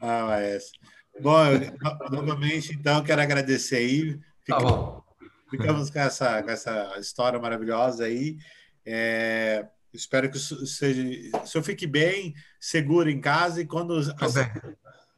[0.00, 0.85] ah, maestro.
[1.20, 4.20] Bom, eu, novamente, então, quero agradecer aí.
[4.44, 5.02] Fica, tá bom.
[5.50, 8.36] Ficamos com essa, com essa história maravilhosa aí.
[8.84, 11.02] É, espero que seja,
[11.44, 14.40] se eu fique bem, seguro em casa e quando assim,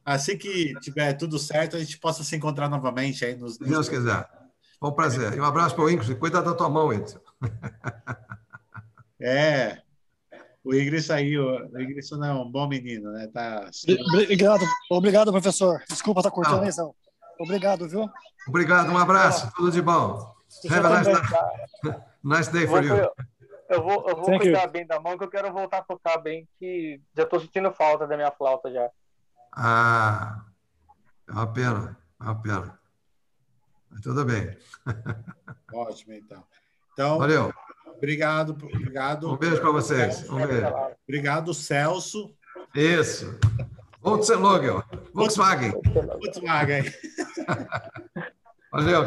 [0.05, 3.55] assim, que tiver tudo certo, a gente possa se encontrar novamente aí nos.
[3.55, 4.27] Se Deus quiser.
[4.79, 5.33] Foi um prazer.
[5.33, 6.15] E um abraço para o Ingrid.
[6.15, 7.19] Cuida da tua mão, Edson.
[9.19, 9.81] É.
[10.63, 11.45] O Ingrid saiu.
[11.45, 13.27] O Ingrid não é um bom menino, né?
[13.27, 13.69] Tá...
[14.13, 15.81] Obrigado, obrigado, professor.
[15.89, 16.95] Desculpa estar tá cortando a não.
[17.39, 18.09] Obrigado, viu?
[18.47, 20.35] Obrigado, um abraço, tudo de bom.
[20.69, 21.93] Have a nice, day.
[22.23, 22.95] nice day for you.
[23.69, 24.71] Eu vou, eu vou cuidar you.
[24.71, 28.07] bem da mão, que eu quero voltar a tocar bem, que já estou sentindo falta
[28.07, 28.89] da minha flauta já.
[29.55, 30.43] Ah,
[31.27, 32.79] é uma pena, é uma pena.
[33.89, 34.57] Mas tudo bem.
[35.73, 36.43] Ótimo, então.
[36.93, 37.53] Então, Valeu.
[37.99, 39.29] Obrigado, obrigado.
[39.29, 40.27] Um beijo para vocês.
[40.29, 40.73] Um beijo.
[41.05, 42.33] Obrigado, Celso.
[42.73, 43.37] Isso.
[44.01, 44.81] Volkswagen.
[45.13, 45.71] Volkswagen.
[45.83, 46.85] Volkswagen.
[48.71, 49.01] Valeu.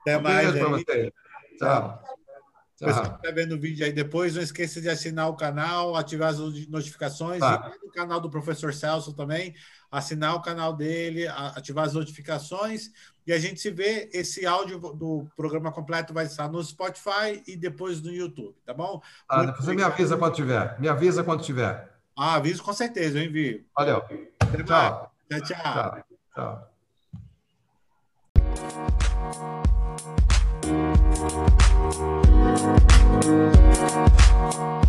[0.00, 0.48] Até mais.
[0.48, 1.12] Um beijo para vocês.
[1.58, 2.04] Tchau.
[2.76, 6.30] Pessoal que está vendo o vídeo aí depois, não esqueça de assinar o canal, ativar
[6.30, 6.38] as
[6.68, 7.72] notificações, tá.
[7.72, 9.54] e no canal do professor Celso também,
[9.90, 12.90] assinar o canal dele, ativar as notificações,
[13.26, 14.08] e a gente se vê.
[14.12, 19.02] Esse áudio do programa completo vai estar no Spotify e depois no YouTube, tá bom?
[19.28, 20.80] Ah, depois você me avisa quando tiver.
[20.80, 21.90] Me avisa quando tiver.
[22.16, 23.64] Ah, aviso com certeza, eu envio.
[23.76, 24.02] Valeu.
[24.66, 25.12] Tchau.
[25.28, 26.04] Tchau, tchau.
[26.34, 26.70] Tchau.
[34.50, 34.83] tchau.